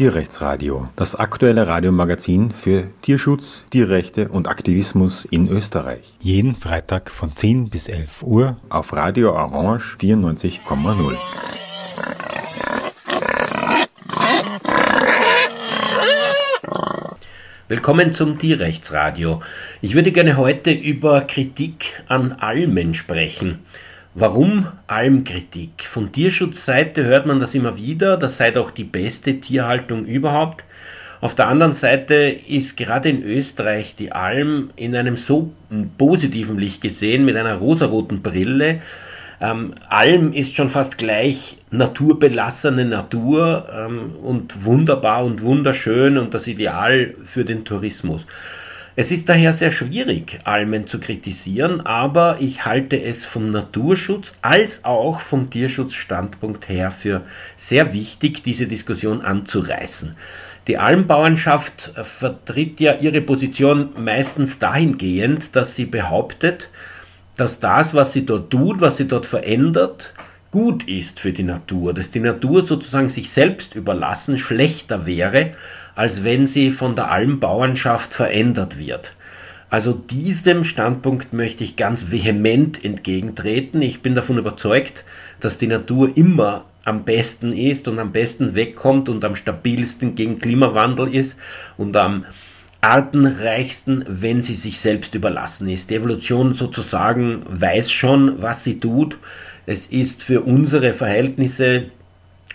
Tierrechtsradio, 0.00 0.86
das 0.96 1.14
aktuelle 1.14 1.66
Radiomagazin 1.66 2.52
für 2.52 2.86
Tierschutz, 3.02 3.66
Tierrechte 3.68 4.30
und 4.30 4.48
Aktivismus 4.48 5.26
in 5.26 5.46
Österreich. 5.46 6.14
Jeden 6.20 6.54
Freitag 6.54 7.10
von 7.10 7.36
10 7.36 7.68
bis 7.68 7.86
11 7.86 8.22
Uhr 8.22 8.56
auf 8.70 8.94
Radio 8.94 9.34
Orange 9.34 9.98
94,0. 10.00 11.18
Willkommen 17.68 18.14
zum 18.14 18.38
Tierrechtsradio. 18.38 19.42
Ich 19.82 19.94
würde 19.94 20.12
gerne 20.12 20.38
heute 20.38 20.70
über 20.70 21.20
Kritik 21.20 22.02
an 22.08 22.32
Almen 22.40 22.94
sprechen. 22.94 23.66
Warum 24.14 24.66
Almkritik? 24.88 25.84
Von 25.84 26.10
Tierschutzseite 26.10 27.04
hört 27.04 27.26
man 27.26 27.38
das 27.38 27.54
immer 27.54 27.78
wieder, 27.78 28.16
das 28.16 28.38
sei 28.38 28.50
doch 28.50 28.72
die 28.72 28.82
beste 28.82 29.38
Tierhaltung 29.38 30.04
überhaupt. 30.04 30.64
Auf 31.20 31.36
der 31.36 31.46
anderen 31.46 31.74
Seite 31.74 32.14
ist 32.14 32.76
gerade 32.76 33.08
in 33.08 33.22
Österreich 33.22 33.94
die 33.94 34.10
Alm 34.10 34.70
in 34.74 34.96
einem 34.96 35.16
so 35.16 35.52
positiven 35.96 36.58
Licht 36.58 36.80
gesehen, 36.80 37.24
mit 37.24 37.36
einer 37.36 37.54
rosaroten 37.54 38.20
Brille. 38.20 38.80
Ähm, 39.40 39.74
Alm 39.88 40.32
ist 40.32 40.56
schon 40.56 40.70
fast 40.70 40.98
gleich 40.98 41.56
naturbelassene 41.70 42.86
Natur 42.86 43.68
ähm, 43.72 44.16
und 44.24 44.64
wunderbar 44.64 45.24
und 45.24 45.40
wunderschön 45.42 46.18
und 46.18 46.34
das 46.34 46.48
Ideal 46.48 47.14
für 47.22 47.44
den 47.44 47.64
Tourismus. 47.64 48.26
Es 49.00 49.10
ist 49.10 49.30
daher 49.30 49.54
sehr 49.54 49.70
schwierig, 49.70 50.40
Almen 50.44 50.86
zu 50.86 51.00
kritisieren, 51.00 51.80
aber 51.80 52.36
ich 52.38 52.66
halte 52.66 53.02
es 53.02 53.24
vom 53.24 53.50
Naturschutz 53.50 54.34
als 54.42 54.84
auch 54.84 55.20
vom 55.20 55.48
Tierschutzstandpunkt 55.48 56.68
her 56.68 56.90
für 56.90 57.22
sehr 57.56 57.94
wichtig, 57.94 58.42
diese 58.42 58.66
Diskussion 58.66 59.22
anzureißen. 59.22 60.16
Die 60.66 60.76
Almbauernschaft 60.76 61.94
vertritt 62.02 62.78
ja 62.78 62.92
ihre 62.96 63.22
Position 63.22 63.88
meistens 63.96 64.58
dahingehend, 64.58 65.56
dass 65.56 65.76
sie 65.76 65.86
behauptet, 65.86 66.68
dass 67.38 67.58
das, 67.58 67.94
was 67.94 68.12
sie 68.12 68.26
dort 68.26 68.50
tut, 68.50 68.82
was 68.82 68.98
sie 68.98 69.08
dort 69.08 69.24
verändert, 69.24 70.12
gut 70.50 70.88
ist 70.88 71.20
für 71.20 71.32
die 71.32 71.42
Natur, 71.42 71.94
dass 71.94 72.10
die 72.10 72.20
Natur 72.20 72.62
sozusagen 72.62 73.08
sich 73.08 73.30
selbst 73.30 73.74
überlassen 73.74 74.38
schlechter 74.38 75.06
wäre, 75.06 75.52
als 75.94 76.24
wenn 76.24 76.46
sie 76.46 76.70
von 76.70 76.96
der 76.96 77.10
Almbauernschaft 77.10 78.14
verändert 78.14 78.78
wird. 78.78 79.14
Also 79.68 79.92
diesem 79.92 80.64
Standpunkt 80.64 81.32
möchte 81.32 81.62
ich 81.62 81.76
ganz 81.76 82.10
vehement 82.10 82.84
entgegentreten. 82.84 83.80
Ich 83.82 84.02
bin 84.02 84.16
davon 84.16 84.38
überzeugt, 84.38 85.04
dass 85.38 85.58
die 85.58 85.68
Natur 85.68 86.16
immer 86.16 86.64
am 86.84 87.04
besten 87.04 87.52
ist 87.52 87.86
und 87.86 88.00
am 88.00 88.10
besten 88.10 88.56
wegkommt 88.56 89.08
und 89.08 89.22
am 89.24 89.36
stabilsten 89.36 90.16
gegen 90.16 90.40
Klimawandel 90.40 91.14
ist 91.14 91.38
und 91.76 91.96
am 91.96 92.24
artenreichsten, 92.80 94.04
wenn 94.08 94.42
sie 94.42 94.54
sich 94.54 94.80
selbst 94.80 95.14
überlassen 95.14 95.68
ist. 95.68 95.90
Die 95.90 95.96
Evolution 95.96 96.54
sozusagen 96.54 97.42
weiß 97.46 97.92
schon, 97.92 98.42
was 98.42 98.64
sie 98.64 98.80
tut. 98.80 99.18
Es 99.66 99.86
ist 99.86 100.22
für 100.22 100.42
unsere 100.42 100.92
Verhältnisse 100.92 101.90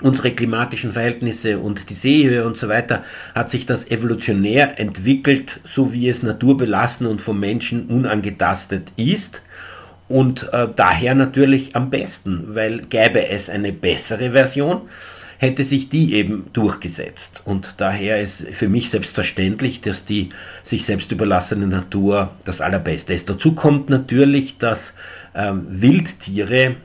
unsere 0.01 0.31
klimatischen 0.31 0.91
Verhältnisse 0.91 1.57
und 1.57 1.89
die 1.89 1.93
Seehöhe 1.93 2.45
und 2.45 2.57
so 2.57 2.67
weiter, 2.67 3.03
hat 3.33 3.49
sich 3.49 3.65
das 3.65 3.89
evolutionär 3.89 4.79
entwickelt, 4.79 5.61
so 5.63 5.93
wie 5.93 6.09
es 6.09 6.21
naturbelassen 6.21 7.07
und 7.07 7.21
vom 7.21 7.39
Menschen 7.39 7.87
unangetastet 7.87 8.91
ist. 8.97 9.41
Und 10.07 10.51
äh, 10.53 10.67
daher 10.75 11.15
natürlich 11.15 11.75
am 11.75 11.89
besten, 11.89 12.55
weil 12.55 12.81
gäbe 12.81 13.27
es 13.29 13.49
eine 13.49 13.71
bessere 13.71 14.33
Version, 14.33 14.81
hätte 15.37 15.63
sich 15.63 15.89
die 15.89 16.13
eben 16.13 16.47
durchgesetzt. 16.53 17.41
Und 17.45 17.75
daher 17.77 18.21
ist 18.21 18.45
für 18.51 18.69
mich 18.69 18.89
selbstverständlich, 18.89 19.81
dass 19.81 20.05
die 20.05 20.29
sich 20.61 20.85
selbst 20.85 21.11
überlassene 21.11 21.67
Natur 21.67 22.31
das 22.43 22.61
Allerbeste 22.61 23.13
ist. 23.13 23.29
Dazu 23.29 23.53
kommt 23.53 23.89
natürlich, 23.89 24.57
dass 24.57 24.93
ähm, 25.33 25.65
Wildtiere 25.69 26.75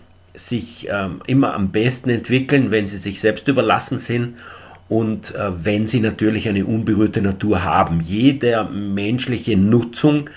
sich 0.48 0.88
ähm, 0.90 1.20
immer 1.26 1.54
am 1.54 1.70
besten 1.70 2.10
entwickeln, 2.10 2.70
wenn 2.70 2.86
sie 2.86 2.98
sich 2.98 3.20
selbst 3.20 3.48
überlassen 3.48 3.98
sind 3.98 4.34
und 4.88 5.34
äh, 5.34 5.64
wenn 5.64 5.86
sie 5.86 6.00
natürlich 6.00 6.48
eine 6.48 6.64
unberührte 6.64 7.22
Natur 7.22 7.64
haben. 7.64 8.00
Jede 8.00 8.64
menschliche 8.64 9.56
Nutzung, 9.56 10.30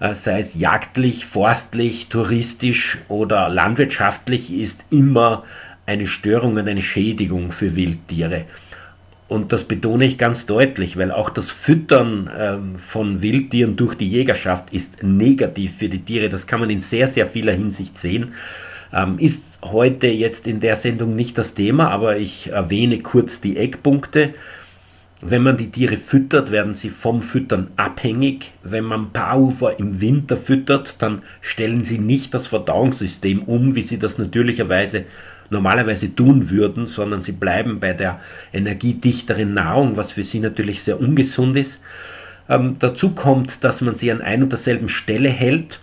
äh, 0.00 0.14
sei 0.14 0.40
es 0.40 0.54
jagdlich, 0.54 1.26
forstlich, 1.26 2.08
touristisch 2.08 2.98
oder 3.08 3.48
landwirtschaftlich, 3.48 4.52
ist 4.52 4.84
immer 4.90 5.44
eine 5.86 6.06
Störung 6.06 6.56
und 6.56 6.68
eine 6.68 6.82
Schädigung 6.82 7.50
für 7.50 7.74
Wildtiere. 7.74 8.44
Und 9.28 9.52
das 9.52 9.64
betone 9.64 10.06
ich 10.06 10.16
ganz 10.16 10.46
deutlich, 10.46 10.96
weil 10.96 11.12
auch 11.12 11.28
das 11.28 11.50
Füttern 11.50 12.30
ähm, 12.36 12.78
von 12.78 13.20
Wildtieren 13.20 13.76
durch 13.76 13.94
die 13.94 14.08
Jägerschaft 14.08 14.72
ist 14.72 15.02
negativ 15.02 15.76
für 15.76 15.90
die 15.90 16.00
Tiere. 16.00 16.30
Das 16.30 16.46
kann 16.46 16.60
man 16.60 16.70
in 16.70 16.80
sehr, 16.80 17.08
sehr 17.08 17.26
vieler 17.26 17.52
Hinsicht 17.52 17.96
sehen. 17.96 18.32
Ähm, 18.92 19.18
ist 19.18 19.58
heute 19.62 20.06
jetzt 20.06 20.46
in 20.46 20.60
der 20.60 20.76
Sendung 20.76 21.14
nicht 21.14 21.36
das 21.36 21.54
Thema, 21.54 21.90
aber 21.90 22.16
ich 22.16 22.50
erwähne 22.50 22.98
kurz 23.00 23.40
die 23.40 23.56
Eckpunkte. 23.56 24.34
Wenn 25.20 25.42
man 25.42 25.56
die 25.56 25.70
Tiere 25.70 25.96
füttert, 25.96 26.52
werden 26.52 26.74
sie 26.76 26.90
vom 26.90 27.22
Füttern 27.22 27.72
abhängig. 27.76 28.52
Wenn 28.62 28.84
man 28.84 29.12
Paarhufer 29.12 29.78
im 29.78 30.00
Winter 30.00 30.36
füttert, 30.36 31.02
dann 31.02 31.22
stellen 31.40 31.82
sie 31.82 31.98
nicht 31.98 32.34
das 32.34 32.46
Verdauungssystem 32.46 33.42
um, 33.42 33.74
wie 33.74 33.82
sie 33.82 33.98
das 33.98 34.18
natürlicherweise 34.18 35.04
normalerweise 35.50 36.14
tun 36.14 36.50
würden, 36.50 36.86
sondern 36.86 37.22
sie 37.22 37.32
bleiben 37.32 37.80
bei 37.80 37.94
der 37.94 38.20
energiedichteren 38.52 39.54
Nahrung, 39.54 39.96
was 39.96 40.12
für 40.12 40.22
sie 40.22 40.40
natürlich 40.40 40.82
sehr 40.82 41.00
ungesund 41.00 41.56
ist. 41.56 41.80
Ähm, 42.48 42.74
dazu 42.78 43.10
kommt, 43.10 43.64
dass 43.64 43.80
man 43.80 43.96
sie 43.96 44.12
an 44.12 44.22
ein 44.22 44.42
und 44.42 44.52
derselben 44.52 44.88
Stelle 44.88 45.30
hält 45.30 45.80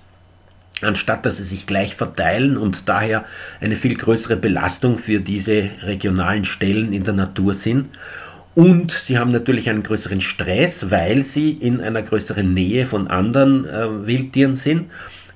anstatt 0.82 1.26
dass 1.26 1.38
sie 1.38 1.44
sich 1.44 1.68
gleich 1.68 1.96
verteilen 1.96 2.58
und 2.58 2.90
daher 2.90 3.26
eine 3.62 3.76
viel 3.76 3.96
größere 3.96 4.38
Belastung 4.38 4.98
für 4.98 5.20
diese 5.20 5.70
regionalen 5.84 6.46
Stellen 6.46 6.94
in 6.94 7.04
der 7.04 7.14
Natur 7.14 7.54
sind. 7.54 7.90
Und 8.56 8.94
sie 8.94 9.18
haben 9.18 9.32
natürlich 9.32 9.70
einen 9.70 9.84
größeren 9.84 10.22
Stress, 10.22 10.90
weil 10.90 11.24
sie 11.24 11.52
in 11.52 11.82
einer 11.82 12.02
größeren 12.02 12.54
Nähe 12.54 12.86
von 12.86 13.08
anderen 13.08 13.66
äh, 13.66 14.08
Wildtieren 14.08 14.56
sind. 14.56 14.86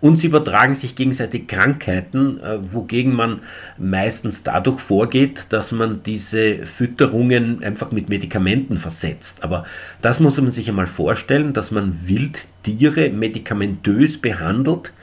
Und 0.02 0.18
sie 0.18 0.28
übertragen 0.28 0.76
sich 0.76 0.96
gegenseitig 0.96 1.48
Krankheiten, 1.48 2.40
äh, 2.40 2.60
wogegen 2.62 3.14
man 3.14 3.42
meistens 3.78 4.44
dadurch 4.44 4.80
vorgeht, 4.80 5.48
dass 5.50 5.74
man 5.74 6.04
diese 6.04 6.66
Fütterungen 6.66 7.62
einfach 7.62 7.92
mit 7.92 8.08
Medikamenten 8.08 8.78
versetzt. 8.78 9.44
Aber 9.44 9.66
das 10.02 10.22
muss 10.22 10.40
man 10.40 10.52
sich 10.52 10.70
einmal 10.70 10.88
vorstellen, 10.88 11.52
dass 11.52 11.72
man 11.72 12.08
Wildtiere 12.08 13.10
medikamentös 13.10 14.18
behandelt 14.18 14.94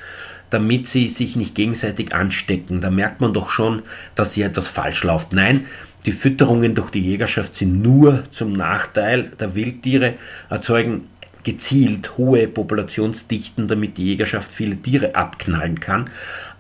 damit 0.51 0.87
sie 0.87 1.09
sich 1.09 1.37
nicht 1.37 1.55
gegenseitig 1.55 2.15
anstecken. 2.15 2.81
Da 2.81 2.91
merkt 2.91 3.21
man 3.21 3.35
doch 3.35 3.51
schon, 3.51 3.83
dass 4.15 4.35
hier 4.35 4.47
etwas 4.47 4.69
falsch 4.69 5.05
läuft. 5.05 5.33
Nein, 5.33 5.67
die 6.07 6.13
Fütterungen 6.13 6.75
durch 6.75 6.91
die 6.91 7.01
Jägerschaft 7.01 7.57
sind 7.57 7.83
nur 7.83 8.23
zum 8.31 8.53
Nachteil 8.53 9.33
der 9.41 9.55
Wildtiere, 9.55 10.15
erzeugen 10.49 11.09
gezielt 11.47 12.19
hohe 12.19 12.49
Populationsdichten, 12.49 13.69
damit 13.69 13.99
die 13.99 14.07
Jägerschaft 14.07 14.51
viele 14.51 14.75
Tiere 14.77 15.15
abknallen 15.15 15.79
kann. 15.79 16.11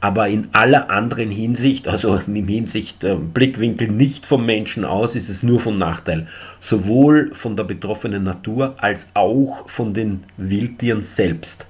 Aber 0.01 0.29
in 0.29 0.47
aller 0.53 0.91
anderen 0.91 1.29
Hinsicht, 1.29 1.89
also 1.89 2.21
im 2.25 2.47
Hinsicht 2.47 3.03
äh, 3.03 3.17
Blickwinkel 3.17 3.89
nicht 3.89 4.27
vom 4.27 4.47
Menschen 4.47 4.85
aus, 4.85 5.17
ist 5.17 5.29
es 5.29 5.43
nur 5.43 5.59
von 5.59 5.77
Nachteil. 5.77 6.29
Sowohl 6.61 7.35
von 7.35 7.57
der 7.57 7.65
betroffenen 7.65 8.23
Natur 8.23 8.77
als 8.79 9.09
auch 9.15 9.69
von 9.69 9.93
den 9.93 10.23
Wildtieren 10.37 11.03
selbst. 11.03 11.67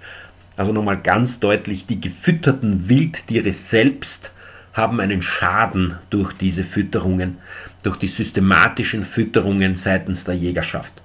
Also 0.57 0.73
nochmal 0.73 1.01
ganz 1.01 1.39
deutlich, 1.39 1.87
die 1.87 2.01
gefütterten 2.01 2.89
Wildtiere 2.89 3.53
selbst 3.53 4.33
haben 4.73 5.01
einen 5.01 5.23
Schaden 5.23 5.97
durch 6.11 6.33
diese 6.33 6.65
Fütterungen, 6.65 7.39
durch 7.83 7.97
die 7.97 8.09
systematischen 8.09 9.05
Fütterungen 9.05 9.75
seitens 9.75 10.25
der 10.25 10.35
Jägerschaft. 10.35 11.03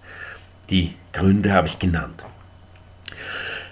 Die 0.70 0.96
Gründe 1.14 1.54
habe 1.54 1.68
ich 1.68 1.80
genannt. 1.80 2.24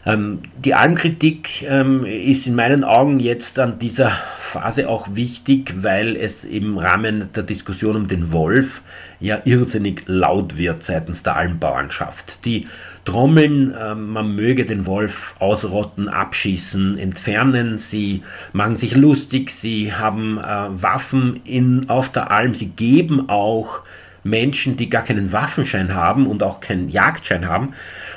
Ähm, 0.05 0.39
die 0.63 0.73
Almkritik 0.73 1.63
ähm, 1.63 2.05
ist 2.05 2.47
in 2.47 2.55
meinen 2.55 2.83
Augen 2.83 3.19
jetzt 3.19 3.59
an 3.59 3.79
dieser 3.79 4.11
Phase 4.37 4.89
auch 4.89 5.15
wichtig, 5.15 5.83
weil 5.83 6.15
es 6.15 6.43
im 6.43 6.77
Rahmen 6.77 7.29
der 7.35 7.43
Diskussion 7.43 7.95
um 7.95 8.07
den 8.07 8.31
Wolf 8.31 8.81
ja 9.19 9.41
irrsinnig 9.43 10.03
laut 10.07 10.57
wird 10.57 10.83
seitens 10.83 11.23
der 11.23 11.35
Almbauernschaft. 11.35 12.45
Die 12.45 12.67
trommeln, 13.05 13.73
äh, 13.73 13.95
man 13.95 14.35
möge 14.35 14.65
den 14.65 14.85
Wolf 14.85 15.35
ausrotten, 15.39 16.07
abschießen, 16.07 16.97
entfernen, 16.97 17.77
sie 17.77 18.23
machen 18.53 18.75
sich 18.75 18.95
lustig, 18.95 19.51
sie 19.51 19.93
haben 19.93 20.37
äh, 20.37 20.41
Waffen 20.43 21.41
in, 21.43 21.89
auf 21.89 22.11
der 22.11 22.31
Alm, 22.31 22.55
sie 22.55 22.67
geben 22.67 23.29
auch 23.29 23.81
Menschen, 24.23 24.77
die 24.77 24.89
gar 24.89 25.03
keinen 25.03 25.31
Waffenschein 25.31 25.93
haben 25.93 26.27
und 26.27 26.43
auch 26.43 26.59
keinen 26.59 26.89
Jagdschein 26.89 27.47
haben, 27.47 27.73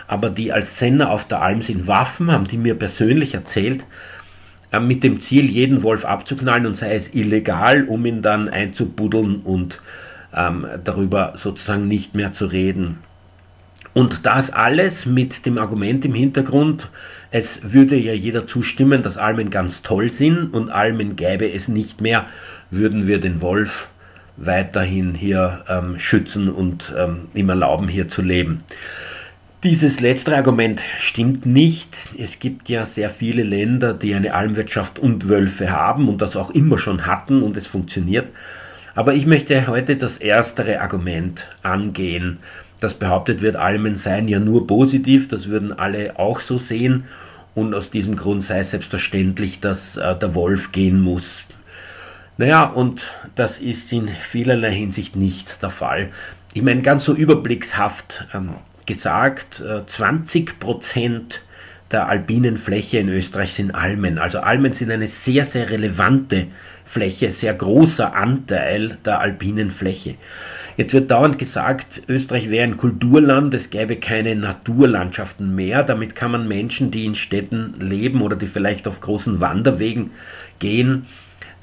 aber 0.08 0.30
die 0.30 0.52
als 0.52 0.78
Sender 0.78 1.10
auf 1.10 1.26
der 1.26 1.42
Alm 1.42 1.62
sind 1.62 1.86
Waffen, 1.86 2.30
haben 2.30 2.46
die 2.46 2.58
mir 2.58 2.74
persönlich 2.74 3.34
erzählt, 3.34 3.84
äh, 4.72 4.80
mit 4.80 5.04
dem 5.04 5.20
Ziel, 5.20 5.48
jeden 5.48 5.82
Wolf 5.82 6.04
abzuknallen 6.04 6.66
und 6.66 6.76
sei 6.76 6.94
es 6.94 7.14
illegal, 7.14 7.84
um 7.84 8.04
ihn 8.06 8.22
dann 8.22 8.48
einzubuddeln 8.48 9.40
und 9.42 9.80
ähm, 10.34 10.66
darüber 10.82 11.34
sozusagen 11.36 11.88
nicht 11.88 12.14
mehr 12.14 12.32
zu 12.32 12.46
reden. 12.46 12.98
Und 13.94 14.24
das 14.24 14.50
alles 14.50 15.04
mit 15.04 15.44
dem 15.44 15.58
Argument 15.58 16.04
im 16.06 16.14
Hintergrund, 16.14 16.88
es 17.30 17.72
würde 17.74 17.96
ja 17.96 18.14
jeder 18.14 18.46
zustimmen, 18.46 19.02
dass 19.02 19.18
Almen 19.18 19.50
ganz 19.50 19.82
toll 19.82 20.10
sind 20.10 20.54
und 20.54 20.70
Almen 20.70 21.16
gäbe 21.16 21.50
es 21.50 21.68
nicht 21.68 22.00
mehr, 22.00 22.26
würden 22.70 23.06
wir 23.06 23.20
den 23.20 23.42
Wolf 23.42 23.90
weiterhin 24.44 25.14
hier 25.14 25.64
ähm, 25.68 25.98
schützen 25.98 26.48
und 26.48 26.92
ähm, 26.96 27.28
ihm 27.34 27.48
erlauben, 27.48 27.88
hier 27.88 28.08
zu 28.08 28.22
leben. 28.22 28.64
Dieses 29.62 30.00
letztere 30.00 30.36
Argument 30.36 30.82
stimmt 30.98 31.46
nicht. 31.46 32.08
Es 32.18 32.40
gibt 32.40 32.68
ja 32.68 32.84
sehr 32.84 33.10
viele 33.10 33.44
Länder, 33.44 33.94
die 33.94 34.14
eine 34.14 34.34
Almwirtschaft 34.34 34.98
und 34.98 35.28
Wölfe 35.28 35.70
haben 35.70 36.08
und 36.08 36.20
das 36.20 36.34
auch 36.34 36.50
immer 36.50 36.78
schon 36.78 37.06
hatten 37.06 37.42
und 37.42 37.56
es 37.56 37.68
funktioniert. 37.68 38.32
Aber 38.96 39.14
ich 39.14 39.24
möchte 39.24 39.68
heute 39.68 39.96
das 39.96 40.16
erstere 40.16 40.80
Argument 40.80 41.48
angehen, 41.62 42.38
das 42.80 42.94
behauptet 42.94 43.40
wird, 43.40 43.54
Almen 43.54 43.94
seien 43.94 44.26
ja 44.26 44.40
nur 44.40 44.66
positiv, 44.66 45.28
das 45.28 45.48
würden 45.48 45.72
alle 45.72 46.18
auch 46.18 46.40
so 46.40 46.58
sehen 46.58 47.04
und 47.54 47.74
aus 47.74 47.90
diesem 47.90 48.16
Grund 48.16 48.42
sei 48.42 48.60
es 48.60 48.72
selbstverständlich, 48.72 49.60
dass 49.60 49.96
äh, 49.96 50.16
der 50.18 50.34
Wolf 50.34 50.72
gehen 50.72 51.00
muss. 51.00 51.44
Naja, 52.42 52.64
und 52.64 53.14
das 53.36 53.60
ist 53.60 53.92
in 53.92 54.08
vielerlei 54.08 54.72
Hinsicht 54.72 55.14
nicht 55.14 55.62
der 55.62 55.70
Fall. 55.70 56.10
Ich 56.54 56.62
meine, 56.62 56.82
ganz 56.82 57.04
so 57.04 57.14
überblickshaft 57.14 58.26
ähm, 58.34 58.54
gesagt, 58.84 59.60
äh, 59.60 59.86
20 59.86 60.58
Prozent 60.58 61.42
der 61.92 62.08
alpinen 62.08 62.56
Fläche 62.56 62.98
in 62.98 63.08
Österreich 63.10 63.54
sind 63.54 63.76
Almen. 63.76 64.18
Also 64.18 64.40
Almen 64.40 64.72
sind 64.72 64.90
eine 64.90 65.06
sehr, 65.06 65.44
sehr 65.44 65.70
relevante 65.70 66.48
Fläche, 66.84 67.30
sehr 67.30 67.54
großer 67.54 68.12
Anteil 68.12 68.98
der 69.04 69.20
alpinen 69.20 69.70
Fläche. 69.70 70.16
Jetzt 70.76 70.94
wird 70.94 71.12
dauernd 71.12 71.38
gesagt, 71.38 72.02
Österreich 72.08 72.50
wäre 72.50 72.64
ein 72.64 72.76
Kulturland, 72.76 73.54
es 73.54 73.70
gäbe 73.70 73.98
keine 73.98 74.34
Naturlandschaften 74.34 75.54
mehr. 75.54 75.84
Damit 75.84 76.16
kann 76.16 76.32
man 76.32 76.48
Menschen, 76.48 76.90
die 76.90 77.06
in 77.06 77.14
Städten 77.14 77.74
leben 77.78 78.20
oder 78.20 78.34
die 78.34 78.48
vielleicht 78.48 78.88
auf 78.88 79.00
großen 79.00 79.38
Wanderwegen 79.38 80.10
gehen, 80.58 81.06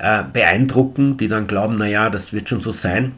äh, 0.02 0.24
beeindrucken, 0.32 1.18
die 1.18 1.28
dann 1.28 1.48
glauben, 1.48 1.76
naja, 1.76 2.10
das 2.10 2.34
wird 2.34 2.50
schon 2.50 2.62
so 2.62 2.72
sein. 2.72 3.14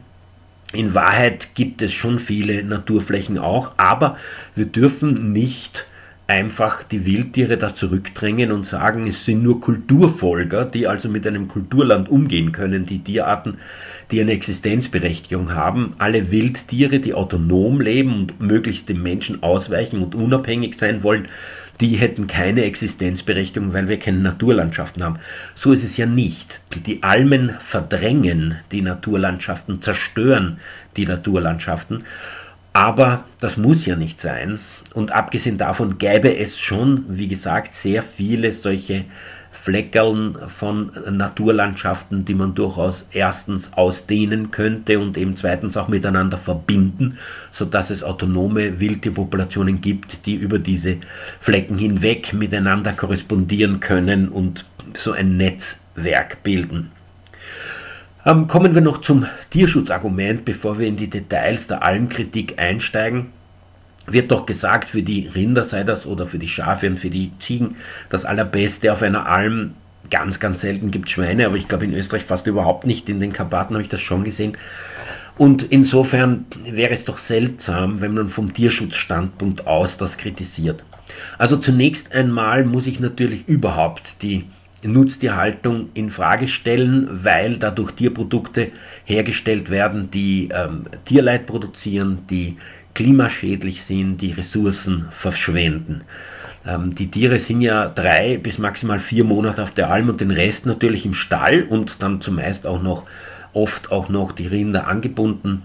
In 0.72 0.94
Wahrheit 0.94 1.54
gibt 1.54 1.82
es 1.82 1.92
schon 1.92 2.18
viele 2.18 2.64
Naturflächen 2.64 3.38
auch, 3.38 3.72
aber 3.76 4.16
wir 4.54 4.66
dürfen 4.66 5.32
nicht 5.32 5.86
einfach 6.26 6.82
die 6.82 7.04
Wildtiere 7.04 7.58
da 7.58 7.74
zurückdrängen 7.74 8.52
und 8.52 8.66
sagen, 8.66 9.06
es 9.06 9.24
sind 9.26 9.42
nur 9.42 9.60
Kulturfolger, 9.60 10.64
die 10.64 10.86
also 10.86 11.08
mit 11.08 11.26
einem 11.26 11.46
Kulturland 11.46 12.08
umgehen 12.08 12.52
können, 12.52 12.86
die 12.86 13.00
Tierarten, 13.00 13.58
die 14.10 14.20
eine 14.20 14.32
Existenzberechtigung 14.32 15.54
haben. 15.54 15.94
Alle 15.98 16.30
Wildtiere, 16.30 17.00
die 17.00 17.12
autonom 17.12 17.80
leben 17.80 18.14
und 18.14 18.40
möglichst 18.40 18.88
dem 18.88 19.02
Menschen 19.02 19.42
ausweichen 19.42 20.02
und 20.02 20.14
unabhängig 20.14 20.74
sein 20.74 21.02
wollen, 21.02 21.28
die 21.82 21.96
hätten 21.96 22.28
keine 22.28 22.62
Existenzberechtigung, 22.62 23.72
weil 23.74 23.88
wir 23.88 23.98
keine 23.98 24.20
Naturlandschaften 24.20 25.02
haben. 25.02 25.18
So 25.56 25.72
ist 25.72 25.82
es 25.82 25.96
ja 25.96 26.06
nicht. 26.06 26.60
Die 26.86 27.02
Almen 27.02 27.56
verdrängen 27.58 28.56
die 28.70 28.82
Naturlandschaften, 28.82 29.82
zerstören 29.82 30.60
die 30.96 31.06
Naturlandschaften. 31.06 32.04
Aber 32.72 33.24
das 33.40 33.56
muss 33.56 33.84
ja 33.84 33.96
nicht 33.96 34.20
sein. 34.20 34.60
Und 34.94 35.10
abgesehen 35.10 35.58
davon 35.58 35.98
gäbe 35.98 36.36
es 36.36 36.60
schon, 36.60 37.04
wie 37.08 37.28
gesagt, 37.28 37.74
sehr 37.74 38.04
viele 38.04 38.52
solche 38.52 39.04
Fleckerln 39.52 40.36
von 40.48 40.90
Naturlandschaften, 41.08 42.24
die 42.24 42.34
man 42.34 42.54
durchaus 42.54 43.04
erstens 43.12 43.74
ausdehnen 43.74 44.50
könnte 44.50 44.98
und 44.98 45.16
eben 45.16 45.36
zweitens 45.36 45.76
auch 45.76 45.88
miteinander 45.88 46.38
verbinden, 46.38 47.18
sodass 47.50 47.90
es 47.90 48.02
autonome 48.02 48.80
Wildtierpopulationen 48.80 49.80
gibt, 49.80 50.26
die 50.26 50.34
über 50.34 50.58
diese 50.58 50.96
Flecken 51.38 51.78
hinweg 51.78 52.32
miteinander 52.32 52.94
korrespondieren 52.94 53.78
können 53.78 54.28
und 54.28 54.64
so 54.94 55.12
ein 55.12 55.36
Netzwerk 55.36 56.42
bilden. 56.42 56.90
Ähm, 58.24 58.46
kommen 58.46 58.74
wir 58.74 58.82
noch 58.82 59.00
zum 59.00 59.26
Tierschutzargument, 59.50 60.44
bevor 60.44 60.78
wir 60.78 60.86
in 60.86 60.96
die 60.96 61.10
Details 61.10 61.66
der 61.66 61.82
Almkritik 61.82 62.58
einsteigen. 62.58 63.32
Wird 64.06 64.30
doch 64.30 64.46
gesagt, 64.46 64.90
für 64.90 65.02
die 65.02 65.28
Rinder 65.28 65.64
sei 65.64 65.84
das 65.84 66.06
oder 66.06 66.26
für 66.26 66.38
die 66.38 66.48
Schafe 66.48 66.88
und 66.88 66.98
für 66.98 67.10
die 67.10 67.30
Ziegen 67.38 67.76
das 68.10 68.24
Allerbeste 68.24 68.92
auf 68.92 69.02
einer 69.02 69.26
Alm. 69.26 69.74
Ganz, 70.10 70.40
ganz 70.40 70.60
selten 70.60 70.90
gibt 70.90 71.06
es 71.06 71.12
Schweine, 71.12 71.46
aber 71.46 71.56
ich 71.56 71.68
glaube 71.68 71.84
in 71.84 71.94
Österreich 71.94 72.24
fast 72.24 72.46
überhaupt 72.46 72.86
nicht. 72.86 73.08
In 73.08 73.20
den 73.20 73.32
Karpaten 73.32 73.74
habe 73.74 73.82
ich 73.82 73.88
das 73.88 74.00
schon 74.00 74.24
gesehen. 74.24 74.56
Und 75.38 75.62
insofern 75.62 76.44
wäre 76.64 76.92
es 76.92 77.04
doch 77.04 77.18
seltsam, 77.18 78.00
wenn 78.00 78.14
man 78.14 78.28
vom 78.28 78.52
Tierschutzstandpunkt 78.52 79.66
aus 79.66 79.96
das 79.96 80.18
kritisiert. 80.18 80.84
Also 81.38 81.56
zunächst 81.56 82.12
einmal 82.12 82.64
muss 82.64 82.86
ich 82.86 83.00
natürlich 83.00 83.48
überhaupt 83.48 84.22
die 84.22 84.44
Nutztierhaltung 84.84 85.90
in 85.94 86.10
Frage 86.10 86.48
stellen, 86.48 87.08
weil 87.10 87.56
dadurch 87.56 87.92
Tierprodukte 87.92 88.72
hergestellt 89.04 89.70
werden, 89.70 90.10
die 90.10 90.48
ähm, 90.52 90.86
Tierleid 91.04 91.46
produzieren, 91.46 92.26
die 92.28 92.56
klimaschädlich 92.94 93.82
sind, 93.82 94.18
die 94.18 94.32
Ressourcen 94.32 95.06
verschwenden. 95.10 96.04
Ähm, 96.66 96.94
die 96.94 97.10
Tiere 97.10 97.38
sind 97.38 97.60
ja 97.60 97.88
drei 97.88 98.38
bis 98.38 98.58
maximal 98.58 98.98
vier 98.98 99.24
Monate 99.24 99.62
auf 99.62 99.72
der 99.72 99.90
Alm 99.90 100.08
und 100.08 100.20
den 100.20 100.30
Rest 100.30 100.66
natürlich 100.66 101.06
im 101.06 101.14
Stall 101.14 101.62
und 101.62 102.02
dann 102.02 102.20
zumeist 102.20 102.66
auch 102.66 102.82
noch 102.82 103.04
oft 103.52 103.90
auch 103.90 104.08
noch 104.08 104.32
die 104.32 104.46
Rinder 104.46 104.86
angebunden. 104.86 105.62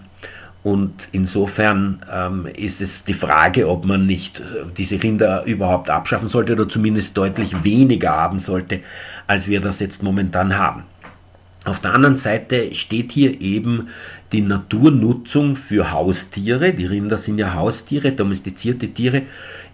Und 0.64 1.08
insofern 1.12 2.00
ähm, 2.12 2.46
ist 2.54 2.80
es 2.80 3.04
die 3.04 3.14
Frage, 3.14 3.68
ob 3.68 3.86
man 3.86 4.06
nicht 4.06 4.40
äh, 4.40 4.64
diese 4.76 5.00
Rinder 5.02 5.44
überhaupt 5.44 5.88
abschaffen 5.88 6.28
sollte 6.28 6.54
oder 6.54 6.68
zumindest 6.68 7.16
deutlich 7.16 7.64
weniger 7.64 8.10
haben 8.10 8.40
sollte, 8.40 8.80
als 9.26 9.48
wir 9.48 9.60
das 9.60 9.78
jetzt 9.78 10.02
momentan 10.02 10.58
haben. 10.58 10.82
Auf 11.68 11.80
der 11.80 11.92
anderen 11.92 12.16
Seite 12.16 12.74
steht 12.74 13.12
hier 13.12 13.42
eben 13.42 13.88
die 14.32 14.40
Naturnutzung 14.40 15.54
für 15.54 15.92
Haustiere. 15.92 16.72
Die 16.72 16.86
Rinder 16.86 17.18
sind 17.18 17.36
ja 17.36 17.52
Haustiere, 17.52 18.12
domestizierte 18.12 18.88
Tiere, 18.88 19.22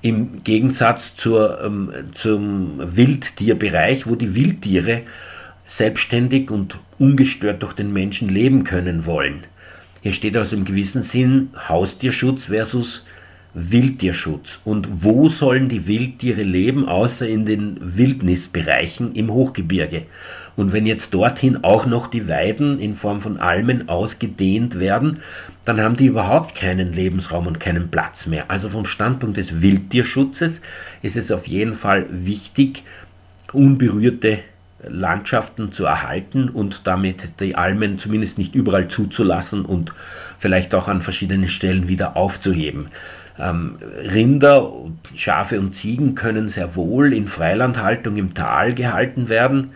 im 0.03 0.43
Gegensatz 0.43 1.15
zur, 1.15 1.63
ähm, 1.63 1.93
zum 2.15 2.79
Wildtierbereich, 2.79 4.09
wo 4.09 4.17
die 4.17 4.35
Wildtiere 4.35 5.03
selbstständig 5.67 6.51
und 6.51 6.79
ungestört 6.99 7.63
durch 7.63 7.75
den 7.75 7.93
Menschen 7.93 8.29
leben 8.29 8.65
können 8.65 9.07
wollen. 9.07 9.45
Hier 10.03 10.13
steht 10.13 10.37
also 10.37 10.57
im 10.57 10.65
gewissen 10.65 11.03
Sinn 11.03 11.51
Haustierschutz 11.69 12.47
versus 12.47 13.05
Wildtierschutz. 13.55 14.59
Und 14.65 15.05
wo 15.05 15.29
sollen 15.29 15.69
die 15.69 15.87
Wildtiere 15.87 16.43
leben, 16.43 16.89
außer 16.89 17.27
in 17.29 17.47
den 17.47 17.79
Wildnisbereichen 17.81 19.15
im 19.15 19.33
Hochgebirge? 19.33 20.07
Und 20.57 20.73
wenn 20.73 20.87
jetzt 20.87 21.15
dorthin 21.15 21.65
auch 21.65 21.87
noch 21.87 22.07
die 22.07 22.29
Weiden 22.29 22.79
in 22.79 22.95
Form 22.95 23.21
von 23.21 23.39
Almen 23.39 23.89
ausgedehnt 23.89 24.79
werden, 24.79 25.21
dann 25.65 25.81
haben 25.81 25.97
die 25.97 26.07
überhaupt 26.07 26.55
keinen 26.55 26.93
Lebensraum 26.93 27.47
und 27.47 27.59
keinen 27.59 27.91
Platz 27.91 28.27
mehr. 28.27 28.45
Also 28.49 28.69
vom 28.69 28.87
Standpunkt 28.87 29.37
des 29.37 29.63
Wildtierschutzes 29.63 30.61
ist 31.03 31.17
es 31.17 31.33
auf 31.33 31.47
jeden 31.49 31.75
Fall 31.75 32.07
wichtig, 32.11 32.85
unberührte 33.53 34.39
Landschaften 34.87 35.73
zu 35.73 35.87
erhalten 35.87 36.49
und 36.49 36.87
damit 36.87 37.41
die 37.41 37.55
Almen 37.55 37.99
zumindest 37.99 38.39
nicht 38.39 38.55
überall 38.55 38.89
zuzulassen 38.89 39.65
und 39.65 39.95
vielleicht 40.39 40.75
auch 40.75 40.89
an 40.89 41.01
verschiedenen 41.01 41.49
Stellen 41.49 41.89
wieder 41.89 42.17
aufzuheben. 42.17 42.89
Ähm, 43.39 43.77
Rinder, 44.13 44.71
Schafe 45.15 45.59
und 45.59 45.75
Ziegen 45.75 46.15
können 46.15 46.49
sehr 46.49 46.77
wohl 46.77 47.13
in 47.13 47.27
Freilandhaltung 47.27 48.17
im 48.17 48.35
Tal 48.35 48.75
gehalten 48.75 49.29
werden 49.29 49.71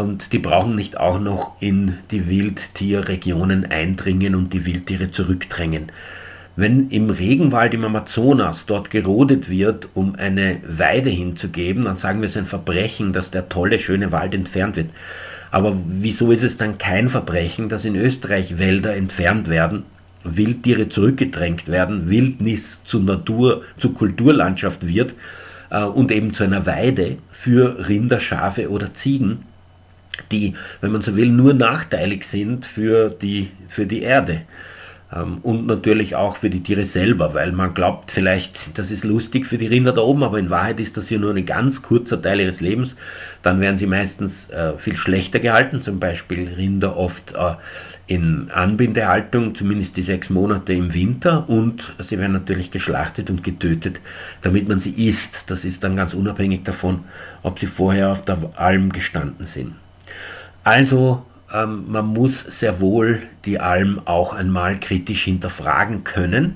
und 0.00 0.32
die 0.32 0.38
brauchen 0.38 0.74
nicht 0.74 0.98
auch 0.98 1.20
noch 1.20 1.52
in 1.60 1.98
die 2.10 2.28
Wildtierregionen 2.28 3.70
eindringen 3.70 4.34
und 4.34 4.52
die 4.52 4.66
Wildtiere 4.66 5.10
zurückdrängen. 5.10 5.92
Wenn 6.56 6.90
im 6.90 7.10
Regenwald 7.10 7.74
im 7.74 7.84
Amazonas 7.84 8.66
dort 8.66 8.90
gerodet 8.90 9.48
wird, 9.48 9.88
um 9.94 10.16
eine 10.16 10.58
Weide 10.66 11.08
hinzugeben, 11.08 11.84
dann 11.84 11.96
sagen 11.96 12.20
wir 12.20 12.26
es 12.26 12.36
ein 12.36 12.46
Verbrechen, 12.46 13.12
dass 13.12 13.30
der 13.30 13.48
tolle, 13.48 13.78
schöne 13.78 14.12
Wald 14.12 14.34
entfernt 14.34 14.76
wird. 14.76 14.90
Aber 15.50 15.76
wieso 15.86 16.30
ist 16.32 16.42
es 16.42 16.56
dann 16.56 16.78
kein 16.78 17.08
Verbrechen, 17.08 17.68
dass 17.68 17.84
in 17.84 17.96
Österreich 17.96 18.58
Wälder 18.58 18.94
entfernt 18.94 19.48
werden, 19.48 19.84
Wildtiere 20.24 20.88
zurückgedrängt 20.88 21.68
werden, 21.68 22.08
Wildnis 22.08 22.82
zu 22.84 23.00
Natur, 23.00 23.62
zu 23.78 23.92
Kulturlandschaft 23.92 24.86
wird 24.86 25.14
äh, 25.70 25.82
und 25.82 26.12
eben 26.12 26.34
zu 26.34 26.44
einer 26.44 26.66
Weide 26.66 27.16
für 27.30 27.88
Rinder, 27.88 28.20
Schafe 28.20 28.70
oder 28.70 28.92
Ziegen, 28.92 29.44
die, 30.30 30.54
wenn 30.80 30.92
man 30.92 31.02
so 31.02 31.16
will, 31.16 31.30
nur 31.30 31.54
nachteilig 31.54 32.24
sind 32.24 32.66
für 32.66 33.10
die, 33.10 33.50
für 33.68 33.86
die 33.86 34.02
Erde. 34.02 34.42
Ähm, 35.12 35.38
und 35.42 35.66
natürlich 35.66 36.14
auch 36.14 36.36
für 36.36 36.50
die 36.50 36.62
Tiere 36.62 36.86
selber, 36.86 37.34
weil 37.34 37.52
man 37.52 37.74
glaubt 37.74 38.10
vielleicht, 38.10 38.78
das 38.78 38.90
ist 38.90 39.04
lustig 39.04 39.46
für 39.46 39.58
die 39.58 39.66
Rinder 39.66 39.92
da 39.92 40.02
oben, 40.02 40.22
aber 40.22 40.38
in 40.38 40.50
Wahrheit 40.50 40.80
ist 40.80 40.96
das 40.96 41.08
hier 41.08 41.18
nur 41.18 41.34
ein 41.34 41.46
ganz 41.46 41.82
kurzer 41.82 42.20
Teil 42.20 42.40
ihres 42.40 42.60
Lebens. 42.60 42.96
Dann 43.42 43.60
werden 43.60 43.78
sie 43.78 43.86
meistens 43.86 44.50
äh, 44.50 44.76
viel 44.78 44.96
schlechter 44.96 45.40
gehalten, 45.40 45.82
zum 45.82 45.98
Beispiel 45.98 46.48
Rinder 46.48 46.96
oft 46.96 47.32
äh, 47.32 47.54
in 48.06 48.50
Anbindehaltung, 48.50 49.54
zumindest 49.54 49.96
die 49.96 50.02
sechs 50.02 50.30
Monate 50.30 50.72
im 50.72 50.92
Winter 50.94 51.48
und 51.48 51.94
sie 51.98 52.18
werden 52.18 52.32
natürlich 52.32 52.72
geschlachtet 52.72 53.30
und 53.30 53.44
getötet, 53.44 54.00
damit 54.42 54.68
man 54.68 54.80
sie 54.80 54.90
isst. 55.06 55.48
Das 55.48 55.64
ist 55.64 55.84
dann 55.84 55.94
ganz 55.94 56.14
unabhängig 56.14 56.64
davon, 56.64 57.04
ob 57.42 57.60
sie 57.60 57.66
vorher 57.66 58.10
auf 58.10 58.22
der 58.22 58.38
Alm 58.56 58.90
gestanden 58.90 59.46
sind. 59.46 59.74
Also 60.70 61.26
ähm, 61.52 61.86
man 61.90 62.06
muss 62.06 62.42
sehr 62.42 62.78
wohl 62.78 63.22
die 63.44 63.58
Alm 63.58 64.00
auch 64.04 64.32
einmal 64.32 64.78
kritisch 64.78 65.24
hinterfragen 65.24 66.04
können. 66.04 66.54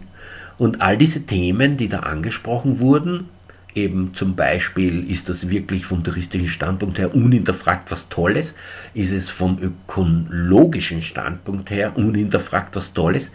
Und 0.57 0.83
all 0.83 0.97
diese 0.97 1.27
Themen, 1.27 1.77
die 1.77 1.89
da 1.89 1.99
angesprochen 1.99 2.79
wurden, 2.79 3.29
eben 3.75 4.15
zum 4.15 4.37
Beispiel, 4.37 5.11
ist 5.11 5.29
das 5.29 5.49
wirklich 5.49 5.87
vom 5.87 6.05
touristischen 6.05 6.49
Standpunkt 6.49 6.99
her 6.99 7.15
unhinterfragt 7.15 7.91
was 7.91 8.09
Tolles? 8.09 8.55
Ist 8.95 9.13
es 9.13 9.31
vom 9.31 9.59
ökologischen 9.61 11.03
Standpunkt 11.03 11.71
her 11.71 11.97
unhinterfragt 11.97 12.77
was 12.77 12.93
Tolles? 12.93 13.33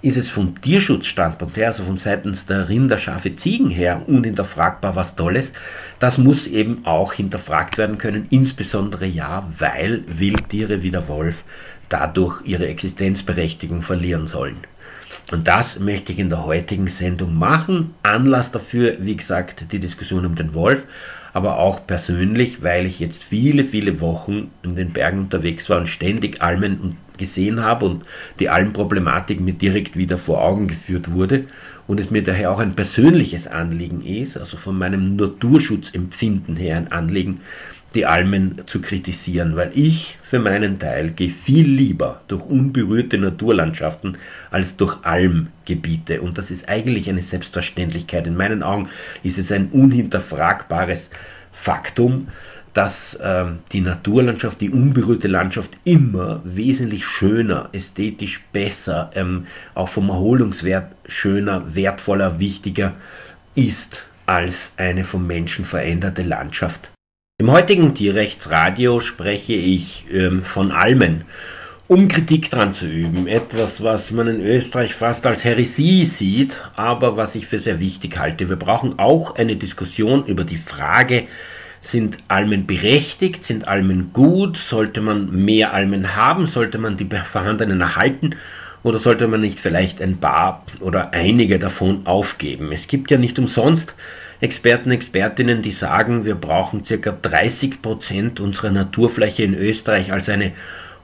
Ist 0.00 0.16
es 0.16 0.30
vom 0.30 0.60
Tierschutzstandpunkt 0.60 1.56
her, 1.56 1.68
also 1.68 1.84
von 1.84 1.96
seitens 1.96 2.46
der 2.46 2.68
Rinder, 2.68 2.98
Schafe, 2.98 3.36
Ziegen 3.36 3.70
her 3.70 4.02
unhinterfragbar 4.06 4.96
was 4.96 5.14
Tolles? 5.14 5.52
Das 5.98 6.18
muss 6.18 6.46
eben 6.46 6.84
auch 6.84 7.12
hinterfragt 7.12 7.78
werden 7.78 7.98
können, 7.98 8.26
insbesondere 8.30 9.06
ja, 9.06 9.46
weil 9.58 10.04
Wildtiere 10.06 10.82
wie 10.82 10.90
der 10.90 11.06
Wolf 11.08 11.44
dadurch 11.88 12.40
ihre 12.44 12.66
Existenzberechtigung 12.68 13.82
verlieren 13.82 14.26
sollen. 14.26 14.56
Und 15.30 15.48
das 15.48 15.78
möchte 15.78 16.12
ich 16.12 16.18
in 16.18 16.28
der 16.28 16.44
heutigen 16.44 16.88
Sendung 16.88 17.38
machen. 17.38 17.94
Anlass 18.02 18.50
dafür, 18.52 18.96
wie 19.00 19.16
gesagt, 19.16 19.72
die 19.72 19.78
Diskussion 19.78 20.26
um 20.26 20.34
den 20.34 20.54
Wolf, 20.54 20.86
aber 21.32 21.58
auch 21.58 21.86
persönlich, 21.86 22.62
weil 22.62 22.86
ich 22.86 23.00
jetzt 23.00 23.22
viele, 23.22 23.64
viele 23.64 24.00
Wochen 24.00 24.50
in 24.62 24.76
den 24.76 24.92
Bergen 24.92 25.20
unterwegs 25.20 25.70
war 25.70 25.78
und 25.78 25.88
ständig 25.88 26.42
Almen 26.42 26.96
gesehen 27.16 27.62
habe 27.62 27.86
und 27.86 28.04
die 28.38 28.48
Almproblematik 28.48 29.40
mir 29.40 29.54
direkt 29.54 29.96
wieder 29.96 30.18
vor 30.18 30.42
Augen 30.42 30.66
geführt 30.66 31.12
wurde 31.12 31.44
und 31.86 32.00
es 32.00 32.10
mir 32.10 32.22
daher 32.22 32.50
auch 32.50 32.58
ein 32.58 32.74
persönliches 32.74 33.46
Anliegen 33.46 34.04
ist, 34.04 34.36
also 34.36 34.56
von 34.56 34.78
meinem 34.78 35.16
Naturschutzempfinden 35.16 36.56
her 36.56 36.76
ein 36.76 36.90
Anliegen, 36.90 37.40
die 37.92 38.06
Almen 38.06 38.62
zu 38.66 38.80
kritisieren, 38.80 39.56
weil 39.56 39.70
ich 39.74 40.18
für 40.22 40.38
meinen 40.38 40.78
Teil 40.78 41.10
gehe 41.10 41.30
viel 41.30 41.66
lieber 41.66 42.22
durch 42.28 42.44
unberührte 42.44 43.18
Naturlandschaften 43.18 44.16
als 44.50 44.76
durch 44.76 44.98
Almgebiete. 45.02 46.20
Und 46.20 46.38
das 46.38 46.50
ist 46.50 46.68
eigentlich 46.68 47.08
eine 47.08 47.22
Selbstverständlichkeit. 47.22 48.26
In 48.26 48.36
meinen 48.36 48.62
Augen 48.62 48.88
ist 49.22 49.38
es 49.38 49.52
ein 49.52 49.68
unhinterfragbares 49.70 51.10
Faktum, 51.52 52.28
dass 52.72 53.14
äh, 53.14 53.44
die 53.72 53.80
Naturlandschaft, 53.82 54.60
die 54.60 54.70
unberührte 54.70 55.28
Landschaft 55.28 55.72
immer 55.84 56.40
wesentlich 56.44 57.04
schöner, 57.04 57.68
ästhetisch 57.72 58.42
besser, 58.52 59.10
ähm, 59.14 59.46
auch 59.74 59.88
vom 59.88 60.08
Erholungswert 60.08 60.92
schöner, 61.06 61.74
wertvoller, 61.74 62.38
wichtiger 62.38 62.94
ist 63.54 64.06
als 64.24 64.72
eine 64.76 65.04
vom 65.04 65.26
Menschen 65.26 65.64
veränderte 65.64 66.22
Landschaft. 66.22 66.91
Im 67.42 67.50
heutigen 67.50 67.92
Tierrechtsradio 67.92 69.00
spreche 69.00 69.54
ich 69.54 70.04
ähm, 70.12 70.44
von 70.44 70.70
Almen, 70.70 71.24
um 71.88 72.06
Kritik 72.06 72.48
dran 72.52 72.72
zu 72.72 72.86
üben. 72.86 73.26
Etwas, 73.26 73.82
was 73.82 74.12
man 74.12 74.28
in 74.28 74.40
Österreich 74.40 74.94
fast 74.94 75.26
als 75.26 75.42
Häresie 75.42 76.06
sieht, 76.06 76.60
aber 76.76 77.16
was 77.16 77.34
ich 77.34 77.48
für 77.48 77.58
sehr 77.58 77.80
wichtig 77.80 78.16
halte. 78.16 78.48
Wir 78.48 78.54
brauchen 78.54 79.00
auch 79.00 79.34
eine 79.34 79.56
Diskussion 79.56 80.24
über 80.26 80.44
die 80.44 80.56
Frage, 80.56 81.24
sind 81.80 82.18
Almen 82.28 82.64
berechtigt, 82.68 83.42
sind 83.42 83.66
Almen 83.66 84.12
gut, 84.12 84.56
sollte 84.56 85.00
man 85.00 85.44
mehr 85.44 85.74
Almen 85.74 86.14
haben, 86.14 86.46
sollte 86.46 86.78
man 86.78 86.96
die 86.96 87.08
vorhandenen 87.24 87.80
erhalten 87.80 88.36
oder 88.84 89.00
sollte 89.00 89.26
man 89.26 89.40
nicht 89.40 89.58
vielleicht 89.58 90.00
ein 90.00 90.18
paar 90.18 90.64
oder 90.78 91.12
einige 91.12 91.58
davon 91.58 92.06
aufgeben? 92.06 92.70
Es 92.70 92.86
gibt 92.86 93.10
ja 93.10 93.18
nicht 93.18 93.36
umsonst 93.40 93.96
Experten, 94.42 94.90
Expertinnen, 94.90 95.62
die 95.62 95.70
sagen, 95.70 96.24
wir 96.24 96.34
brauchen 96.34 96.82
ca. 96.82 97.12
30 97.12 97.80
Prozent 97.80 98.40
unserer 98.40 98.72
Naturfläche 98.72 99.44
in 99.44 99.54
Österreich 99.54 100.12
als 100.12 100.28
eine 100.28 100.50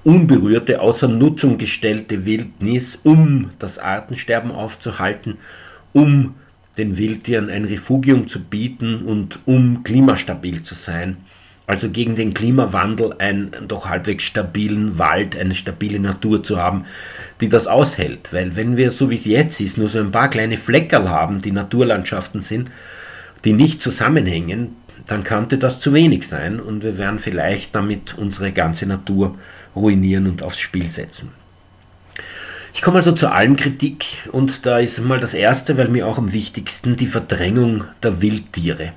unberührte, 0.02 0.80
außer 0.80 1.06
Nutzung 1.06 1.56
gestellte 1.56 2.26
Wildnis, 2.26 2.98
um 3.04 3.50
das 3.60 3.78
Artensterben 3.78 4.50
aufzuhalten, 4.50 5.38
um 5.92 6.34
den 6.78 6.98
Wildtieren 6.98 7.48
ein 7.48 7.64
Refugium 7.64 8.26
zu 8.26 8.40
bieten 8.40 9.02
und 9.02 9.38
um 9.44 9.84
klimastabil 9.84 10.62
zu 10.62 10.74
sein. 10.74 11.18
Also 11.68 11.90
gegen 11.90 12.16
den 12.16 12.34
Klimawandel 12.34 13.14
einen 13.20 13.52
doch 13.68 13.88
halbwegs 13.88 14.24
stabilen 14.24 14.98
Wald, 14.98 15.36
eine 15.36 15.54
stabile 15.54 16.00
Natur 16.00 16.42
zu 16.42 16.58
haben, 16.58 16.86
die 17.40 17.48
das 17.48 17.68
aushält. 17.68 18.32
Weil 18.32 18.56
wenn 18.56 18.76
wir, 18.76 18.90
so 18.90 19.10
wie 19.10 19.14
es 19.14 19.26
jetzt 19.26 19.60
ist, 19.60 19.78
nur 19.78 19.88
so 19.88 20.00
ein 20.00 20.10
paar 20.10 20.28
kleine 20.28 20.56
Fleckerl 20.56 21.08
haben, 21.08 21.38
die 21.38 21.52
Naturlandschaften 21.52 22.40
sind, 22.40 22.68
die 23.44 23.52
nicht 23.52 23.82
zusammenhängen, 23.82 24.76
dann 25.06 25.24
könnte 25.24 25.58
das 25.58 25.80
zu 25.80 25.94
wenig 25.94 26.28
sein 26.28 26.60
und 26.60 26.82
wir 26.82 26.98
werden 26.98 27.18
vielleicht 27.18 27.74
damit 27.74 28.16
unsere 28.18 28.52
ganze 28.52 28.86
Natur 28.86 29.38
ruinieren 29.74 30.26
und 30.26 30.42
aufs 30.42 30.58
Spiel 30.58 30.88
setzen. 30.88 31.30
Ich 32.74 32.82
komme 32.82 32.98
also 32.98 33.12
zur 33.12 33.32
Almkritik 33.32 34.04
und 34.30 34.66
da 34.66 34.78
ist 34.78 35.00
mal 35.00 35.18
das 35.18 35.34
erste, 35.34 35.78
weil 35.78 35.88
mir 35.88 36.06
auch 36.06 36.18
am 36.18 36.32
wichtigsten 36.32 36.96
die 36.96 37.06
Verdrängung 37.06 37.84
der 38.02 38.20
Wildtiere. 38.20 38.92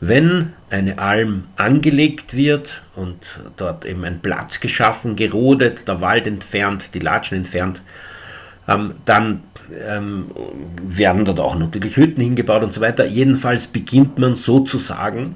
Wenn 0.00 0.52
eine 0.70 0.98
Alm 0.98 1.44
angelegt 1.56 2.34
wird 2.34 2.82
und 2.94 3.40
dort 3.56 3.84
eben 3.84 4.04
ein 4.04 4.20
Platz 4.20 4.60
geschaffen, 4.60 5.16
gerodet, 5.16 5.88
der 5.88 6.00
Wald 6.00 6.26
entfernt, 6.26 6.94
die 6.94 7.00
Latschen 7.00 7.38
entfernt, 7.38 7.82
ähm, 8.68 8.94
dann 9.04 9.42
ähm, 9.86 10.26
werden 10.82 11.24
dort 11.24 11.40
auch 11.40 11.58
natürlich 11.58 11.96
Hütten 11.96 12.20
hingebaut 12.20 12.62
und 12.62 12.72
so 12.72 12.80
weiter. 12.80 13.06
Jedenfalls 13.06 13.66
beginnt 13.66 14.18
man 14.18 14.36
sozusagen 14.36 15.34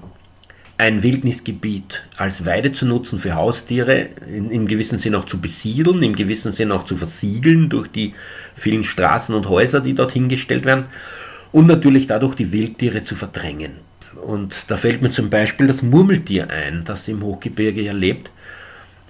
ein 0.79 1.03
Wildnisgebiet 1.03 2.05
als 2.17 2.45
Weide 2.45 2.73
zu 2.73 2.87
nutzen 2.87 3.19
für 3.19 3.35
Haustiere, 3.35 4.09
in, 4.27 4.51
im 4.51 4.67
gewissen 4.67 4.99
Sinn 4.99 5.15
auch 5.15 5.27
zu 5.27 5.41
besiedeln, 5.41 6.03
im 6.03 6.17
gewissen 6.17 6.51
Sinn 6.51 6.73
auch 6.73 6.85
zu 6.85 6.97
versiegeln 6.97 7.69
durch 7.69 7.89
die 7.89 8.15
vielen 8.55 8.83
Straßen 8.83 9.35
und 9.35 9.49
Häuser, 9.49 9.81
die 9.81 9.95
dort 9.95 10.13
hingestellt 10.13 10.65
werden 10.65 10.87
und 11.53 11.67
natürlich 11.67 12.07
dadurch 12.07 12.35
die 12.35 12.51
Wildtiere 12.53 13.05
zu 13.05 13.15
verdrängen. 13.15 13.73
Und 14.25 14.71
da 14.71 14.77
fällt 14.77 15.03
mir 15.03 15.11
zum 15.11 15.31
Beispiel 15.31 15.67
das 15.67 15.83
Murmeltier 15.83 16.51
ein, 16.51 16.83
das 16.85 17.09
im 17.09 17.23
Hochgebirge 17.23 17.83
ja 17.83 17.93
lebt 17.93 18.31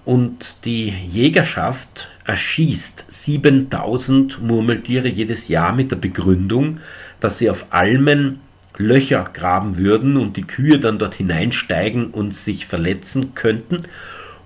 und 0.05 0.65
die 0.65 0.89
Jägerschaft 0.89 2.09
erschießt 2.25 3.05
7000 3.09 4.43
Murmeltiere 4.43 5.09
jedes 5.09 5.49
Jahr 5.49 5.73
mit 5.73 5.91
der 5.91 5.97
Begründung, 5.97 6.81
dass 7.21 7.39
sie 7.39 7.51
auf 7.51 7.67
Almen 7.71 8.41
Löcher 8.79 9.29
graben 9.33 9.77
würden 9.77 10.17
und 10.17 10.37
die 10.37 10.45
Kühe 10.47 10.79
dann 10.79 10.99
dort 10.99 11.15
hineinsteigen 11.15 12.07
und 12.07 12.35
sich 12.35 12.67
verletzen 12.67 13.35
könnten. 13.35 13.83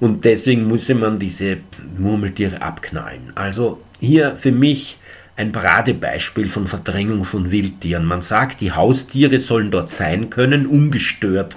Und 0.00 0.24
deswegen 0.24 0.66
musste 0.66 0.94
man 0.94 1.18
diese 1.18 1.58
Murmeltiere 1.96 2.60
abknallen. 2.60 3.32
Also 3.34 3.80
hier 4.00 4.36
für 4.36 4.52
mich 4.52 4.98
ein 5.36 5.52
Paradebeispiel 5.52 6.48
von 6.48 6.66
Verdrängung 6.66 7.24
von 7.24 7.50
Wildtieren. 7.50 8.04
Man 8.04 8.22
sagt, 8.22 8.60
die 8.60 8.72
Haustiere 8.72 9.38
sollen 9.38 9.70
dort 9.70 9.90
sein 9.90 10.28
können, 10.28 10.66
ungestört 10.66 11.56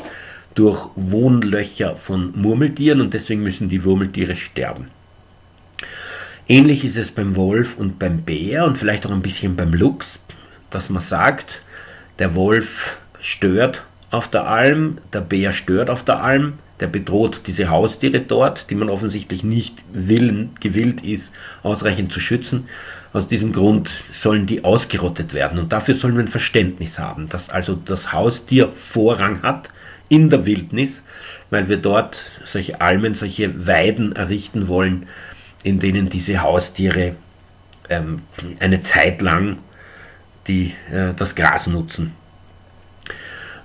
durch 0.60 0.90
Wohnlöcher 0.96 1.96
von 1.96 2.34
Murmeltieren 2.36 3.00
und 3.00 3.14
deswegen 3.14 3.44
müssen 3.44 3.70
die 3.70 3.80
Murmeltiere 3.80 4.36
sterben. 4.36 4.90
Ähnlich 6.50 6.84
ist 6.84 6.98
es 6.98 7.12
beim 7.12 7.38
Wolf 7.38 7.78
und 7.78 7.98
beim 7.98 8.24
Bär 8.24 8.66
und 8.66 8.78
vielleicht 8.78 9.06
auch 9.06 9.12
ein 9.12 9.22
bisschen 9.22 9.56
beim 9.56 9.72
Luchs, 9.72 10.20
dass 10.70 10.90
man 10.90 11.02
sagt, 11.02 11.62
der 12.20 12.36
Wolf 12.36 13.00
stört 13.22 13.86
auf 14.12 14.28
der 14.28 14.48
Alm, 14.48 14.98
der 15.14 15.22
Bär 15.22 15.54
stört 15.54 15.90
auf 15.90 16.04
der 16.04 16.22
Alm, 16.22 16.56
der 16.82 16.88
bedroht 16.88 17.44
diese 17.48 17.70
Haustiere 17.70 18.20
dort, 18.20 18.70
die 18.70 18.76
man 18.76 18.90
offensichtlich 18.90 19.46
nicht 19.46 19.78
willen, 19.94 20.52
gewillt 20.60 21.06
ist, 21.06 21.32
ausreichend 21.64 22.12
zu 22.12 22.20
schützen. 22.20 22.68
Aus 23.14 23.30
diesem 23.30 23.54
Grund 23.54 24.04
sollen 24.12 24.46
die 24.46 24.66
ausgerottet 24.66 25.34
werden 25.34 25.58
und 25.58 25.72
dafür 25.72 25.96
sollen 25.96 26.16
wir 26.16 26.24
ein 26.24 26.28
Verständnis 26.28 27.00
haben, 27.00 27.30
dass 27.30 27.50
also 27.50 27.76
das 27.76 28.12
Haustier 28.12 28.72
Vorrang 28.74 29.42
hat 29.42 29.70
in 30.10 30.30
der 30.30 30.46
Wildnis, 30.46 31.04
weil 31.50 31.70
wir 31.70 31.78
dort 31.78 32.32
solche 32.44 32.82
Almen, 32.82 33.16
solche 33.16 33.68
Weiden 33.68 34.16
errichten 34.16 34.68
wollen, 34.68 35.08
in 35.64 35.80
denen 35.80 36.10
diese 36.10 36.42
Haustiere 36.42 37.16
ähm, 37.90 38.24
eine 38.60 38.82
Zeit 38.82 39.22
lang 39.22 39.60
die, 40.48 40.74
äh, 40.92 41.14
das 41.16 41.36
Gras 41.36 41.68
nutzen. 41.68 42.14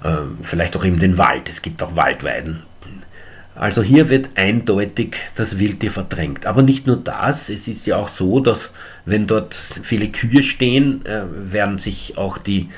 Ähm, 0.04 0.38
vielleicht 0.42 0.76
auch 0.76 0.84
eben 0.84 0.98
den 0.98 1.18
Wald. 1.18 1.48
Es 1.48 1.62
gibt 1.62 1.82
auch 1.82 1.96
Waldweiden. 1.96 2.62
Also 3.56 3.82
hier 3.82 4.08
wird 4.08 4.30
eindeutig 4.34 5.16
das 5.36 5.58
Wildtier 5.58 5.90
verdrängt. 5.90 6.44
Aber 6.44 6.62
nicht 6.62 6.86
nur 6.86 6.96
das, 6.96 7.48
es 7.48 7.68
ist 7.68 7.86
ja 7.86 7.96
auch 7.96 8.08
so, 8.08 8.40
dass 8.40 8.70
wenn 9.04 9.26
dort 9.26 9.54
viele 9.82 10.08
Kühe 10.08 10.42
stehen, 10.42 11.06
äh, 11.06 11.22
werden 11.30 11.78
sich 11.78 12.18
auch 12.18 12.36
die 12.36 12.68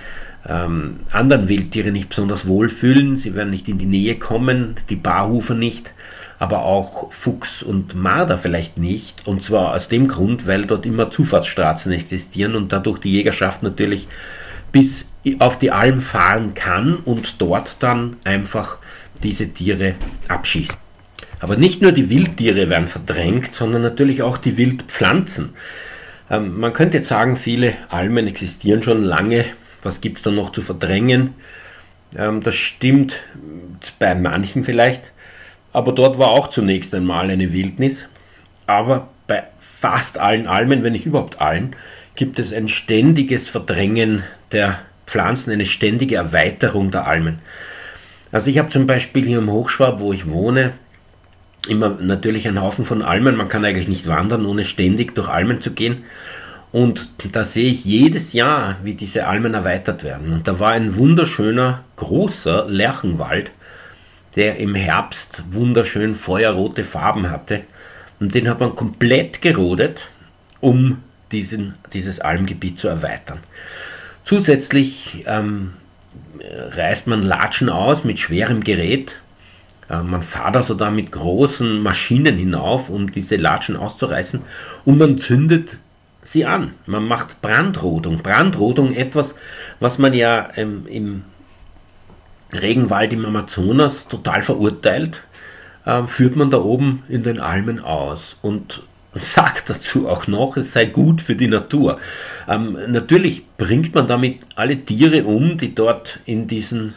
ähm, 0.48 1.00
anderen 1.10 1.48
Wildtiere 1.48 1.90
nicht 1.90 2.08
besonders 2.08 2.46
wohlfühlen. 2.46 3.16
Sie 3.16 3.34
werden 3.34 3.50
nicht 3.50 3.68
in 3.68 3.78
die 3.78 3.86
Nähe 3.86 4.16
kommen, 4.16 4.76
die 4.88 4.96
Barhufer 4.96 5.54
nicht, 5.54 5.92
aber 6.38 6.62
auch 6.62 7.12
Fuchs 7.12 7.62
und 7.62 7.94
Marder 7.94 8.38
vielleicht 8.38 8.78
nicht. 8.78 9.26
Und 9.26 9.42
zwar 9.42 9.74
aus 9.74 9.88
dem 9.88 10.08
Grund, 10.08 10.46
weil 10.46 10.66
dort 10.66 10.86
immer 10.86 11.10
Zufahrtsstraßen 11.10 11.92
existieren 11.92 12.54
und 12.54 12.72
dadurch 12.72 12.98
die 12.98 13.12
Jägerschaft 13.12 13.62
natürlich 13.62 14.08
bis 14.72 15.06
auf 15.38 15.58
die 15.58 15.70
Alm 15.70 16.00
fahren 16.00 16.54
kann 16.54 16.96
und 16.96 17.40
dort 17.40 17.76
dann 17.80 18.16
einfach 18.24 18.78
diese 19.22 19.48
Tiere 19.48 19.94
abschießt. 20.28 20.78
Aber 21.40 21.56
nicht 21.56 21.82
nur 21.82 21.92
die 21.92 22.10
Wildtiere 22.10 22.68
werden 22.70 22.88
verdrängt, 22.88 23.54
sondern 23.54 23.82
natürlich 23.82 24.22
auch 24.22 24.38
die 24.38 24.56
Wildpflanzen. 24.56 25.54
Ähm, 26.30 26.58
man 26.58 26.72
könnte 26.72 26.98
jetzt 26.98 27.08
sagen, 27.08 27.36
viele 27.36 27.74
Almen 27.88 28.26
existieren 28.26 28.82
schon 28.82 29.02
lange. 29.02 29.44
Was 29.86 30.00
gibt 30.00 30.18
es 30.18 30.24
da 30.24 30.30
noch 30.30 30.50
zu 30.50 30.62
verdrängen? 30.62 31.34
Ähm, 32.16 32.42
das 32.42 32.56
stimmt 32.56 33.20
bei 33.98 34.14
manchen 34.14 34.64
vielleicht, 34.64 35.12
aber 35.72 35.92
dort 35.92 36.18
war 36.18 36.30
auch 36.30 36.48
zunächst 36.48 36.92
einmal 36.94 37.30
eine 37.30 37.52
Wildnis. 37.52 38.08
Aber 38.66 39.08
bei 39.28 39.44
fast 39.58 40.18
allen 40.18 40.48
Almen, 40.48 40.82
wenn 40.82 40.92
nicht 40.92 41.06
überhaupt 41.06 41.40
allen, 41.40 41.76
gibt 42.16 42.38
es 42.38 42.52
ein 42.52 42.66
ständiges 42.66 43.48
Verdrängen 43.48 44.24
der 44.50 44.80
Pflanzen, 45.06 45.52
eine 45.52 45.66
ständige 45.66 46.16
Erweiterung 46.16 46.90
der 46.90 47.06
Almen. 47.06 47.38
Also 48.32 48.50
ich 48.50 48.58
habe 48.58 48.70
zum 48.70 48.86
Beispiel 48.86 49.24
hier 49.24 49.38
im 49.38 49.50
Hochschwab, 49.50 50.00
wo 50.00 50.12
ich 50.12 50.28
wohne, 50.28 50.72
immer 51.68 51.90
natürlich 52.00 52.48
einen 52.48 52.60
Haufen 52.60 52.84
von 52.84 53.02
Almen. 53.02 53.36
Man 53.36 53.48
kann 53.48 53.64
eigentlich 53.64 53.88
nicht 53.88 54.08
wandern, 54.08 54.46
ohne 54.46 54.64
ständig 54.64 55.14
durch 55.14 55.28
Almen 55.28 55.60
zu 55.60 55.70
gehen. 55.70 56.04
Und 56.76 57.08
da 57.32 57.42
sehe 57.42 57.70
ich 57.70 57.86
jedes 57.86 58.34
Jahr, 58.34 58.76
wie 58.82 58.92
diese 58.92 59.26
Almen 59.26 59.54
erweitert 59.54 60.04
werden. 60.04 60.30
Und 60.34 60.46
da 60.46 60.60
war 60.60 60.72
ein 60.72 60.96
wunderschöner, 60.96 61.84
großer 61.96 62.66
Lerchenwald, 62.68 63.50
der 64.34 64.58
im 64.58 64.74
Herbst 64.74 65.42
wunderschön 65.50 66.14
feuerrote 66.14 66.84
Farben 66.84 67.30
hatte. 67.30 67.62
Und 68.20 68.34
den 68.34 68.46
hat 68.46 68.60
man 68.60 68.76
komplett 68.76 69.40
gerodet, 69.40 70.10
um 70.60 70.98
diesen, 71.32 71.76
dieses 71.94 72.20
Almgebiet 72.20 72.78
zu 72.78 72.88
erweitern. 72.88 73.38
Zusätzlich 74.24 75.24
ähm, 75.26 75.72
reißt 76.42 77.06
man 77.06 77.22
Latschen 77.22 77.70
aus 77.70 78.04
mit 78.04 78.18
schwerem 78.18 78.62
Gerät. 78.62 79.16
Äh, 79.88 80.02
man 80.02 80.20
fährt 80.20 80.56
also 80.56 80.74
da 80.74 80.90
mit 80.90 81.10
großen 81.10 81.82
Maschinen 81.82 82.36
hinauf, 82.36 82.90
um 82.90 83.10
diese 83.10 83.36
Latschen 83.36 83.78
auszureißen. 83.78 84.42
Und 84.84 84.98
man 84.98 85.16
zündet 85.16 85.78
sie 86.26 86.44
an. 86.44 86.74
Man 86.86 87.06
macht 87.06 87.40
Brandrodung. 87.42 88.22
Brandrodung 88.22 88.94
etwas, 88.94 89.34
was 89.80 89.98
man 89.98 90.12
ja 90.12 90.48
ähm, 90.56 90.86
im 90.86 91.24
Regenwald 92.52 93.12
im 93.12 93.24
Amazonas 93.24 94.08
total 94.08 94.42
verurteilt, 94.42 95.22
äh, 95.84 96.02
führt 96.06 96.36
man 96.36 96.50
da 96.50 96.58
oben 96.58 97.02
in 97.08 97.22
den 97.22 97.40
Almen 97.40 97.80
aus. 97.80 98.36
Und 98.42 98.82
sagt 99.14 99.70
dazu 99.70 100.08
auch 100.08 100.26
noch, 100.26 100.56
es 100.56 100.72
sei 100.72 100.84
gut 100.84 101.22
für 101.22 101.36
die 101.36 101.48
Natur. 101.48 101.98
Ähm, 102.48 102.76
natürlich 102.88 103.46
bringt 103.56 103.94
man 103.94 104.06
damit 104.06 104.40
alle 104.54 104.76
Tiere 104.76 105.24
um, 105.24 105.56
die 105.58 105.74
dort 105.74 106.20
in 106.26 106.46
diesen 106.46 106.94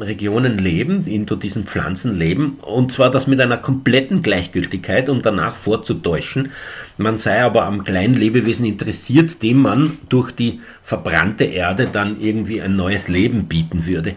Regionen 0.00 0.58
leben, 0.58 1.04
in 1.04 1.26
diesen 1.26 1.66
Pflanzen 1.66 2.14
leben, 2.14 2.58
und 2.62 2.92
zwar 2.92 3.10
das 3.10 3.26
mit 3.26 3.40
einer 3.40 3.58
kompletten 3.58 4.22
Gleichgültigkeit, 4.22 5.08
um 5.08 5.22
danach 5.22 5.54
vorzutäuschen, 5.54 6.52
man 6.96 7.18
sei 7.18 7.42
aber 7.42 7.64
am 7.64 7.84
kleinen 7.84 8.14
Lebewesen 8.14 8.64
interessiert, 8.64 9.42
dem 9.42 9.60
man 9.62 9.98
durch 10.08 10.32
die 10.32 10.60
verbrannte 10.82 11.44
Erde 11.44 11.88
dann 11.90 12.20
irgendwie 12.20 12.62
ein 12.62 12.76
neues 12.76 13.08
Leben 13.08 13.46
bieten 13.48 13.86
würde. 13.86 14.14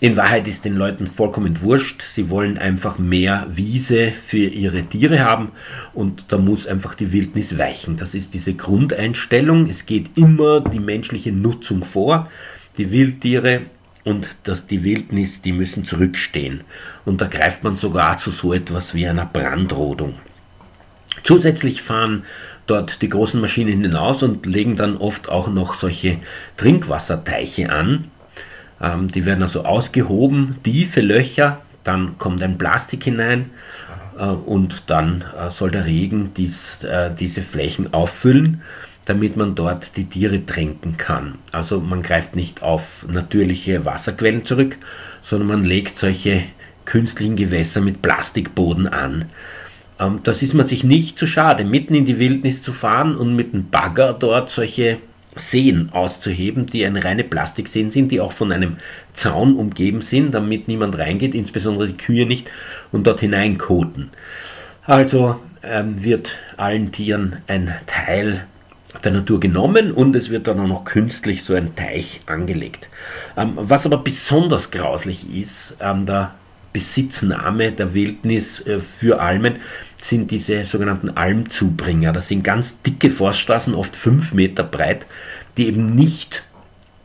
In 0.00 0.16
Wahrheit 0.16 0.46
ist 0.46 0.64
den 0.64 0.76
Leuten 0.76 1.08
vollkommen 1.08 1.60
wurscht. 1.60 2.02
Sie 2.02 2.30
wollen 2.30 2.56
einfach 2.56 2.98
mehr 2.98 3.48
Wiese 3.50 4.12
für 4.12 4.38
ihre 4.38 4.84
Tiere 4.84 5.24
haben 5.24 5.50
und 5.92 6.26
da 6.28 6.38
muss 6.38 6.68
einfach 6.68 6.94
die 6.94 7.10
Wildnis 7.10 7.58
weichen. 7.58 7.96
Das 7.96 8.14
ist 8.14 8.32
diese 8.32 8.54
Grundeinstellung. 8.54 9.68
Es 9.68 9.86
geht 9.86 10.16
immer 10.16 10.60
die 10.60 10.78
menschliche 10.78 11.32
Nutzung 11.32 11.82
vor. 11.82 12.30
Die 12.76 12.92
Wildtiere 12.92 13.62
und 14.08 14.28
das, 14.44 14.66
die 14.66 14.84
Wildnis, 14.84 15.42
die 15.42 15.52
müssen 15.52 15.84
zurückstehen. 15.84 16.62
Und 17.04 17.20
da 17.20 17.26
greift 17.26 17.62
man 17.64 17.74
sogar 17.74 18.18
zu 18.18 18.30
so 18.30 18.52
etwas 18.52 18.94
wie 18.94 19.06
einer 19.06 19.26
Brandrodung. 19.26 20.14
Zusätzlich 21.24 21.82
fahren 21.82 22.24
dort 22.66 23.02
die 23.02 23.08
großen 23.08 23.40
Maschinen 23.40 23.82
hinaus 23.82 24.22
und 24.22 24.46
legen 24.46 24.76
dann 24.76 24.96
oft 24.96 25.28
auch 25.28 25.48
noch 25.48 25.74
solche 25.74 26.18
Trinkwasserteiche 26.56 27.70
an 27.70 28.10
ähm, 28.80 29.08
die 29.08 29.26
werden 29.26 29.42
also 29.42 29.64
ausgehoben, 29.64 30.56
tiefe 30.62 31.00
Löcher, 31.00 31.60
dann 31.84 32.18
kommt 32.18 32.42
ein 32.42 32.58
Plastik 32.58 33.04
hinein 33.04 33.50
äh, 34.18 34.24
und 34.24 34.84
dann 34.86 35.24
äh, 35.36 35.50
soll 35.50 35.70
der 35.70 35.86
Regen 35.86 36.32
dies, 36.34 36.84
äh, 36.84 37.10
diese 37.14 37.42
Flächen 37.42 37.92
auffüllen, 37.92 38.62
damit 39.08 39.36
man 39.38 39.54
dort 39.54 39.96
die 39.96 40.04
Tiere 40.04 40.44
tränken 40.44 40.98
kann. 40.98 41.36
Also 41.50 41.80
man 41.80 42.02
greift 42.02 42.36
nicht 42.36 42.62
auf 42.62 43.06
natürliche 43.10 43.86
Wasserquellen 43.86 44.44
zurück, 44.44 44.76
sondern 45.22 45.48
man 45.48 45.62
legt 45.62 45.96
solche 45.96 46.42
künstlichen 46.84 47.36
Gewässer 47.36 47.80
mit 47.80 48.02
Plastikboden 48.02 48.86
an. 48.86 49.26
Ähm, 49.98 50.20
das 50.24 50.42
ist 50.42 50.52
man 50.52 50.66
sich 50.66 50.84
nicht 50.84 51.18
zu 51.18 51.26
schade, 51.26 51.64
mitten 51.64 51.94
in 51.94 52.04
die 52.04 52.18
Wildnis 52.18 52.62
zu 52.62 52.72
fahren 52.72 53.16
und 53.16 53.34
mit 53.34 53.54
einem 53.54 53.70
Bagger 53.70 54.12
dort 54.12 54.50
solche 54.50 54.98
Seen 55.36 55.88
auszuheben, 55.92 56.66
die 56.66 56.84
eine 56.84 57.02
reine 57.02 57.24
Plastikseen 57.24 57.90
sind, 57.90 58.12
die 58.12 58.20
auch 58.20 58.32
von 58.32 58.52
einem 58.52 58.76
Zaun 59.14 59.56
umgeben 59.56 60.02
sind, 60.02 60.34
damit 60.34 60.68
niemand 60.68 60.98
reingeht, 60.98 61.34
insbesondere 61.34 61.88
die 61.88 61.96
Kühe 61.96 62.26
nicht, 62.26 62.50
und 62.92 63.06
dort 63.06 63.20
hineinkoten. 63.20 64.10
Also 64.84 65.40
ähm, 65.62 66.04
wird 66.04 66.38
allen 66.56 66.92
Tieren 66.92 67.38
ein 67.46 67.72
Teil 67.86 68.46
der 69.04 69.12
Natur 69.12 69.38
genommen 69.38 69.92
und 69.92 70.16
es 70.16 70.30
wird 70.30 70.48
dann 70.48 70.60
auch 70.60 70.66
noch 70.66 70.84
künstlich 70.84 71.44
so 71.44 71.54
ein 71.54 71.76
Teich 71.76 72.20
angelegt. 72.26 72.88
Ähm, 73.36 73.52
was 73.56 73.86
aber 73.86 73.98
besonders 73.98 74.70
grauslich 74.70 75.26
ist 75.34 75.80
an 75.80 76.06
der 76.06 76.34
Besitznahme 76.72 77.72
der 77.72 77.94
Wildnis 77.94 78.60
äh, 78.66 78.80
für 78.80 79.20
Almen, 79.20 79.56
sind 80.00 80.30
diese 80.30 80.64
sogenannten 80.64 81.10
Almzubringer. 81.10 82.12
Das 82.12 82.28
sind 82.28 82.44
ganz 82.44 82.82
dicke 82.82 83.10
Forststraßen, 83.10 83.74
oft 83.74 83.96
fünf 83.96 84.32
Meter 84.32 84.62
breit, 84.62 85.06
die 85.56 85.66
eben 85.66 85.86
nicht 85.86 86.44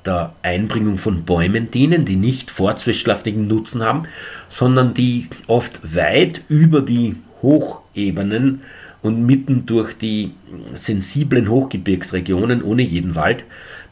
der 0.05 0.33
Einbringung 0.43 0.97
von 0.97 1.23
Bäumen 1.23 1.71
dienen, 1.71 2.05
die 2.05 2.17
nicht 2.17 2.51
forstwirtschaftlichen 2.51 3.47
Nutzen 3.47 3.83
haben, 3.83 4.03
sondern 4.49 4.93
die 4.93 5.27
oft 5.47 5.95
weit 5.95 6.41
über 6.49 6.81
die 6.81 7.15
Hochebenen 7.41 8.61
und 9.03 9.25
mitten 9.25 9.67
durch 9.67 9.93
die 9.93 10.31
sensiblen 10.73 11.49
Hochgebirgsregionen 11.49 12.63
ohne 12.63 12.81
jeden 12.81 13.13
Wald 13.13 13.43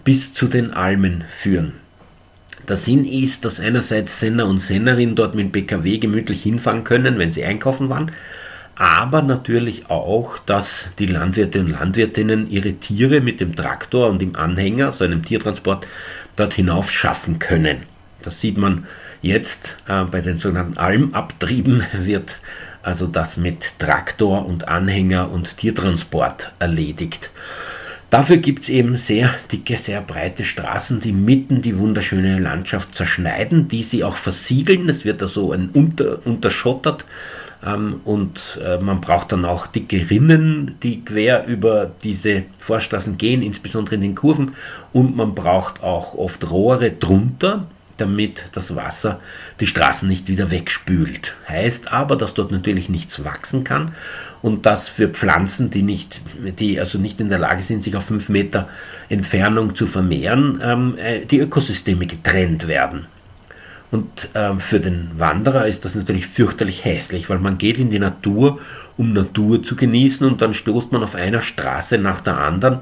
bis 0.04 0.34
zu 0.34 0.48
den 0.48 0.74
Almen 0.74 1.24
führen. 1.28 1.74
Der 2.68 2.76
Sinn 2.76 3.06
ist, 3.06 3.46
dass 3.46 3.60
einerseits 3.60 4.20
Senner 4.20 4.48
und 4.48 4.60
Sennerinnen 4.60 5.16
dort 5.16 5.36
mit 5.36 5.46
dem 5.46 5.52
PKW 5.52 5.98
gemütlich 5.98 6.42
hinfahren 6.42 6.84
können, 6.84 7.20
wenn 7.20 7.32
sie 7.32 7.44
einkaufen 7.44 7.90
waren, 7.90 8.12
aber 8.76 9.22
natürlich 9.22 9.90
auch, 9.90 10.40
dass 10.40 10.88
die 10.98 11.06
Landwirte 11.06 11.60
und 11.60 11.68
Landwirtinnen 11.68 12.50
ihre 12.50 12.74
Tiere 12.74 13.22
mit 13.22 13.40
dem 13.40 13.56
Traktor 13.56 14.10
und 14.10 14.22
dem 14.22 14.36
Anhänger, 14.36 14.92
so 14.92 15.04
einem 15.04 15.24
Tiertransport, 15.24 15.86
dort 16.36 16.54
hinauf 16.54 16.92
schaffen 16.92 17.38
können. 17.40 17.84
Das 18.24 18.40
sieht 18.40 18.58
man 18.58 18.86
jetzt 19.22 19.76
äh, 19.88 20.04
bei 20.06 20.22
den 20.22 20.40
sogenannten 20.40 20.78
Almabtrieben, 20.78 21.84
wird 21.94 22.38
also 22.84 23.08
das 23.08 23.38
mit 23.38 23.80
Traktor 23.80 24.46
und 24.46 24.68
Anhänger 24.68 25.32
und 25.32 25.58
Tiertransport 25.58 26.52
erledigt. 26.60 27.32
Dafür 28.10 28.38
gibt 28.38 28.64
es 28.64 28.70
eben 28.70 28.98
sehr 28.98 29.34
dicke, 29.52 29.78
sehr 29.78 30.02
breite 30.02 30.44
Straßen, 30.44 31.00
die 31.00 31.14
mitten 31.14 31.62
die 31.62 31.78
wunderschöne 31.78 32.40
Landschaft 32.40 32.94
zerschneiden, 32.94 33.70
die 33.70 33.84
sie 33.84 34.04
auch 34.04 34.18
versiegeln. 34.18 34.90
Es 34.90 35.06
wird 35.06 35.22
also 35.22 35.54
ein 35.54 35.70
unter, 35.70 36.26
unterschottert 36.26 37.06
ähm, 37.66 38.02
und 38.04 38.60
äh, 38.64 38.80
man 38.80 39.02
braucht 39.02 39.32
dann 39.32 39.46
auch 39.46 39.68
dicke 39.68 40.10
Rinnen, 40.10 40.76
die 40.84 41.06
quer 41.06 41.46
über 41.46 41.92
diese 42.04 42.44
Vorstraßen 42.58 43.18
gehen, 43.18 43.42
insbesondere 43.42 43.96
in 43.96 44.02
den 44.02 44.16
Kurven. 44.16 44.56
Und 44.94 45.16
man 45.16 45.36
braucht 45.36 45.84
auch 45.84 46.16
oft 46.16 46.50
Rohre 46.50 46.92
drunter, 46.92 47.68
damit 47.98 48.46
das 48.54 48.76
Wasser 48.76 49.20
die 49.60 49.68
Straßen 49.68 50.08
nicht 50.08 50.28
wieder 50.28 50.52
wegspült. 50.52 51.36
Heißt 51.48 51.92
aber, 51.92 52.16
dass 52.16 52.34
dort 52.34 52.52
natürlich 52.52 52.90
nichts 52.90 53.24
wachsen 53.24 53.64
kann 53.64 53.94
und 54.42 54.66
dass 54.66 54.90
für 54.90 55.08
Pflanzen, 55.08 55.70
die 55.70 55.84
nicht, 55.84 56.22
die 56.60 56.80
also 56.80 56.98
nicht 56.98 57.20
in 57.20 57.30
der 57.30 57.40
Lage 57.40 57.62
sind, 57.62 57.84
sich 57.84 57.96
auf 57.96 58.06
fünf 58.06 58.30
Meter 58.30 58.68
Entfernung 59.10 59.76
zu 59.76 59.86
vermehren, 59.86 60.60
ähm, 60.64 60.98
äh, 60.98 61.26
die 61.26 61.40
Ökosysteme 61.40 62.08
getrennt 62.08 62.68
werden. 62.68 63.06
Und 63.92 64.30
ähm, 64.36 64.60
für 64.60 64.80
den 64.80 65.12
Wanderer 65.16 65.68
ist 65.68 65.84
das 65.84 65.96
natürlich 65.96 66.26
fürchterlich 66.26 66.86
hässlich, 66.86 67.30
weil 67.30 67.40
man 67.40 67.58
geht 67.58 67.78
in 67.78 67.90
die 67.90 68.00
Natur, 68.00 68.60
um 68.98 69.14
Natur 69.14 69.62
zu 69.62 69.76
genießen 69.76 70.26
und 70.26 70.42
dann 70.42 70.54
stoßt 70.54 70.92
man 70.94 71.04
auf 71.04 71.16
einer 71.16 71.42
Straße 71.42 71.98
nach 71.98 72.22
der 72.22 72.38
anderen, 72.38 72.80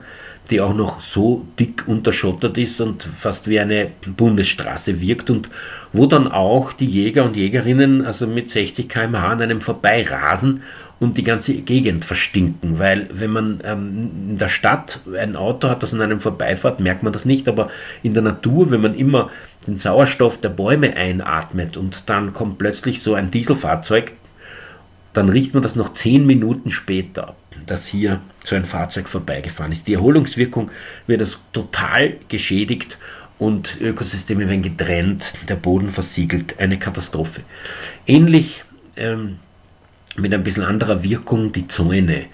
die 0.49 0.61
auch 0.61 0.73
noch 0.73 1.01
so 1.01 1.45
dick 1.59 1.87
unterschottert 1.87 2.57
ist 2.57 2.81
und 2.81 3.03
fast 3.03 3.47
wie 3.47 3.59
eine 3.59 3.91
Bundesstraße 4.05 4.99
wirkt 4.99 5.29
und 5.29 5.49
wo 5.93 6.05
dann 6.05 6.27
auch 6.27 6.73
die 6.73 6.85
Jäger 6.85 7.25
und 7.25 7.37
Jägerinnen 7.37 8.05
also 8.05 8.27
mit 8.27 8.51
60 8.51 8.89
km/h 8.89 9.27
an 9.27 9.41
einem 9.41 9.61
vorbeirasen 9.61 10.61
und 10.99 11.17
die 11.17 11.23
ganze 11.23 11.53
Gegend 11.53 12.03
verstinken, 12.03 12.77
weil 12.77 13.07
wenn 13.11 13.31
man 13.31 13.59
ähm, 13.63 14.11
in 14.31 14.37
der 14.37 14.49
Stadt 14.49 14.99
ein 15.17 15.35
Auto 15.35 15.69
hat, 15.69 15.81
das 15.81 15.93
an 15.93 16.01
einem 16.01 16.19
vorbeifährt, 16.19 16.79
merkt 16.79 17.03
man 17.03 17.13
das 17.13 17.25
nicht, 17.25 17.47
aber 17.47 17.69
in 18.03 18.13
der 18.13 18.23
Natur, 18.23 18.69
wenn 18.71 18.81
man 18.81 18.95
immer 18.95 19.29
den 19.65 19.77
Sauerstoff 19.79 20.41
der 20.41 20.49
Bäume 20.49 20.95
einatmet 20.95 21.77
und 21.77 22.03
dann 22.07 22.33
kommt 22.33 22.57
plötzlich 22.57 23.01
so 23.01 23.13
ein 23.13 23.31
Dieselfahrzeug, 23.31 24.11
dann 25.13 25.29
riecht 25.29 25.53
man 25.53 25.63
das 25.63 25.75
noch 25.75 25.93
zehn 25.93 26.25
Minuten 26.25 26.71
später, 26.71 27.35
dass 27.65 27.87
hier 27.87 28.21
so 28.43 28.55
ein 28.55 28.65
Fahrzeug 28.65 29.09
vorbeigefahren 29.09 29.71
ist. 29.71 29.87
Die 29.87 29.93
Erholungswirkung 29.93 30.71
wird 31.07 31.21
das 31.21 31.37
total 31.51 32.17
geschädigt 32.27 32.97
und 33.37 33.79
Ökosysteme 33.81 34.47
werden 34.47 34.61
getrennt, 34.61 35.33
der 35.47 35.55
Boden 35.55 35.89
versiegelt, 35.89 36.59
eine 36.59 36.77
Katastrophe. 36.77 37.41
Ähnlich 38.05 38.63
ähm, 38.97 39.39
mit 40.17 40.33
ein 40.33 40.43
bisschen 40.43 40.63
anderer 40.63 41.03
Wirkung 41.03 41.51
die 41.51 41.67
Zäune. 41.67 42.25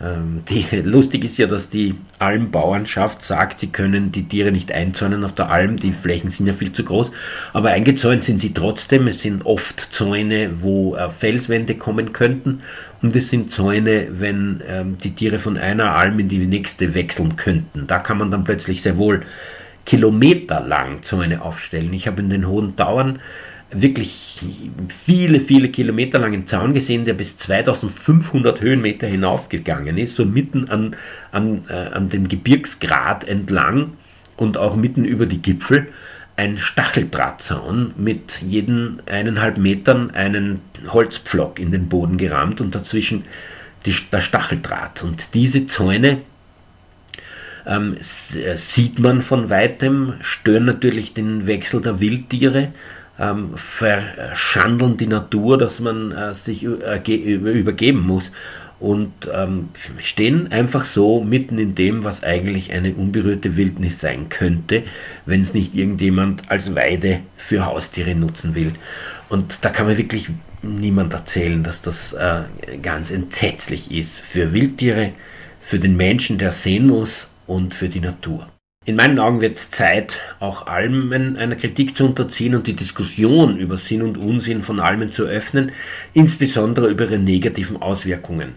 Ähm, 0.00 0.42
die, 0.48 0.64
lustig 0.82 1.24
ist 1.24 1.38
ja, 1.38 1.46
dass 1.46 1.70
die 1.70 1.96
Almbauernschaft 2.18 3.22
sagt, 3.22 3.60
sie 3.60 3.68
können 3.68 4.12
die 4.12 4.28
Tiere 4.28 4.52
nicht 4.52 4.70
einzäunen 4.70 5.24
auf 5.24 5.32
der 5.32 5.50
Alm, 5.50 5.76
die 5.76 5.92
Flächen 5.92 6.30
sind 6.30 6.46
ja 6.46 6.52
viel 6.52 6.72
zu 6.72 6.84
groß, 6.84 7.10
aber 7.52 7.70
eingezäunt 7.70 8.22
sind 8.22 8.40
sie 8.40 8.54
trotzdem. 8.54 9.08
Es 9.08 9.22
sind 9.22 9.44
oft 9.44 9.92
Zäune, 9.92 10.62
wo 10.62 10.94
äh, 10.94 11.08
Felswände 11.08 11.74
kommen 11.74 12.12
könnten 12.12 12.60
und 13.02 13.14
es 13.16 13.30
sind 13.30 13.50
Zäune, 13.50 14.08
wenn 14.10 14.62
ähm, 14.68 14.98
die 14.98 15.14
Tiere 15.14 15.38
von 15.38 15.56
einer 15.56 15.94
Alm 15.96 16.18
in 16.18 16.28
die 16.28 16.46
nächste 16.46 16.94
wechseln 16.94 17.36
könnten. 17.36 17.86
Da 17.86 17.98
kann 17.98 18.18
man 18.18 18.30
dann 18.30 18.44
plötzlich 18.44 18.82
sehr 18.82 18.98
wohl 18.98 19.22
kilometerlang 19.84 21.02
Zäune 21.02 21.42
aufstellen. 21.42 21.92
Ich 21.92 22.06
habe 22.06 22.20
in 22.20 22.28
den 22.28 22.46
hohen 22.46 22.76
Tauern 22.76 23.20
wirklich 23.70 24.42
viele, 24.88 25.40
viele 25.40 25.68
Kilometer 25.68 26.18
langen 26.18 26.46
Zaun 26.46 26.72
gesehen, 26.72 27.04
der 27.04 27.14
bis 27.14 27.36
2500 27.36 28.60
Höhenmeter 28.60 29.06
hinaufgegangen 29.06 29.98
ist, 29.98 30.16
so 30.16 30.24
mitten 30.24 30.68
an, 30.70 30.96
an, 31.32 31.62
äh, 31.68 31.72
an 31.72 32.08
dem 32.08 32.28
Gebirgsgrat 32.28 33.24
entlang 33.28 33.92
und 34.36 34.56
auch 34.56 34.76
mitten 34.76 35.04
über 35.04 35.26
die 35.26 35.42
Gipfel. 35.42 35.88
Ein 36.36 36.56
Stacheldrahtzaun 36.56 37.94
mit 37.96 38.40
jeden 38.42 39.02
eineinhalb 39.06 39.58
Metern 39.58 40.12
einen 40.12 40.60
Holzpflock 40.88 41.58
in 41.58 41.72
den 41.72 41.88
Boden 41.88 42.16
gerammt 42.16 42.60
und 42.60 42.74
dazwischen 42.74 43.24
die, 43.84 43.94
der 44.12 44.20
Stacheldraht. 44.20 45.02
Und 45.02 45.34
diese 45.34 45.66
Zäune 45.66 46.18
ähm, 47.66 47.96
äh, 48.34 48.56
sieht 48.56 48.98
man 48.98 49.20
von 49.20 49.50
weitem, 49.50 50.14
stören 50.20 50.64
natürlich 50.64 51.12
den 51.12 51.46
Wechsel 51.46 51.82
der 51.82 52.00
Wildtiere, 52.00 52.72
ähm, 53.18 53.50
verschandeln 53.54 54.96
die 54.96 55.06
Natur, 55.06 55.58
dass 55.58 55.80
man 55.80 56.12
äh, 56.12 56.34
sich 56.34 56.64
äh, 56.64 57.14
übergeben 57.14 58.00
muss 58.00 58.30
und 58.80 59.12
ähm, 59.32 59.70
stehen 59.98 60.52
einfach 60.52 60.84
so 60.84 61.20
mitten 61.22 61.58
in 61.58 61.74
dem, 61.74 62.04
was 62.04 62.22
eigentlich 62.22 62.72
eine 62.72 62.94
unberührte 62.94 63.56
Wildnis 63.56 64.00
sein 64.00 64.28
könnte, 64.28 64.84
wenn 65.26 65.40
es 65.40 65.52
nicht 65.52 65.74
irgendjemand 65.74 66.48
als 66.50 66.74
Weide 66.74 67.20
für 67.36 67.66
Haustiere 67.66 68.14
nutzen 68.14 68.54
will. 68.54 68.72
Und 69.28 69.64
da 69.64 69.70
kann 69.70 69.86
man 69.86 69.98
wirklich 69.98 70.28
niemand 70.62 71.12
erzählen, 71.12 71.62
dass 71.64 71.82
das 71.82 72.12
äh, 72.12 72.42
ganz 72.80 73.10
entsetzlich 73.10 73.90
ist 73.90 74.20
für 74.20 74.52
Wildtiere, 74.52 75.12
für 75.60 75.78
den 75.78 75.96
Menschen, 75.96 76.38
der 76.38 76.52
sehen 76.52 76.86
muss 76.86 77.26
und 77.46 77.74
für 77.74 77.88
die 77.88 78.00
Natur. 78.00 78.48
In 78.88 78.96
meinen 78.96 79.18
Augen 79.18 79.42
wird 79.42 79.54
es 79.54 79.70
Zeit, 79.70 80.18
auch 80.40 80.66
Almen 80.66 81.36
einer 81.36 81.56
Kritik 81.56 81.94
zu 81.94 82.06
unterziehen 82.06 82.54
und 82.54 82.66
die 82.66 82.74
Diskussion 82.74 83.58
über 83.58 83.76
Sinn 83.76 84.00
und 84.00 84.16
Unsinn 84.16 84.62
von 84.62 84.80
Almen 84.80 85.12
zu 85.12 85.24
öffnen, 85.24 85.72
insbesondere 86.14 86.88
über 86.88 87.04
ihre 87.04 87.18
negativen 87.18 87.76
Auswirkungen. 87.82 88.54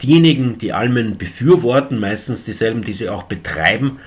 Diejenigen, 0.00 0.58
die 0.58 0.72
Almen 0.72 1.18
befürworten, 1.18 1.98
meistens 1.98 2.44
dieselben, 2.44 2.82
die 2.82 2.92
sie 2.92 3.08
auch 3.08 3.24
betreiben, 3.24 3.98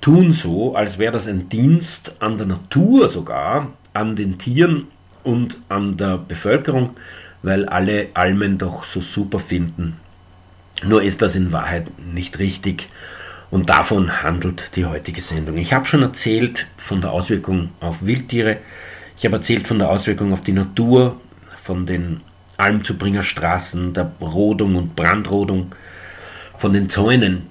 tun 0.00 0.32
so, 0.32 0.74
als 0.74 0.98
wäre 0.98 1.12
das 1.12 1.28
ein 1.28 1.48
Dienst 1.48 2.14
an 2.18 2.36
der 2.36 2.48
Natur 2.48 3.08
sogar, 3.08 3.74
an 3.94 4.16
den 4.16 4.36
Tieren 4.36 4.88
und 5.22 5.58
an 5.68 5.96
der 5.96 6.18
Bevölkerung, 6.18 6.96
weil 7.44 7.66
alle 7.66 8.08
Almen 8.14 8.58
doch 8.58 8.82
so 8.82 9.00
super 9.00 9.38
finden. 9.38 9.96
Nur 10.82 11.04
ist 11.04 11.22
das 11.22 11.36
in 11.36 11.52
Wahrheit 11.52 11.86
nicht 12.12 12.40
richtig 12.40 12.88
und 13.50 13.70
davon 13.70 14.22
handelt 14.22 14.76
die 14.76 14.84
heutige 14.84 15.20
Sendung. 15.20 15.56
Ich 15.56 15.72
habe 15.72 15.86
schon 15.86 16.02
erzählt 16.02 16.66
von 16.76 17.00
der 17.00 17.12
Auswirkung 17.12 17.70
auf 17.80 18.04
Wildtiere. 18.04 18.58
Ich 19.16 19.24
habe 19.24 19.36
erzählt 19.36 19.66
von 19.66 19.78
der 19.78 19.90
Auswirkung 19.90 20.32
auf 20.32 20.42
die 20.42 20.52
Natur, 20.52 21.20
von 21.62 21.86
den 21.86 22.20
Almzubringerstraßen, 22.58 23.94
der 23.94 24.12
Rodung 24.20 24.76
und 24.76 24.96
Brandrodung, 24.96 25.74
von 26.56 26.72
den 26.72 26.90
Zäunen. 26.90 27.46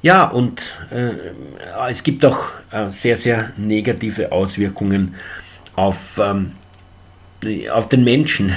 Ja, 0.00 0.24
und 0.24 0.60
äh, 0.90 1.12
es 1.88 2.02
gibt 2.02 2.24
auch 2.24 2.48
äh, 2.72 2.90
sehr, 2.90 3.16
sehr 3.16 3.52
negative 3.56 4.32
Auswirkungen 4.32 5.14
auf, 5.76 6.18
ähm, 6.20 6.52
auf 7.70 7.88
den 7.88 8.02
Menschen. 8.02 8.52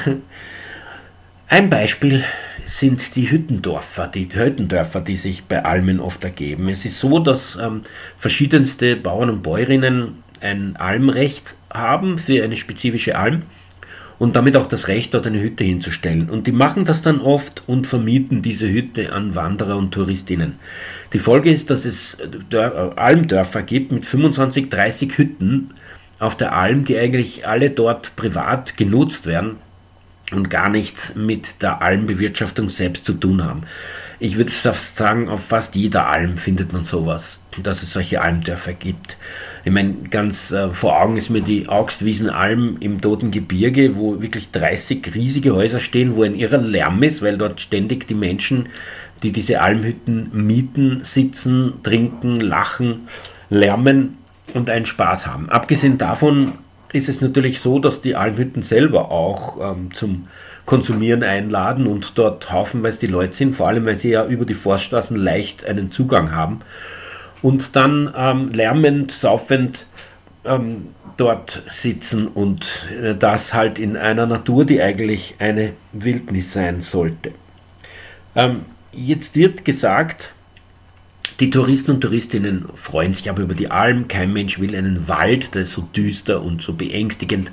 Ein 1.47 1.69
Beispiel 1.69 2.23
sind 2.65 3.15
die 3.15 3.29
Hüttendorfer, 3.29 4.07
die 4.07 4.27
Hüttendörfer, 4.31 5.01
die 5.01 5.15
sich 5.15 5.43
bei 5.45 5.63
Almen 5.63 5.99
oft 5.99 6.23
ergeben. 6.23 6.69
Es 6.69 6.85
ist 6.85 6.99
so, 6.99 7.19
dass 7.19 7.57
ähm, 7.61 7.81
verschiedenste 8.17 8.95
Bauern 8.95 9.29
und 9.29 9.43
Bäuerinnen 9.43 10.23
ein 10.41 10.75
Almrecht 10.75 11.55
haben 11.71 12.17
für 12.17 12.43
eine 12.43 12.57
spezifische 12.57 13.17
Alm 13.17 13.43
und 14.17 14.35
damit 14.35 14.55
auch 14.57 14.65
das 14.65 14.87
Recht, 14.87 15.13
dort 15.13 15.27
eine 15.27 15.41
Hütte 15.41 15.63
hinzustellen. 15.63 16.29
Und 16.29 16.47
die 16.47 16.51
machen 16.51 16.85
das 16.85 17.01
dann 17.01 17.21
oft 17.21 17.63
und 17.67 17.85
vermieten 17.85 18.41
diese 18.41 18.69
Hütte 18.69 19.13
an 19.13 19.35
Wanderer 19.35 19.77
und 19.77 19.93
Touristinnen. 19.93 20.53
Die 21.13 21.19
Folge 21.19 21.51
ist, 21.51 21.69
dass 21.69 21.85
es 21.85 22.17
Dör 22.51 22.93
Almdörfer 22.97 23.61
gibt 23.61 23.91
mit 23.91 24.05
25, 24.05 24.69
30 24.69 25.17
Hütten 25.17 25.71
auf 26.19 26.37
der 26.37 26.55
Alm, 26.55 26.85
die 26.85 26.97
eigentlich 26.97 27.47
alle 27.47 27.69
dort 27.69 28.15
privat 28.15 28.77
genutzt 28.77 29.25
werden 29.25 29.57
und 30.31 30.49
gar 30.49 30.69
nichts 30.69 31.15
mit 31.15 31.61
der 31.61 31.81
Almbewirtschaftung 31.81 32.69
selbst 32.69 33.05
zu 33.05 33.13
tun 33.13 33.43
haben. 33.43 33.61
Ich 34.19 34.37
würde 34.37 34.51
fast 34.51 34.97
sagen, 34.97 35.29
auf 35.29 35.45
fast 35.45 35.75
jeder 35.75 36.07
Alm 36.07 36.37
findet 36.37 36.71
man 36.71 36.83
sowas, 36.83 37.41
dass 37.61 37.83
es 37.83 37.93
solche 37.93 38.21
Almdörfer 38.21 38.73
gibt. 38.73 39.17
Ich 39.65 39.71
meine, 39.71 39.93
ganz 40.09 40.51
äh, 40.51 40.69
vor 40.69 41.01
Augen 41.01 41.17
ist 41.17 41.29
mir 41.29 41.41
die 41.41 41.67
Augstwiesenalm 41.67 42.77
im 42.79 43.01
Toten 43.01 43.31
Gebirge, 43.31 43.97
wo 43.97 44.21
wirklich 44.21 44.51
30 44.51 45.13
riesige 45.15 45.53
Häuser 45.53 45.79
stehen, 45.79 46.15
wo 46.15 46.23
ein 46.23 46.35
irrer 46.35 46.59
Lärm 46.59 47.03
ist, 47.03 47.21
weil 47.21 47.37
dort 47.37 47.59
ständig 47.59 48.07
die 48.07 48.13
Menschen, 48.15 48.69
die 49.21 49.31
diese 49.31 49.61
Almhütten 49.61 50.29
mieten, 50.33 51.03
sitzen, 51.03 51.73
trinken, 51.83 52.39
lachen, 52.39 53.07
lärmen 53.49 54.17
und 54.53 54.69
einen 54.69 54.85
Spaß 54.85 55.27
haben. 55.27 55.49
Abgesehen 55.49 55.97
davon 55.97 56.53
ist 56.95 57.09
es 57.09 57.21
natürlich 57.21 57.59
so, 57.59 57.79
dass 57.79 58.01
die 58.01 58.15
Almhütten 58.15 58.63
selber 58.63 59.11
auch 59.11 59.59
ähm, 59.61 59.93
zum 59.93 60.27
Konsumieren 60.65 61.21
einladen 61.23 61.85
und 61.85 62.17
dort 62.17 62.51
haufenweise 62.51 62.99
die 63.01 63.07
Leute 63.07 63.35
sind, 63.35 63.55
vor 63.55 63.67
allem 63.67 63.85
weil 63.85 63.95
sie 63.95 64.11
ja 64.11 64.25
über 64.25 64.45
die 64.45 64.55
Forststraßen 64.55 65.15
leicht 65.15 65.65
einen 65.65 65.91
Zugang 65.91 66.31
haben 66.31 66.59
und 67.41 67.75
dann 67.75 68.11
ähm, 68.17 68.49
lärmend, 68.51 69.11
saufend 69.11 69.85
ähm, 70.45 70.87
dort 71.17 71.63
sitzen 71.69 72.27
und 72.27 72.89
äh, 73.01 73.13
das 73.13 73.53
halt 73.53 73.77
in 73.77 73.97
einer 73.97 74.25
Natur, 74.25 74.65
die 74.65 74.81
eigentlich 74.81 75.35
eine 75.39 75.73
Wildnis 75.91 76.53
sein 76.53 76.81
sollte. 76.81 77.31
Ähm, 78.35 78.65
jetzt 78.91 79.35
wird 79.35 79.65
gesagt, 79.65 80.34
die 81.39 81.49
Touristen 81.49 81.91
und 81.91 82.01
Touristinnen 82.01 82.65
freuen 82.75 83.13
sich 83.13 83.29
aber 83.29 83.41
über 83.41 83.55
die 83.55 83.69
Alm. 83.69 84.07
Kein 84.07 84.31
Mensch 84.31 84.59
will 84.59 84.75
einen 84.75 85.07
Wald, 85.07 85.53
der 85.53 85.63
ist 85.63 85.73
so 85.73 85.81
düster 85.81 86.41
und 86.41 86.61
so 86.61 86.73
beängstigend. 86.73 87.51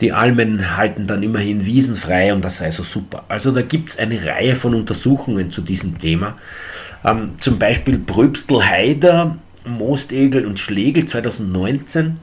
Die 0.00 0.12
Almen 0.12 0.76
halten 0.76 1.06
dann 1.06 1.22
immerhin 1.22 1.64
Wiesen 1.64 1.94
frei 1.94 2.32
und 2.32 2.44
das 2.44 2.58
sei 2.58 2.70
so 2.70 2.82
super. 2.82 3.24
Also 3.28 3.52
da 3.52 3.62
gibt 3.62 3.90
es 3.90 3.98
eine 3.98 4.24
Reihe 4.24 4.56
von 4.56 4.74
Untersuchungen 4.74 5.50
zu 5.50 5.60
diesem 5.60 5.98
Thema. 5.98 6.38
Ähm, 7.04 7.34
zum 7.38 7.58
Beispiel 7.58 7.98
Bröbstel 7.98 8.64
Haider, 8.64 9.36
Moostegel 9.64 10.46
und 10.46 10.58
Schlegel 10.58 11.06
2019, 11.06 12.16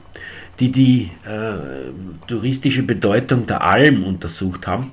die 0.58 0.72
die 0.72 1.10
äh, 1.24 2.26
touristische 2.26 2.82
Bedeutung 2.82 3.46
der 3.46 3.62
Alm 3.62 4.04
untersucht 4.04 4.66
haben. 4.66 4.90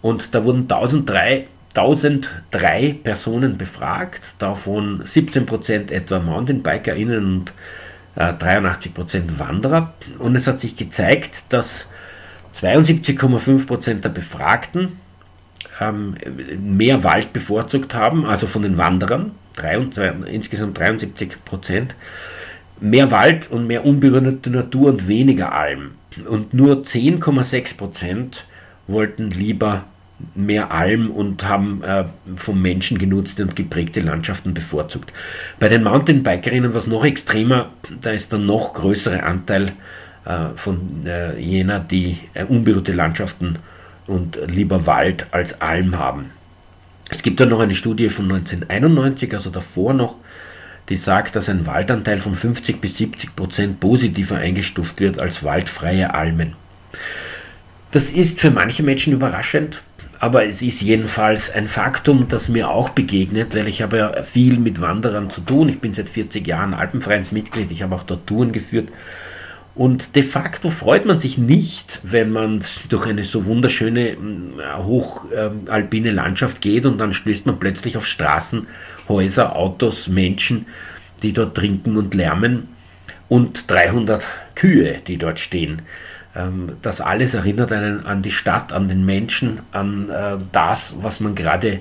Und 0.00 0.34
da 0.34 0.44
wurden 0.44 0.62
1003 0.62 1.46
1003 1.78 2.96
Personen 3.02 3.56
befragt, 3.56 4.22
davon 4.38 5.02
17% 5.02 5.90
etwa 5.92 6.18
MountainbikerInnen 6.18 7.24
und 7.24 7.52
83 8.16 8.94
Prozent 8.94 9.38
Wanderer. 9.38 9.94
Und 10.18 10.34
es 10.34 10.46
hat 10.46 10.60
sich 10.60 10.76
gezeigt, 10.76 11.44
dass 11.50 11.86
72,5 12.54 13.66
Prozent 13.66 14.04
der 14.04 14.08
Befragten 14.10 14.98
ähm, 15.80 16.14
mehr 16.60 17.04
Wald 17.04 17.32
bevorzugt 17.32 17.94
haben, 17.94 18.26
also 18.26 18.46
von 18.46 18.62
den 18.62 18.78
Wanderern, 18.78 19.32
23, 19.56 20.32
insgesamt 20.32 20.78
73 20.78 21.44
Prozent, 21.44 21.94
mehr 22.80 23.10
Wald 23.10 23.50
und 23.50 23.66
mehr 23.66 23.84
unberührte 23.84 24.50
Natur 24.50 24.90
und 24.90 25.08
weniger 25.08 25.52
Alm. 25.52 25.92
Und 26.26 26.54
nur 26.54 26.82
10,6 26.82 27.76
Prozent 27.76 28.46
wollten 28.86 29.30
lieber 29.30 29.84
mehr 30.34 30.72
Alm 30.72 31.10
und 31.10 31.44
haben 31.44 31.82
äh, 31.82 32.04
vom 32.36 32.60
Menschen 32.60 32.98
genutzte 32.98 33.42
und 33.42 33.54
geprägte 33.56 34.00
Landschaften 34.00 34.54
bevorzugt. 34.54 35.12
Bei 35.60 35.68
den 35.68 35.84
Mountainbikerinnen 35.84 36.72
war 36.72 36.78
es 36.78 36.86
noch 36.86 37.04
extremer, 37.04 37.70
da 38.00 38.10
ist 38.10 38.32
der 38.32 38.40
noch 38.40 38.74
größere 38.74 39.22
Anteil 39.22 39.72
äh, 40.24 40.56
von 40.56 41.06
äh, 41.06 41.38
jener, 41.38 41.80
die 41.80 42.18
äh, 42.34 42.44
unberührte 42.44 42.92
Landschaften 42.92 43.58
und 44.06 44.38
lieber 44.46 44.86
Wald 44.86 45.26
als 45.30 45.60
Alm 45.60 45.98
haben. 45.98 46.30
Es 47.10 47.22
gibt 47.22 47.40
dann 47.40 47.48
noch 47.48 47.60
eine 47.60 47.74
Studie 47.74 48.08
von 48.08 48.26
1991, 48.26 49.32
also 49.34 49.50
davor 49.50 49.94
noch, 49.94 50.16
die 50.88 50.96
sagt, 50.96 51.36
dass 51.36 51.48
ein 51.48 51.66
Waldanteil 51.66 52.18
von 52.18 52.34
50 52.34 52.80
bis 52.80 52.96
70 52.96 53.36
Prozent 53.36 53.80
positiver 53.80 54.36
eingestuft 54.36 55.00
wird 55.00 55.18
als 55.18 55.44
waldfreie 55.44 56.14
Almen. 56.14 56.54
Das 57.90 58.10
ist 58.10 58.40
für 58.40 58.50
manche 58.50 58.82
Menschen 58.82 59.12
überraschend, 59.12 59.82
aber 60.20 60.46
es 60.46 60.62
ist 60.62 60.80
jedenfalls 60.80 61.50
ein 61.50 61.68
Faktum, 61.68 62.28
das 62.28 62.48
mir 62.48 62.70
auch 62.70 62.90
begegnet, 62.90 63.54
weil 63.54 63.68
ich 63.68 63.82
habe 63.82 63.98
ja 63.98 64.22
viel 64.22 64.58
mit 64.58 64.80
Wanderern 64.80 65.30
zu 65.30 65.40
tun. 65.40 65.68
Ich 65.68 65.80
bin 65.80 65.94
seit 65.94 66.08
40 66.08 66.46
Jahren 66.46 66.74
Alpenvereinsmitglied, 66.74 67.70
ich 67.70 67.82
habe 67.82 67.94
auch 67.94 68.02
dort 68.02 68.26
Touren 68.26 68.52
geführt. 68.52 68.88
Und 69.76 70.16
de 70.16 70.24
facto 70.24 70.70
freut 70.70 71.06
man 71.06 71.20
sich 71.20 71.38
nicht, 71.38 72.00
wenn 72.02 72.32
man 72.32 72.64
durch 72.88 73.06
eine 73.06 73.22
so 73.22 73.46
wunderschöne, 73.46 74.16
hochalpine 74.78 76.10
Landschaft 76.10 76.60
geht 76.60 76.84
und 76.84 76.98
dann 76.98 77.14
stößt 77.14 77.46
man 77.46 77.60
plötzlich 77.60 77.96
auf 77.96 78.04
Straßen, 78.04 78.66
Häuser, 79.08 79.54
Autos, 79.54 80.08
Menschen, 80.08 80.66
die 81.22 81.32
dort 81.32 81.56
trinken 81.56 81.96
und 81.96 82.14
lärmen 82.14 82.66
und 83.28 83.70
300 83.70 84.26
Kühe, 84.56 85.00
die 85.06 85.16
dort 85.16 85.38
stehen. 85.38 85.82
Ähm, 86.34 86.72
das 86.82 87.00
alles 87.00 87.34
erinnert 87.34 87.72
einen 87.72 88.06
an 88.06 88.22
die 88.22 88.30
Stadt, 88.30 88.72
an 88.72 88.88
den 88.88 89.04
Menschen, 89.04 89.60
an 89.72 90.10
äh, 90.10 90.36
das, 90.52 90.96
was 91.00 91.20
man 91.20 91.34
gerade, 91.34 91.68
äh, 91.68 91.80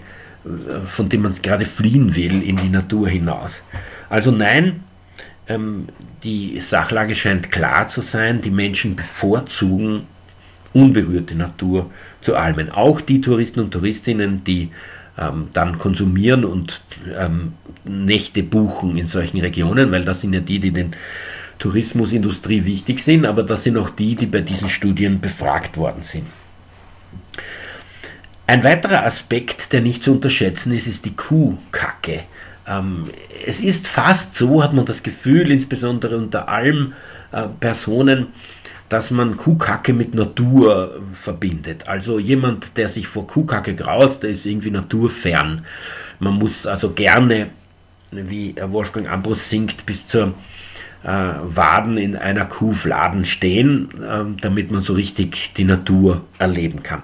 von 0.85 1.09
dem 1.09 1.23
man 1.23 1.33
gerade 1.41 1.65
fliehen 1.65 2.15
will, 2.15 2.41
in 2.41 2.57
die 2.57 2.69
Natur 2.69 3.09
hinaus. 3.09 3.61
Also 4.09 4.31
nein, 4.31 4.83
ähm, 5.47 5.87
die 6.23 6.59
Sachlage 6.59 7.15
scheint 7.15 7.51
klar 7.51 7.87
zu 7.87 8.01
sein, 8.01 8.41
die 8.41 8.51
Menschen 8.51 8.95
bevorzugen 8.95 10.07
unberührte 10.73 11.35
Natur 11.35 11.89
zu 12.21 12.35
Almen. 12.35 12.69
Auch 12.69 13.01
die 13.01 13.21
Touristen 13.21 13.61
und 13.61 13.71
Touristinnen, 13.71 14.43
die 14.43 14.69
ähm, 15.17 15.47
dann 15.53 15.77
konsumieren 15.77 16.45
und 16.45 16.81
ähm, 17.17 17.53
Nächte 17.85 18.43
buchen 18.43 18.97
in 18.97 19.07
solchen 19.07 19.39
Regionen, 19.39 19.91
weil 19.91 20.05
das 20.05 20.21
sind 20.21 20.33
ja 20.33 20.39
die, 20.39 20.59
die 20.59 20.71
den 20.71 20.93
Tourismusindustrie 21.59 22.65
wichtig 22.65 23.03
sind, 23.03 23.25
aber 23.25 23.43
das 23.43 23.63
sind 23.63 23.77
auch 23.77 23.89
die, 23.89 24.15
die 24.15 24.25
bei 24.25 24.41
diesen 24.41 24.69
Studien 24.69 25.19
befragt 25.19 25.77
worden 25.77 26.01
sind. 26.01 26.27
Ein 28.45 28.63
weiterer 28.63 29.05
Aspekt, 29.05 29.73
der 29.73 29.81
nicht 29.81 30.03
zu 30.03 30.13
unterschätzen 30.13 30.71
ist, 30.71 30.87
ist 30.87 31.05
die 31.05 31.15
Kuhkacke. 31.15 32.23
Ähm, 32.67 33.09
es 33.45 33.59
ist 33.59 33.87
fast 33.87 34.35
so, 34.35 34.63
hat 34.63 34.73
man 34.73 34.85
das 34.85 35.03
Gefühl, 35.03 35.51
insbesondere 35.51 36.17
unter 36.17 36.47
allen 36.47 36.93
äh, 37.31 37.43
Personen, 37.59 38.27
dass 38.87 39.11
man 39.11 39.35
Kuhkacke 39.35 39.91
mit 39.91 40.13
Natur 40.13 41.01
verbindet. 41.11 41.89
Also 41.89 42.19
jemand, 42.19 42.77
der 42.77 42.87
sich 42.87 43.07
vor 43.07 43.27
Kuhkacke 43.27 43.75
graust, 43.75 44.23
der 44.23 44.29
ist 44.29 44.45
irgendwie 44.45 44.71
naturfern. 44.71 45.65
Man 46.19 46.35
muss 46.35 46.65
also 46.65 46.91
gerne, 46.91 47.49
wie 48.11 48.55
Wolfgang 48.61 49.09
Ambros 49.09 49.49
singt, 49.49 49.85
bis 49.85 50.07
zur 50.07 50.27
äh, 50.27 50.31
Waden 51.09 51.97
in 51.97 52.15
einer 52.17 52.45
Kuhfladen 52.45 53.23
stehen, 53.23 53.89
äh, 54.01 54.41
damit 54.41 54.71
man 54.71 54.81
so 54.81 54.93
richtig 54.93 55.53
die 55.55 55.63
Natur 55.63 56.25
erleben 56.37 56.83
kann. 56.83 57.03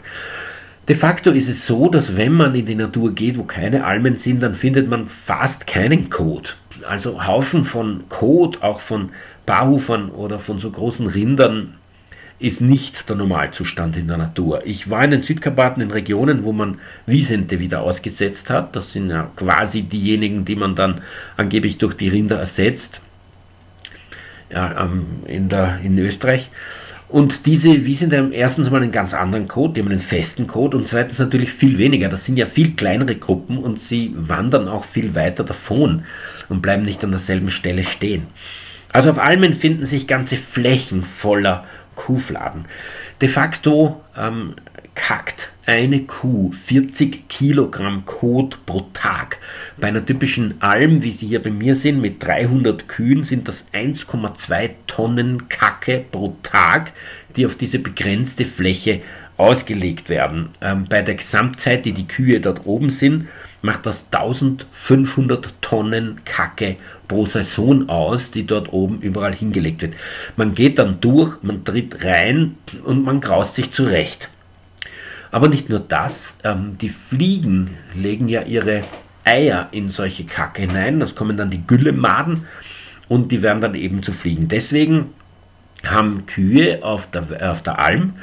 De 0.90 0.96
facto 0.96 1.32
ist 1.32 1.48
es 1.48 1.66
so, 1.66 1.88
dass 1.88 2.18
wenn 2.18 2.34
man 2.34 2.54
in 2.56 2.66
die 2.66 2.76
Natur 2.76 3.16
geht, 3.16 3.38
wo 3.38 3.44
keine 3.44 3.86
Almen 3.86 4.18
sind, 4.18 4.44
dann 4.44 4.56
findet 4.56 4.90
man 4.90 5.08
fast 5.08 5.66
keinen 5.66 6.10
Kot. 6.10 6.58
Also 6.86 7.26
Haufen 7.26 7.64
von 7.64 8.04
Kot, 8.10 8.62
auch 8.62 8.82
von 8.82 9.12
Barhufern 9.46 10.10
oder 10.10 10.40
von 10.40 10.60
so 10.60 10.70
großen 10.70 11.08
Rindern, 11.08 11.76
ist 12.40 12.60
nicht 12.60 13.08
der 13.08 13.16
Normalzustand 13.16 13.96
in 13.96 14.10
der 14.10 14.18
Natur. 14.18 14.64
Ich 14.66 14.90
war 14.90 15.06
in 15.06 15.12
den 15.12 15.22
Südkarpaten 15.22 15.82
in 15.82 15.92
Regionen, 15.92 16.44
wo 16.44 16.52
man 16.52 16.80
Wiesente 17.06 17.62
wieder 17.62 17.84
ausgesetzt 17.84 18.50
hat. 18.50 18.76
Das 18.76 18.92
sind 18.92 19.10
ja 19.10 19.32
quasi 19.38 19.84
diejenigen, 19.84 20.44
die 20.44 20.58
man 20.58 20.76
dann 20.76 21.02
angeblich 21.38 21.78
durch 21.78 21.94
die 21.94 22.10
Rinder 22.10 22.40
ersetzt 22.40 23.00
ja, 24.54 24.90
in, 25.26 25.50
der, 25.50 25.80
in 25.84 25.98
Österreich. 25.98 26.50
Und 27.10 27.46
diese 27.46 27.86
Wiesen 27.86 28.12
haben 28.12 28.32
erstens 28.32 28.72
mal 28.72 28.82
einen 28.82 28.92
ganz 28.92 29.14
anderen 29.14 29.48
Code, 29.48 29.74
die 29.74 29.82
haben 29.82 29.92
einen 29.92 30.02
festen 30.02 30.48
Code 30.48 30.76
und 30.78 30.88
zweitens 30.88 31.20
natürlich 31.20 31.52
viel 31.54 31.78
weniger. 31.78 32.10
Das 32.10 32.26
sind 32.26 32.38
ja 32.38 32.48
viel 32.48 32.74
kleinere 32.74 33.16
Gruppen 33.16 33.60
und 33.60 33.80
sie 33.80 34.14
wandern 34.16 34.68
auch 34.68 34.84
viel 34.84 35.14
weiter 35.14 35.44
davon 35.44 36.06
und 36.50 36.64
bleiben 36.64 36.82
nicht 36.82 37.04
an 37.04 37.12
derselben 37.12 37.52
Stelle 37.52 37.84
stehen. 37.84 38.24
Also 38.92 39.12
auf 39.12 39.20
Almen 39.20 39.54
finden 39.54 39.86
sich 39.86 40.08
ganze 40.08 40.38
Flächen 40.38 41.06
voller 41.06 41.66
Kuhfladen. 41.94 42.66
De 43.22 43.30
facto 43.30 44.02
ähm, 44.18 44.56
kackt 44.96 45.53
eine 45.66 46.02
Kuh 46.02 46.52
40 46.52 47.30
Kilogramm 47.30 48.06
Kot 48.06 48.66
pro 48.66 48.82
Tag. 48.94 49.38
Bei 49.78 49.88
einer 49.88 50.06
typischen 50.06 50.62
Alm, 50.62 51.04
wie 51.04 51.12
sie 51.12 51.28
hier 51.28 51.42
bei 51.42 51.52
mir 51.52 51.76
sind, 51.76 52.02
mit 52.02 52.26
300 52.26 52.88
Kühen, 52.88 53.24
sind 53.24 53.48
das 53.48 53.68
1,2 53.74 54.72
Tonnen 54.88 55.48
Kacke 55.48 56.04
pro 56.12 56.36
Tag, 56.44 56.92
die 57.36 57.46
auf 57.46 57.56
diese 57.56 57.80
begrenzte 57.80 58.46
Fläche 58.46 59.02
ausgelegt 59.38 60.10
werden. 60.10 60.50
Ähm, 60.62 60.86
bei 60.88 61.02
der 61.02 61.16
Gesamtzeit, 61.16 61.86
die 61.86 61.94
die 61.94 62.08
Kühe 62.08 62.40
dort 62.40 62.66
oben 62.66 62.90
sind, 62.90 63.28
macht 63.62 63.86
das 63.86 64.08
1500 64.12 65.54
Tonnen 65.62 66.20
Kacke 66.26 66.76
pro 67.08 67.26
Saison 67.26 67.88
aus, 67.90 68.32
die 68.32 68.46
dort 68.46 68.72
oben 68.74 69.00
überall 69.00 69.34
hingelegt 69.34 69.82
wird. 69.82 69.96
Man 70.36 70.54
geht 70.54 70.78
dann 70.78 71.00
durch, 71.00 71.42
man 71.42 71.64
tritt 71.64 72.04
rein 72.04 72.58
und 72.84 73.06
man 73.06 73.22
graust 73.22 73.56
sich 73.56 73.72
zurecht. 73.72 74.30
Aber 75.34 75.48
nicht 75.48 75.68
nur 75.68 75.80
das, 75.80 76.38
ähm, 76.44 76.78
die 76.80 76.90
Fliegen 76.90 77.76
legen 77.96 78.28
ja 78.28 78.44
ihre 78.44 78.84
Eier 79.26 79.68
in 79.72 79.88
solche 79.88 80.26
Kacke 80.26 80.62
hinein. 80.62 81.00
Das 81.00 81.16
kommen 81.16 81.38
dann 81.38 81.50
die 81.50 81.66
Güllemaden 81.66 82.46
und 83.08 83.32
die 83.32 83.42
werden 83.42 83.60
dann 83.60 83.74
eben 83.74 84.04
zu 84.04 84.14
Fliegen. 84.14 84.48
Deswegen 84.48 85.10
haben 85.84 86.28
Kühe 86.28 86.84
auf 86.84 87.10
der, 87.10 87.50
auf 87.52 87.64
der 87.64 87.80
Alm 87.80 88.14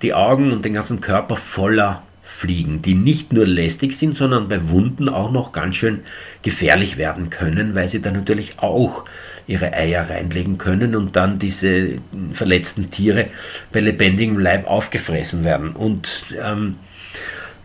die 0.00 0.14
Augen 0.14 0.50
und 0.50 0.64
den 0.64 0.72
ganzen 0.72 1.02
Körper 1.02 1.36
voller 1.36 2.02
Fliegen, 2.22 2.80
die 2.80 2.94
nicht 2.94 3.34
nur 3.34 3.46
lästig 3.46 3.98
sind, 3.98 4.16
sondern 4.16 4.48
bei 4.48 4.70
Wunden 4.70 5.10
auch 5.10 5.30
noch 5.30 5.52
ganz 5.52 5.76
schön 5.76 6.00
gefährlich 6.40 6.96
werden 6.96 7.28
können, 7.28 7.74
weil 7.74 7.90
sie 7.90 8.00
dann 8.00 8.14
natürlich 8.14 8.60
auch 8.60 9.04
ihre 9.50 9.72
Eier 9.74 10.08
reinlegen 10.08 10.58
können 10.58 10.94
und 10.94 11.16
dann 11.16 11.38
diese 11.38 11.98
verletzten 12.32 12.90
Tiere 12.90 13.26
bei 13.72 13.80
lebendigem 13.80 14.38
Leib 14.38 14.66
aufgefressen 14.66 15.44
werden. 15.44 15.70
Und 15.70 16.24
ähm, 16.42 16.76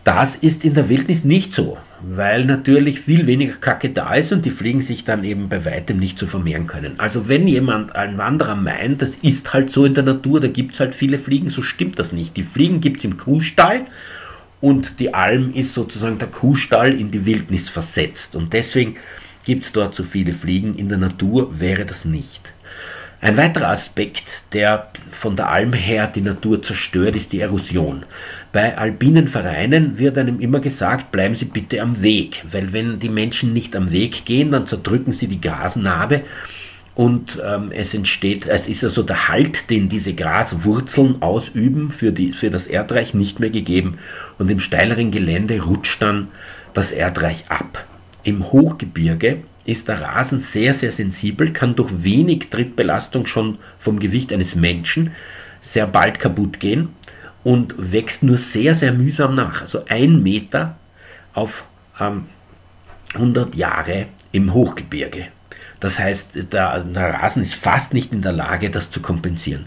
das 0.02 0.36
ist 0.36 0.64
in 0.64 0.74
der 0.74 0.88
Wildnis 0.88 1.24
nicht 1.24 1.52
so, 1.52 1.78
weil 2.00 2.44
natürlich 2.44 3.00
viel 3.00 3.26
weniger 3.26 3.56
Kacke 3.56 3.90
da 3.90 4.14
ist 4.14 4.32
und 4.32 4.44
die 4.44 4.50
Fliegen 4.50 4.80
sich 4.80 5.04
dann 5.04 5.24
eben 5.24 5.48
bei 5.48 5.64
weitem 5.64 5.98
nicht 5.98 6.18
so 6.18 6.26
vermehren 6.26 6.66
können. 6.66 6.98
Also 6.98 7.28
wenn 7.28 7.48
jemand, 7.48 7.94
ein 7.96 8.18
Wanderer 8.18 8.56
meint, 8.56 9.02
das 9.02 9.16
ist 9.16 9.52
halt 9.52 9.70
so 9.70 9.84
in 9.84 9.94
der 9.94 10.04
Natur, 10.04 10.40
da 10.40 10.48
gibt 10.48 10.74
es 10.74 10.80
halt 10.80 10.94
viele 10.94 11.18
Fliegen, 11.18 11.50
so 11.50 11.62
stimmt 11.62 11.98
das 11.98 12.12
nicht. 12.12 12.36
Die 12.36 12.42
Fliegen 12.42 12.80
gibt 12.80 12.98
es 12.98 13.04
im 13.04 13.16
Kuhstall 13.16 13.86
und 14.60 15.00
die 15.00 15.14
Alm 15.14 15.52
ist 15.52 15.74
sozusagen 15.74 16.18
der 16.18 16.28
Kuhstall 16.28 16.94
in 16.94 17.10
die 17.10 17.26
Wildnis 17.26 17.68
versetzt. 17.68 18.36
Und 18.36 18.52
deswegen 18.52 18.96
Gibt 19.46 19.64
es 19.64 19.70
dort 19.70 19.94
so 19.94 20.02
viele 20.02 20.32
Fliegen? 20.32 20.74
In 20.74 20.88
der 20.88 20.98
Natur 20.98 21.60
wäre 21.60 21.84
das 21.86 22.04
nicht. 22.04 22.52
Ein 23.20 23.36
weiterer 23.36 23.68
Aspekt, 23.68 24.42
der 24.52 24.90
von 25.12 25.36
der 25.36 25.48
Alm 25.48 25.72
her 25.72 26.08
die 26.08 26.20
Natur 26.20 26.62
zerstört, 26.62 27.14
ist 27.14 27.32
die 27.32 27.38
Erosion. 27.38 28.04
Bei 28.52 28.76
alpinen 28.76 29.28
Vereinen 29.28 30.00
wird 30.00 30.18
einem 30.18 30.40
immer 30.40 30.58
gesagt, 30.58 31.12
bleiben 31.12 31.36
Sie 31.36 31.44
bitte 31.44 31.80
am 31.80 32.02
Weg, 32.02 32.42
weil 32.50 32.72
wenn 32.72 32.98
die 32.98 33.08
Menschen 33.08 33.52
nicht 33.52 33.76
am 33.76 33.92
Weg 33.92 34.24
gehen, 34.24 34.50
dann 34.50 34.66
zerdrücken 34.66 35.12
sie 35.12 35.28
die 35.28 35.40
Grasnarbe 35.40 36.22
und 36.96 37.40
ähm, 37.44 37.70
es 37.70 37.94
entsteht, 37.94 38.46
es 38.46 38.66
ist 38.66 38.82
also 38.82 39.04
der 39.04 39.28
Halt, 39.28 39.70
den 39.70 39.88
diese 39.88 40.14
Graswurzeln 40.14 41.22
ausüben 41.22 41.92
für, 41.92 42.10
die, 42.10 42.32
für 42.32 42.50
das 42.50 42.66
Erdreich 42.66 43.14
nicht 43.14 43.38
mehr 43.38 43.50
gegeben 43.50 43.98
und 44.38 44.50
im 44.50 44.58
steileren 44.58 45.12
Gelände 45.12 45.62
rutscht 45.62 46.02
dann 46.02 46.28
das 46.74 46.90
Erdreich 46.90 47.44
ab. 47.48 47.86
Im 48.26 48.50
Hochgebirge 48.50 49.44
ist 49.66 49.86
der 49.86 50.02
Rasen 50.02 50.40
sehr, 50.40 50.74
sehr 50.74 50.90
sensibel, 50.90 51.52
kann 51.52 51.76
durch 51.76 52.02
wenig 52.02 52.50
Trittbelastung 52.50 53.24
schon 53.24 53.58
vom 53.78 54.00
Gewicht 54.00 54.32
eines 54.32 54.56
Menschen 54.56 55.12
sehr 55.60 55.86
bald 55.86 56.18
kaputt 56.18 56.58
gehen 56.58 56.88
und 57.44 57.76
wächst 57.78 58.24
nur 58.24 58.36
sehr, 58.36 58.74
sehr 58.74 58.90
mühsam 58.92 59.36
nach. 59.36 59.62
Also 59.62 59.84
ein 59.88 60.24
Meter 60.24 60.76
auf 61.34 61.66
ähm, 62.00 62.26
100 63.14 63.54
Jahre 63.54 64.06
im 64.32 64.52
Hochgebirge. 64.52 65.28
Das 65.78 66.00
heißt, 66.00 66.52
der, 66.52 66.80
der 66.80 67.14
Rasen 67.14 67.42
ist 67.42 67.54
fast 67.54 67.94
nicht 67.94 68.12
in 68.12 68.22
der 68.22 68.32
Lage, 68.32 68.70
das 68.70 68.90
zu 68.90 69.00
kompensieren. 69.00 69.66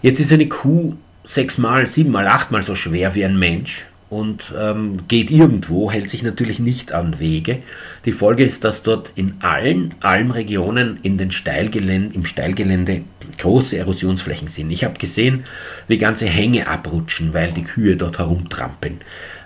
Jetzt 0.00 0.20
ist 0.20 0.32
eine 0.32 0.48
Kuh 0.48 0.94
sechsmal, 1.24 1.88
siebenmal, 1.88 2.28
achtmal 2.28 2.62
so 2.62 2.76
schwer 2.76 3.16
wie 3.16 3.24
ein 3.24 3.36
Mensch 3.36 3.86
und 4.10 4.52
ähm, 4.58 5.06
geht 5.06 5.30
irgendwo, 5.30 5.90
hält 5.90 6.10
sich 6.10 6.24
natürlich 6.24 6.58
nicht 6.58 6.92
an 6.92 7.20
Wege. 7.20 7.62
Die 8.04 8.12
Folge 8.12 8.44
ist, 8.44 8.64
dass 8.64 8.82
dort 8.82 9.12
in 9.14 9.36
allen 9.40 9.94
Almregionen 10.00 10.98
in 11.02 11.16
den 11.16 11.30
Steilgelände, 11.30 12.14
im 12.16 12.24
Steilgelände 12.24 13.02
große 13.38 13.78
Erosionsflächen 13.78 14.48
sind. 14.48 14.70
Ich 14.72 14.82
habe 14.82 14.98
gesehen, 14.98 15.44
wie 15.86 15.96
ganze 15.96 16.26
Hänge 16.26 16.66
abrutschen, 16.66 17.32
weil 17.34 17.52
die 17.52 17.62
Kühe 17.62 17.96
dort 17.96 18.18
herumtrampeln. 18.18 19.00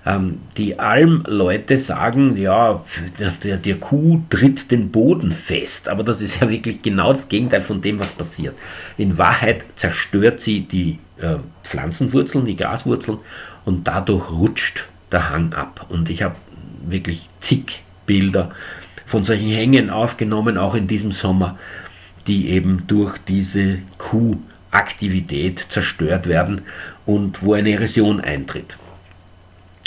Ähm, 0.07 0.41
die 0.57 0.79
Almleute 0.79 1.77
sagen, 1.77 2.39
ja, 2.39 2.83
der, 3.19 3.33
der, 3.33 3.57
der 3.59 3.77
Kuh 3.77 4.23
tritt 4.31 4.71
den 4.71 4.91
Boden 4.91 5.33
fest, 5.33 5.89
aber 5.89 6.05
das 6.05 6.23
ist 6.23 6.41
ja 6.41 6.49
wirklich 6.49 6.81
genau 6.81 7.13
das 7.13 7.29
Gegenteil 7.29 7.63
von 7.63 7.83
dem, 7.83 8.01
was 8.01 8.13
passiert. 8.13 8.55
In 8.97 9.19
Wahrheit 9.19 9.65
zerstört 9.77 10.41
sie 10.41 10.61
die 10.61 10.99
äh, 11.21 11.37
Pflanzenwurzeln, 11.63 12.45
die 12.45 12.57
Graswurzeln 12.57 13.19
und 13.65 13.87
dadurch 13.87 14.31
rutscht 14.31 14.87
der 15.13 15.31
Hang 15.31 15.55
ab. 15.55 15.87
Und 15.89 16.11
ich 16.11 16.23
habe 16.23 16.37
wirklich 16.87 17.29
zig 17.41 17.83
Bilder 18.07 18.51
von 19.07 19.25
solchen 19.25 19.51
Hängen 19.51 19.91
aufgenommen, 19.91 20.59
auch 20.59 20.75
in 20.75 20.87
diesem 20.87 21.13
Sommer, 21.13 21.59
die 22.27 22.49
eben 22.49 22.87
durch 22.87 23.19
diese 23.19 23.79
Kuhaktivität 23.99 25.67
zerstört 25.69 26.27
werden 26.27 26.63
und 27.07 27.43
wo 27.43 27.55
eine 27.55 27.73
Erosion 27.73 28.21
eintritt. 28.21 28.77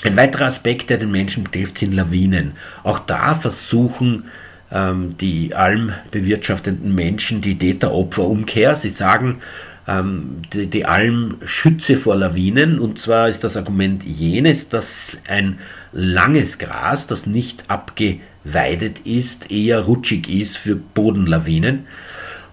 Ein 0.04 0.16
weiterer 0.16 0.46
Aspekt, 0.46 0.90
der 0.90 1.00
den 1.00 1.12
Menschen 1.12 1.44
betrifft, 1.44 1.80
sind 1.80 1.94
Lawinen. 1.94 2.54
Auch 2.84 3.00
da 3.00 3.34
versuchen 3.34 4.26
ähm, 4.72 5.18
die 5.18 5.56
almbewirtschaftenden 5.56 6.94
Menschen 6.94 7.42
die 7.42 7.58
Täter-Opfer-Umkehr. 7.58 8.76
Sie 8.76 8.90
sagen, 8.90 9.40
ähm, 9.88 10.42
die, 10.54 10.68
die 10.68 10.86
Alm 10.86 11.38
schütze 11.46 11.98
vor 11.98 12.16
Lawinen. 12.16 12.80
Und 12.80 13.00
zwar 13.00 13.30
ist 13.30 13.44
das 13.44 13.58
Argument 13.58 14.04
jenes, 14.04 14.70
dass 14.70 15.18
ein 15.28 15.60
langes 15.92 16.58
Gras, 16.58 17.08
das 17.08 17.26
nicht 17.26 17.70
abgeweidet 17.70 19.00
ist, 19.06 19.52
eher 19.52 19.82
rutschig 19.82 20.30
ist 20.30 20.58
für 20.58 20.76
Bodenlawinen 20.76 21.86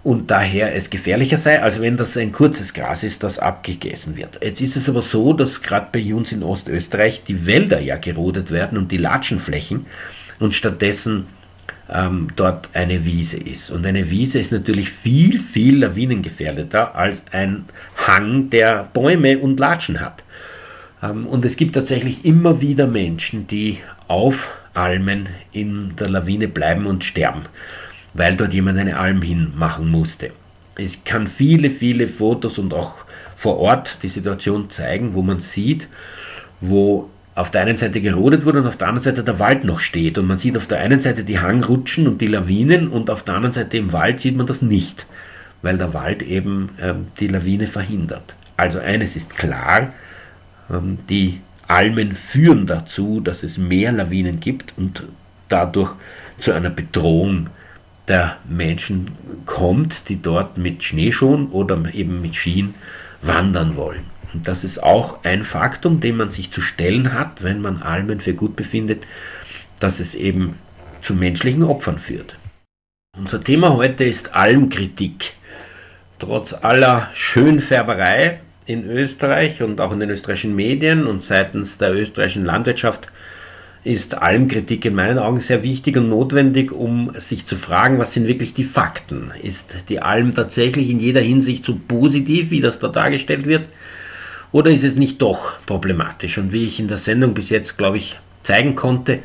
und 0.05 0.31
daher 0.31 0.77
es 0.77 0.91
gefährlicher 0.91 1.39
sei, 1.39 1.63
als 1.63 1.81
wenn 1.81 1.97
das 1.97 2.17
ein 2.19 2.31
kurzes 2.31 2.75
Gras 2.75 3.03
ist, 3.03 3.25
das 3.25 3.39
abgegessen 3.39 4.19
wird. 4.19 4.39
Jetzt 4.45 4.61
ist 4.61 4.77
es 4.77 4.89
aber 4.89 5.01
so, 5.01 5.33
dass 5.33 5.63
gerade 5.63 5.89
bei 5.91 6.15
uns 6.15 6.31
in 6.31 6.43
Ostösterreich 6.43 7.25
die 7.25 7.47
Wälder 7.47 7.81
ja 7.81 7.97
gerodet 7.97 8.51
werden 8.51 8.77
und 8.77 8.93
die 8.93 8.99
Latschenflächen 8.99 9.87
und 10.41 10.55
stattdessen 10.55 11.25
ähm, 11.91 12.29
dort 12.37 12.71
eine 12.75 13.05
Wiese 13.05 13.37
ist. 13.37 13.71
Und 13.71 13.87
eine 13.87 14.11
Wiese 14.11 14.39
ist 14.39 14.53
natürlich 14.53 14.91
viel, 14.91 15.39
viel 15.39 15.79
lawinengefährdeter 15.79 16.95
als 16.95 17.25
ein 17.33 17.65
Hang, 18.07 18.51
der 18.51 18.89
Bäume 18.93 19.39
und 19.39 19.61
Latschen 19.61 20.01
hat. 20.01 20.23
Ähm, 21.03 21.27
und 21.27 21.45
es 21.45 21.57
gibt 21.57 21.75
tatsächlich 21.75 22.25
immer 22.25 22.61
wieder 22.61 22.87
Menschen, 22.87 23.47
die 23.47 23.79
auf 24.09 24.57
Almen 24.75 25.29
in 25.53 25.95
der 25.97 26.09
Lawine 26.09 26.49
bleiben 26.49 26.87
und 26.87 27.05
sterben 27.05 27.43
weil 28.15 28.37
dort 28.37 28.55
jemand 28.55 28.79
eine 28.79 28.99
Alm 28.99 29.21
hinmachen 29.21 29.89
musste. 29.89 30.31
Ich 30.79 31.05
kann 31.05 31.27
viele, 31.27 31.69
viele 31.69 32.09
Fotos 32.09 32.59
und 32.59 32.73
auch 32.73 32.95
vor 33.37 33.59
Ort 33.59 34.03
die 34.03 34.09
Situation 34.09 34.71
zeigen, 34.71 35.15
wo 35.15 35.23
man 35.23 35.41
sieht, 35.41 35.89
wo 36.61 37.11
auf 37.35 37.51
der 37.51 37.63
einen 37.63 37.77
Seite 37.77 38.01
gerodet 38.01 38.45
wurde 38.45 38.61
und 38.61 38.67
auf 38.67 38.77
der 38.77 38.89
anderen 38.89 39.05
Seite 39.05 39.25
der 39.25 39.39
Wald 39.39 39.65
noch 39.65 39.81
steht. 39.81 40.19
Und 40.19 40.27
man 40.27 40.39
sieht 40.39 40.57
auf 40.57 40.67
der 40.67 40.79
einen 40.79 41.01
Seite 41.01 41.25
die 41.25 41.41
Hangrutschen 41.41 42.07
und 42.07 42.21
die 42.21 42.29
Lawinen 42.29 42.89
und 42.89 43.11
auf 43.11 43.23
der 43.25 43.35
anderen 43.35 43.53
Seite 43.53 43.77
im 43.77 43.93
Wald 43.93 44.21
sieht 44.21 44.37
man 44.37 44.47
das 44.47 44.63
nicht, 44.63 45.07
weil 45.63 45.77
der 45.77 45.95
Wald 45.95 46.23
eben 46.23 46.71
ähm, 46.81 47.09
die 47.19 47.29
Lawine 47.29 47.67
verhindert. 47.67 48.37
Also 48.57 48.79
eines 48.79 49.17
ist 49.17 49.37
klar, 49.37 49.93
ähm, 50.71 50.99
die 51.09 51.41
Almen 51.67 52.15
führen 52.15 52.67
dazu, 52.67 53.21
dass 53.21 53.43
es 53.43 53.59
mehr 53.59 53.91
Lawinen 53.91 54.39
gibt 54.39 54.75
und 54.77 55.03
dadurch 55.49 55.93
zu 56.39 56.53
einer 56.53 56.71
Bedrohung 56.71 57.49
der 58.07 58.37
Menschen 58.49 59.13
kommt, 59.47 60.09
die 60.09 60.21
dort 60.21 60.59
mit 60.59 60.83
Schneeschuhen 60.85 61.49
oder 61.49 61.79
eben 61.95 62.21
mit 62.21 62.35
Skien 62.35 62.75
wandern 63.23 63.77
wollen. 63.77 64.14
Und 64.35 64.49
das 64.49 64.65
ist 64.65 64.83
auch 64.83 65.23
ein 65.23 65.45
Faktum, 65.45 66.01
den 66.01 66.17
man 66.17 66.31
sich 66.31 66.51
zu 66.51 66.61
stellen 66.61 67.15
hat, 67.15 67.45
wenn 67.45 67.61
man 67.61 67.81
Almen 67.81 68.21
für 68.21 68.35
gut 68.35 68.57
befindet, 68.57 69.07
dass 69.79 70.01
es 70.01 70.15
eben 70.15 70.59
zu 71.03 71.15
menschlichen 71.15 71.63
Opfern 71.63 71.99
führt. 71.99 72.37
Unser 73.17 73.43
Thema 73.43 73.75
heute 73.75 74.05
ist 74.05 74.35
Almkritik. 74.35 75.35
Trotz 76.19 76.53
aller 76.53 77.09
Schönfärberei 77.15 78.41
in 78.67 78.89
Österreich 78.89 79.63
und 79.63 79.81
auch 79.81 79.93
in 79.93 80.01
den 80.01 80.11
österreichischen 80.11 80.57
Medien 80.57 81.07
und 81.07 81.23
seitens 81.23 81.79
der 81.79 81.95
österreichischen 81.95 82.45
Landwirtschaft 82.45 83.07
ist 83.85 84.17
Almkritik 84.17 84.87
in 84.87 84.95
meinen 84.95 85.19
Augen 85.19 85.41
sehr 85.41 85.63
wichtig 85.63 85.99
und 85.99 86.09
notwendig, 86.09 86.73
um 86.73 87.13
sich 87.15 87.45
zu 87.45 87.57
fragen, 87.57 87.99
was 87.99 88.15
sind 88.15 88.27
wirklich 88.27 88.55
die 88.55 88.65
Fakten? 88.65 89.31
Ist 89.43 89.77
die 89.91 90.01
Alm 90.01 90.35
tatsächlich 90.35 90.89
in 90.89 90.99
jeder 90.99 91.21
Hinsicht 91.21 91.65
so 91.65 91.79
positiv, 91.87 92.51
wie 92.51 92.63
das 92.63 92.79
da 92.79 92.89
dargestellt 92.89 93.45
wird? 93.47 93.69
Oder 94.55 94.71
ist 94.71 94.85
es 94.85 94.95
nicht 94.95 95.21
doch 95.21 95.59
problematisch? 95.67 96.39
Und 96.39 96.53
wie 96.53 96.65
ich 96.65 96.79
in 96.79 96.87
der 96.87 96.97
Sendung 96.97 97.35
bis 97.35 97.51
jetzt, 97.51 97.77
glaube 97.77 97.97
ich, 97.97 98.21
zeigen 98.45 98.77
konnte, 98.77 99.19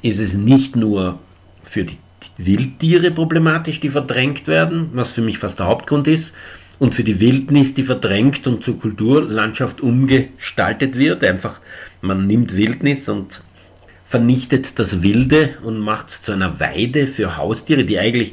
ist 0.00 0.18
es 0.18 0.32
nicht 0.32 0.76
nur 0.76 1.18
für 1.62 1.84
die 1.84 1.98
Wildtiere 2.38 3.10
problematisch, 3.10 3.80
die 3.80 3.90
verdrängt 3.90 4.46
werden, 4.46 4.88
was 4.94 5.12
für 5.12 5.20
mich 5.20 5.36
fast 5.36 5.58
der 5.58 5.66
Hauptgrund 5.66 6.08
ist, 6.08 6.32
und 6.78 6.94
für 6.94 7.04
die 7.04 7.20
Wildnis, 7.20 7.74
die 7.74 7.82
verdrängt 7.82 8.46
und 8.46 8.64
zur 8.64 8.78
Kulturlandschaft 8.78 9.82
umgestaltet 9.82 10.96
wird. 10.96 11.22
Einfach, 11.22 11.60
man 12.00 12.26
nimmt 12.26 12.56
Wildnis 12.56 13.10
und 13.10 13.42
vernichtet 14.06 14.78
das 14.78 15.02
Wilde 15.02 15.50
und 15.62 15.80
macht 15.80 16.08
es 16.08 16.22
zu 16.22 16.32
einer 16.32 16.60
Weide 16.60 17.06
für 17.06 17.36
Haustiere, 17.36 17.84
die 17.84 17.98
eigentlich 17.98 18.32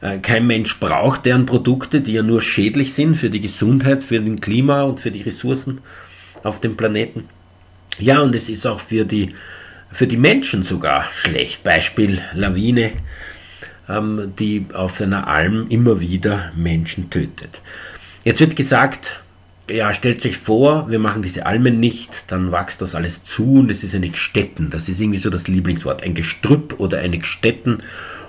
kein 0.00 0.46
Mensch 0.46 0.78
braucht, 0.80 1.26
deren 1.26 1.46
Produkte, 1.46 2.00
die 2.00 2.14
ja 2.14 2.22
nur 2.22 2.40
schädlich 2.40 2.94
sind 2.94 3.16
für 3.16 3.30
die 3.30 3.40
Gesundheit, 3.40 4.02
für 4.02 4.20
den 4.20 4.40
Klima 4.40 4.82
und 4.82 5.00
für 5.00 5.10
die 5.10 5.22
Ressourcen 5.22 5.80
auf 6.42 6.60
dem 6.60 6.76
Planeten. 6.76 7.28
Ja, 7.98 8.20
und 8.20 8.34
es 8.34 8.48
ist 8.48 8.66
auch 8.66 8.80
für 8.80 9.04
die, 9.04 9.34
für 9.90 10.06
die 10.06 10.16
Menschen 10.16 10.62
sogar 10.62 11.04
schlecht. 11.12 11.62
Beispiel 11.62 12.22
Lawine, 12.34 12.92
ähm, 13.88 14.32
die 14.38 14.66
auf 14.72 15.00
einer 15.00 15.28
Alm 15.28 15.66
immer 15.68 16.00
wieder 16.00 16.52
Menschen 16.56 17.10
tötet. 17.10 17.60
Jetzt 18.24 18.40
wird 18.40 18.56
gesagt, 18.56 19.22
ja, 19.70 19.92
stellt 19.92 20.20
sich 20.20 20.36
vor, 20.36 20.90
wir 20.90 20.98
machen 20.98 21.22
diese 21.22 21.46
Almen 21.46 21.78
nicht, 21.78 22.24
dann 22.28 22.52
wächst 22.52 22.82
das 22.82 22.94
alles 22.94 23.24
zu 23.24 23.60
und 23.60 23.70
es 23.70 23.84
ist 23.84 23.94
eine 23.94 24.08
Gstetten. 24.08 24.70
Das 24.70 24.88
ist 24.88 25.00
irgendwie 25.00 25.18
so 25.18 25.30
das 25.30 25.46
Lieblingswort. 25.46 26.02
Ein 26.02 26.14
Gestrüpp 26.14 26.78
oder 26.78 26.98
eine 26.98 27.18
Gstetten. 27.18 27.82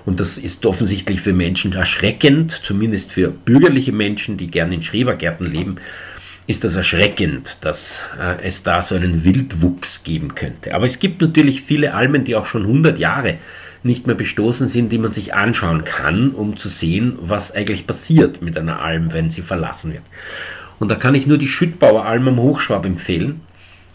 Und 0.04 0.20
das 0.20 0.38
ist 0.38 0.66
offensichtlich 0.66 1.20
für 1.20 1.32
Menschen 1.32 1.72
erschreckend, 1.72 2.50
zumindest 2.50 3.12
für 3.12 3.28
bürgerliche 3.30 3.92
Menschen, 3.92 4.36
die 4.36 4.48
gerne 4.48 4.74
in 4.74 4.82
Schrebergärten 4.82 5.50
leben, 5.50 5.76
ist 6.46 6.64
das 6.64 6.74
erschreckend, 6.74 7.58
dass 7.60 8.02
äh, 8.20 8.42
es 8.42 8.64
da 8.64 8.82
so 8.82 8.96
einen 8.96 9.24
Wildwuchs 9.24 10.02
geben 10.02 10.34
könnte. 10.34 10.74
Aber 10.74 10.86
es 10.86 10.98
gibt 10.98 11.20
natürlich 11.20 11.62
viele 11.62 11.94
Almen, 11.94 12.24
die 12.24 12.34
auch 12.34 12.46
schon 12.46 12.62
100 12.62 12.98
Jahre 12.98 13.38
nicht 13.84 14.06
mehr 14.06 14.16
bestoßen 14.16 14.68
sind, 14.68 14.90
die 14.90 14.98
man 14.98 15.12
sich 15.12 15.34
anschauen 15.34 15.84
kann, 15.84 16.30
um 16.30 16.56
zu 16.56 16.68
sehen, 16.68 17.16
was 17.20 17.52
eigentlich 17.52 17.86
passiert 17.86 18.42
mit 18.42 18.58
einer 18.58 18.80
Alm, 18.80 19.12
wenn 19.12 19.30
sie 19.30 19.42
verlassen 19.42 19.92
wird. 19.92 20.02
Und 20.78 20.90
da 20.90 20.96
kann 20.96 21.14
ich 21.14 21.26
nur 21.26 21.38
die 21.38 21.48
Schüttbauer 21.48 22.04
Alm 22.04 22.26
am 22.28 22.38
Hochschwab 22.38 22.86
empfehlen, 22.86 23.40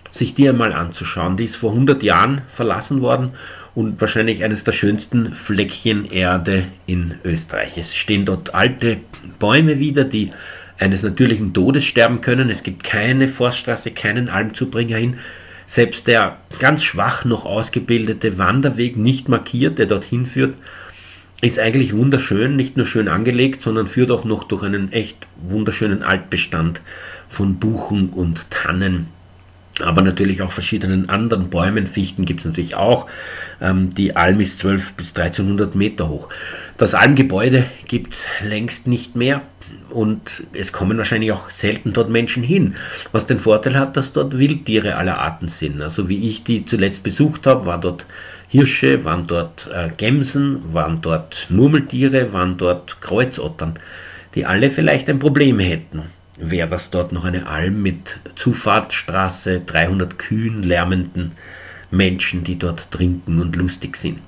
sich 0.09 0.33
die 0.33 0.47
einmal 0.47 0.71
anzuschauen. 0.71 1.35
Die 1.35 1.43
ist 1.43 1.57
vor 1.57 1.71
100 1.71 2.01
Jahren 2.01 2.41
verlassen 2.47 3.01
worden 3.01 3.31
und 3.77 4.01
wahrscheinlich 4.01 4.43
eines 4.43 4.63
der 4.63 4.71
schönsten 4.71 5.35
Fleckchen 5.35 6.05
Erde 6.05 6.63
in 6.87 7.13
Österreich. 7.23 7.77
Es 7.77 7.95
stehen 7.95 8.25
dort 8.25 8.55
alte 8.55 8.97
Bäume 9.37 9.77
wieder, 9.77 10.03
die 10.03 10.31
eines 10.79 11.03
natürlichen 11.03 11.53
Todes 11.53 11.85
sterben 11.85 12.21
können. 12.21 12.49
Es 12.49 12.63
gibt 12.63 12.83
keine 12.83 13.27
Forststraße, 13.27 13.91
keinen 13.91 14.29
Almzubringer 14.29 14.97
hin. 14.97 15.17
Selbst 15.67 16.07
der 16.07 16.37
ganz 16.57 16.83
schwach 16.83 17.23
noch 17.23 17.45
ausgebildete 17.45 18.39
Wanderweg 18.39 18.97
nicht 18.97 19.29
markiert, 19.29 19.77
der 19.77 19.85
dorthin 19.85 20.25
führt, 20.25 20.55
ist 21.41 21.59
eigentlich 21.59 21.95
wunderschön, 21.95 22.55
nicht 22.55 22.77
nur 22.77 22.87
schön 22.87 23.07
angelegt, 23.07 23.61
sondern 23.61 23.87
führt 23.87 24.09
auch 24.09 24.25
noch 24.25 24.45
durch 24.45 24.63
einen 24.63 24.91
echt 24.91 25.27
wunderschönen 25.35 26.01
Altbestand 26.01 26.81
von 27.29 27.59
Buchen 27.59 28.09
und 28.09 28.49
Tannen 28.49 29.05
aber 29.83 30.01
natürlich 30.01 30.41
auch 30.41 30.51
verschiedenen 30.51 31.09
anderen 31.09 31.49
Bäumen. 31.49 31.87
Fichten 31.87 32.25
gibt 32.25 32.41
es 32.41 32.45
natürlich 32.45 32.75
auch. 32.75 33.07
Ähm, 33.61 33.89
die 33.91 34.15
Alm 34.15 34.39
ist 34.39 34.59
12 34.59 34.93
bis 34.93 35.09
1300 35.15 35.75
Meter 35.75 36.09
hoch. 36.09 36.29
Das 36.77 36.93
Almgebäude 36.93 37.65
gibt 37.87 38.13
es 38.13 38.27
längst 38.43 38.87
nicht 38.87 39.15
mehr 39.15 39.41
und 39.89 40.43
es 40.53 40.71
kommen 40.71 40.97
wahrscheinlich 40.97 41.31
auch 41.31 41.49
selten 41.49 41.93
dort 41.93 42.09
Menschen 42.09 42.43
hin, 42.43 42.75
was 43.11 43.27
den 43.27 43.39
Vorteil 43.39 43.77
hat, 43.77 43.97
dass 43.97 44.13
dort 44.13 44.37
Wildtiere 44.37 44.95
aller 44.95 45.19
Arten 45.19 45.47
sind. 45.47 45.81
Also 45.81 46.09
wie 46.09 46.27
ich 46.27 46.43
die 46.43 46.65
zuletzt 46.65 47.03
besucht 47.03 47.47
habe, 47.47 47.65
war 47.65 47.79
dort 47.79 48.05
Hirsche, 48.49 49.03
waren 49.05 49.27
dort 49.27 49.69
äh, 49.73 49.89
Gämsen, 49.95 50.73
waren 50.73 51.01
dort 51.01 51.47
Murmeltiere, 51.49 52.31
waren 52.31 52.57
dort 52.57 53.01
Kreuzottern, 53.01 53.79
die 54.35 54.45
alle 54.45 54.69
vielleicht 54.69 55.09
ein 55.09 55.19
Problem 55.19 55.59
hätten. 55.59 56.03
Wäre 56.37 56.67
das 56.67 56.91
dort 56.91 57.11
noch 57.11 57.25
eine 57.25 57.47
Alm 57.47 57.81
mit 57.81 58.19
Zufahrtsstraße, 58.35 59.61
300 59.61 60.19
Kühen, 60.19 60.61
lärmenden 60.61 61.31
Menschen, 61.89 62.43
die 62.43 62.59
dort 62.59 62.91
trinken 62.91 63.39
und 63.41 63.55
lustig 63.55 63.97
sind. 63.97 64.19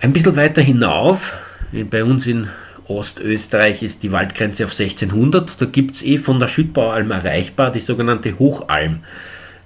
Ein 0.00 0.12
bisschen 0.12 0.36
weiter 0.36 0.62
hinauf, 0.62 1.36
bei 1.90 2.04
uns 2.04 2.26
in 2.26 2.48
Ostösterreich 2.88 3.82
ist 3.82 4.02
die 4.02 4.12
Waldgrenze 4.12 4.64
auf 4.64 4.78
1600. 4.78 5.60
Da 5.60 5.66
gibt 5.66 5.96
es 5.96 6.02
eh 6.02 6.18
von 6.18 6.40
der 6.40 6.48
Schüttbaualm 6.48 7.10
erreichbar 7.10 7.72
die 7.72 7.80
sogenannte 7.80 8.38
Hochalm. 8.38 9.00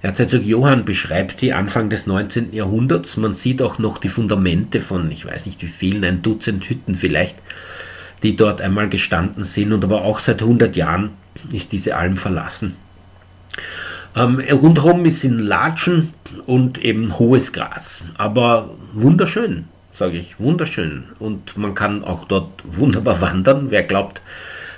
Erzherzog 0.03 0.45
Johann 0.45 0.85
beschreibt 0.85 1.41
die 1.41 1.53
Anfang 1.53 1.91
des 1.91 2.07
19. 2.07 2.53
Jahrhunderts. 2.53 3.17
Man 3.17 3.35
sieht 3.35 3.63
auch 3.63 3.79
noch 3.79 3.99
die 3.99 4.09
Fundamente 4.09 4.81
von, 4.81 5.11
ich 5.11 5.25
weiß 5.25 5.47
nicht 5.47 5.63
wie 5.63 5.69
vielen, 5.69 6.05
ein 6.05 6.23
Dutzend 6.23 6.69
Hütten 6.69 6.95
vielleicht, 6.95 7.37
die 8.23 8.37
dort 8.37 8.61
einmal 8.61 8.89
gestanden 8.89 9.45
sind. 9.45 9.73
Und 9.73 9.85
aber 9.85 10.03
auch 10.03 10.19
seit 10.19 10.43
100 10.43 10.77
Jahren 10.77 11.11
ist 11.53 11.73
diese 11.73 11.97
Alm 11.97 12.17
verlassen. 12.17 12.77
Ähm, 14.15 14.41
rundherum 14.51 15.05
ist 15.05 15.25
in 15.25 15.39
Latschen 15.39 16.15
und 16.47 16.79
eben 16.79 17.19
hohes 17.19 17.53
Gras, 17.53 18.03
aber 18.17 18.71
wunderschön 18.95 19.67
sage 19.97 20.19
ich, 20.19 20.39
wunderschön. 20.39 21.05
Und 21.19 21.57
man 21.57 21.75
kann 21.75 22.05
auch 22.05 22.27
dort 22.27 22.63
wunderbar 22.65 23.21
wandern. 23.21 23.71
Wer 23.71 23.83
glaubt, 23.83 24.21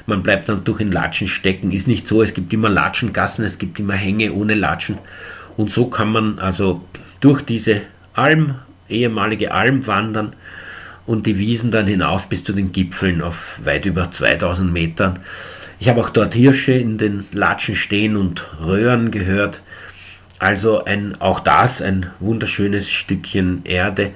man 0.07 0.23
bleibt 0.23 0.49
dann 0.49 0.65
durch 0.65 0.81
in 0.81 0.93
Latschen 0.93 1.29
stecken, 1.29 1.73
ist 1.73 1.89
nicht 1.89 2.07
so. 2.07 2.23
Es 2.23 2.35
gibt 2.35 2.53
immer 2.53 2.69
Latschengassen, 2.69 3.45
es 3.45 3.59
gibt 3.59 3.81
immer 3.81 3.95
Hänge 3.95 4.33
ohne 4.33 4.55
Latschen. 4.55 4.99
Und 5.57 5.71
so 5.71 5.87
kann 5.87 6.13
man 6.13 6.39
also 6.39 6.83
durch 7.21 7.43
diese 7.43 7.83
Alm, 8.15 8.55
ehemalige 8.89 9.53
Alm 9.53 9.87
wandern 9.87 10.35
und 11.09 11.27
die 11.27 11.39
Wiesen 11.39 11.73
dann 11.73 11.89
hinauf 11.89 12.29
bis 12.29 12.45
zu 12.45 12.53
den 12.53 12.71
Gipfeln 12.71 13.21
auf 13.21 13.61
weit 13.65 13.85
über 13.85 14.13
2000 14.13 14.73
Metern. 14.73 15.19
Ich 15.81 15.89
habe 15.89 16.01
auch 16.01 16.11
dort 16.11 16.35
Hirsche 16.35 16.73
in 16.73 16.99
den 16.99 17.27
Latschen 17.33 17.75
stehen 17.75 18.17
und 18.17 18.45
Röhren 18.65 19.11
gehört. 19.11 19.61
Also 20.39 20.85
ein, 20.85 21.21
auch 21.21 21.41
das 21.41 21.83
ein 21.83 22.07
wunderschönes 22.21 22.89
Stückchen 22.91 23.63
Erde 23.65 24.13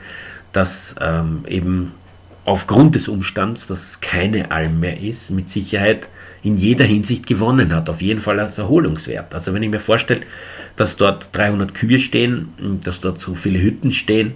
dass 0.53 0.95
ähm, 1.01 1.45
eben 1.49 1.93
aufgrund 2.45 2.95
des 2.95 3.09
Umstands, 3.09 3.67
dass 3.67 3.91
es 3.91 4.01
keine 4.01 4.51
Alm 4.51 4.81
mehr 4.81 5.01
ist, 5.01 5.31
mit 5.31 5.49
Sicherheit 5.49 6.09
in 6.43 6.57
jeder 6.57 6.85
Hinsicht 6.85 7.27
gewonnen 7.27 7.75
hat. 7.75 7.89
Auf 7.89 8.03
jeden 8.03 8.21
Fall 8.21 8.41
als 8.41 8.59
Erholungswert. 8.59 9.35
Also 9.35 9.55
wenn 9.55 9.63
ich 9.63 9.71
mir 9.71 9.79
vorstelle, 9.79 10.23
dass 10.77 10.97
dort 10.97 11.29
300 11.33 11.73
Kühe 11.73 11.99
stehen, 11.99 12.81
dass 12.83 13.01
dort 13.01 13.21
so 13.21 13.35
viele 13.35 13.61
Hütten 13.63 13.93
stehen, 13.93 14.33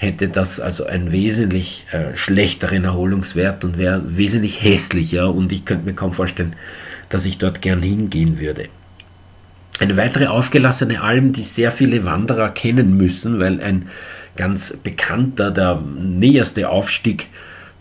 hätte 0.00 0.28
das 0.28 0.60
also 0.60 0.86
einen 0.86 1.12
wesentlich 1.12 1.84
äh, 1.92 2.16
schlechteren 2.16 2.84
Erholungswert 2.84 3.64
und 3.66 3.76
wäre 3.76 4.16
wesentlich 4.16 4.62
hässlicher 4.62 5.30
und 5.32 5.52
ich 5.52 5.66
könnte 5.66 5.84
mir 5.84 5.92
kaum 5.92 6.14
vorstellen, 6.14 6.56
dass 7.10 7.26
ich 7.26 7.36
dort 7.36 7.60
gern 7.60 7.82
hingehen 7.82 8.40
würde. 8.40 8.70
Eine 9.78 9.98
weitere 9.98 10.28
aufgelassene 10.28 11.02
Alm, 11.02 11.32
die 11.32 11.42
sehr 11.42 11.70
viele 11.70 12.06
Wanderer 12.06 12.48
kennen 12.48 12.96
müssen, 12.96 13.40
weil 13.40 13.60
ein 13.60 13.90
ganz 14.36 14.74
bekannter, 14.82 15.50
der 15.50 15.82
näherste 15.98 16.70
Aufstieg 16.70 17.26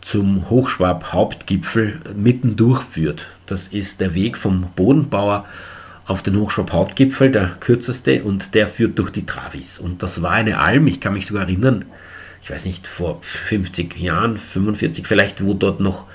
zum 0.01 0.49
Hochschwab-Hauptgipfel 0.49 2.01
mitten 2.17 2.57
durchführt. 2.57 3.27
Das 3.45 3.69
ist 3.69 4.01
der 4.01 4.13
Weg 4.13 4.35
vom 4.35 4.67
Bodenbauer 4.75 5.45
auf 6.05 6.21
den 6.21 6.35
Hochschwab-Hauptgipfel, 6.35 7.31
der 7.31 7.51
kürzeste, 7.61 8.23
und 8.23 8.55
der 8.55 8.67
führt 8.67 8.99
durch 8.99 9.11
die 9.11 9.25
Travis. 9.25 9.79
Und 9.79 10.03
das 10.03 10.21
war 10.21 10.31
eine 10.31 10.59
Alm, 10.59 10.85
ich 10.87 10.99
kann 10.99 11.13
mich 11.13 11.27
sogar 11.27 11.43
erinnern, 11.43 11.85
ich 12.49 12.55
weiß 12.55 12.65
nicht, 12.65 12.87
vor 12.87 13.19
50 13.21 13.99
Jahren, 13.99 14.35
45 14.35 15.05
vielleicht, 15.05 15.43
wo 15.43 15.53
dort 15.53 15.79
noch 15.79 16.05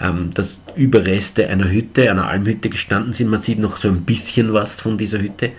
ähm, 0.00 0.30
das 0.32 0.58
Überreste 0.76 1.48
einer 1.48 1.68
Hütte, 1.68 2.08
einer 2.08 2.28
Almhütte 2.28 2.68
gestanden 2.70 3.12
sind. 3.14 3.28
Man 3.28 3.42
sieht 3.42 3.58
noch 3.58 3.76
so 3.76 3.88
ein 3.88 4.02
bisschen 4.02 4.52
was 4.52 4.80
von 4.80 4.96
dieser 4.96 5.20
Hütte. 5.20 5.50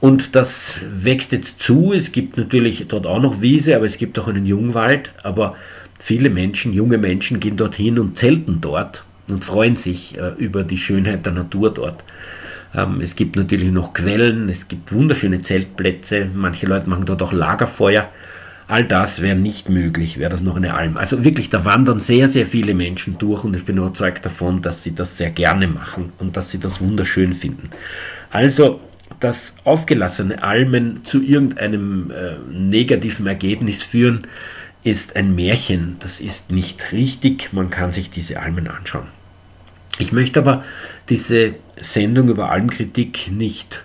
Und 0.00 0.34
das 0.34 0.80
wächst 0.90 1.30
jetzt 1.30 1.60
zu. 1.60 1.92
Es 1.92 2.10
gibt 2.10 2.36
natürlich 2.36 2.88
dort 2.88 3.06
auch 3.06 3.20
noch 3.20 3.40
Wiese, 3.40 3.76
aber 3.76 3.86
es 3.86 3.96
gibt 3.96 4.18
auch 4.18 4.26
einen 4.26 4.44
Jungwald. 4.44 5.12
Aber 5.22 5.54
viele 6.00 6.30
Menschen, 6.30 6.72
junge 6.72 6.98
Menschen 6.98 7.38
gehen 7.38 7.56
dorthin 7.56 8.00
und 8.00 8.18
zelten 8.18 8.60
dort 8.60 9.04
und 9.28 9.44
freuen 9.44 9.76
sich 9.76 10.18
äh, 10.18 10.32
über 10.36 10.64
die 10.64 10.78
Schönheit 10.78 11.24
der 11.26 11.32
Natur 11.32 11.72
dort. 11.72 12.02
Ähm, 12.74 13.00
es 13.00 13.14
gibt 13.14 13.36
natürlich 13.36 13.70
noch 13.70 13.92
Quellen, 13.92 14.48
es 14.48 14.66
gibt 14.66 14.92
wunderschöne 14.92 15.42
Zeltplätze. 15.42 16.28
Manche 16.34 16.66
Leute 16.66 16.90
machen 16.90 17.06
dort 17.06 17.22
auch 17.22 17.32
Lagerfeuer. 17.32 18.08
All 18.68 18.84
das 18.84 19.22
wäre 19.22 19.34
nicht 19.34 19.70
möglich, 19.70 20.18
wäre 20.18 20.30
das 20.30 20.42
noch 20.42 20.56
eine 20.56 20.74
Alm. 20.74 20.98
Also 20.98 21.24
wirklich, 21.24 21.48
da 21.48 21.64
wandern 21.64 22.00
sehr, 22.00 22.28
sehr 22.28 22.46
viele 22.46 22.74
Menschen 22.74 23.16
durch 23.16 23.42
und 23.42 23.56
ich 23.56 23.64
bin 23.64 23.78
überzeugt 23.78 24.26
davon, 24.26 24.60
dass 24.60 24.82
sie 24.82 24.94
das 24.94 25.16
sehr 25.16 25.30
gerne 25.30 25.66
machen 25.66 26.12
und 26.18 26.36
dass 26.36 26.50
sie 26.50 26.60
das 26.60 26.80
wunderschön 26.80 27.32
finden. 27.32 27.70
Also 28.30 28.80
dass 29.20 29.54
aufgelassene 29.64 30.42
Almen 30.42 31.04
zu 31.04 31.22
irgendeinem 31.22 32.10
äh, 32.10 32.34
negativen 32.52 33.26
Ergebnis 33.26 33.82
führen, 33.82 34.26
ist 34.84 35.16
ein 35.16 35.34
Märchen. 35.34 35.96
Das 36.00 36.20
ist 36.20 36.50
nicht 36.52 36.92
richtig. 36.92 37.52
Man 37.52 37.70
kann 37.70 37.90
sich 37.90 38.10
diese 38.10 38.40
Almen 38.40 38.68
anschauen. 38.68 39.08
Ich 39.98 40.12
möchte 40.12 40.38
aber 40.38 40.62
diese 41.08 41.54
Sendung 41.80 42.28
über 42.28 42.50
Almkritik 42.50 43.30
nicht 43.32 43.82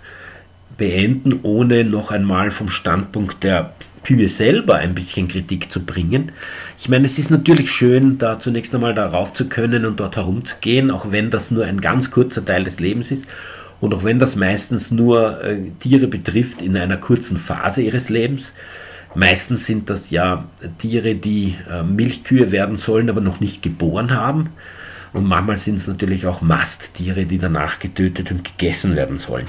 beenden, 0.76 1.40
ohne 1.42 1.84
noch 1.84 2.10
einmal 2.10 2.50
vom 2.50 2.68
Standpunkt 2.68 3.42
der 3.42 3.74
Pühe 4.04 4.28
selber 4.28 4.76
ein 4.76 4.94
bisschen 4.94 5.26
Kritik 5.26 5.72
zu 5.72 5.84
bringen. 5.84 6.30
Ich 6.78 6.88
meine, 6.88 7.06
es 7.06 7.18
ist 7.18 7.30
natürlich 7.30 7.72
schön, 7.72 8.18
da 8.18 8.38
zunächst 8.38 8.72
einmal 8.74 8.94
darauf 8.94 9.32
zu 9.32 9.48
können 9.48 9.84
und 9.84 9.98
dort 9.98 10.14
herumzugehen, 10.16 10.92
auch 10.92 11.10
wenn 11.10 11.30
das 11.30 11.50
nur 11.50 11.64
ein 11.64 11.80
ganz 11.80 12.12
kurzer 12.12 12.44
Teil 12.44 12.62
des 12.62 12.78
Lebens 12.78 13.10
ist. 13.10 13.26
Und 13.80 13.92
auch 13.92 14.04
wenn 14.04 14.20
das 14.20 14.36
meistens 14.36 14.92
nur 14.92 15.42
äh, 15.42 15.58
Tiere 15.80 16.06
betrifft 16.06 16.62
in 16.62 16.76
einer 16.76 16.96
kurzen 16.96 17.36
Phase 17.36 17.82
ihres 17.82 18.08
Lebens, 18.08 18.52
meistens 19.14 19.66
sind 19.66 19.90
das 19.90 20.10
ja 20.10 20.44
Tiere, 20.78 21.16
die 21.16 21.56
äh, 21.70 21.82
Milchkühe 21.82 22.52
werden 22.52 22.76
sollen, 22.76 23.10
aber 23.10 23.20
noch 23.20 23.40
nicht 23.40 23.62
geboren 23.62 24.14
haben. 24.14 24.50
Und 25.12 25.24
manchmal 25.24 25.56
sind 25.56 25.76
es 25.76 25.86
natürlich 25.86 26.26
auch 26.26 26.40
Masttiere, 26.40 27.24
die 27.24 27.38
danach 27.38 27.78
getötet 27.78 28.30
und 28.30 28.44
gegessen 28.44 28.96
werden 28.96 29.18
sollen. 29.18 29.46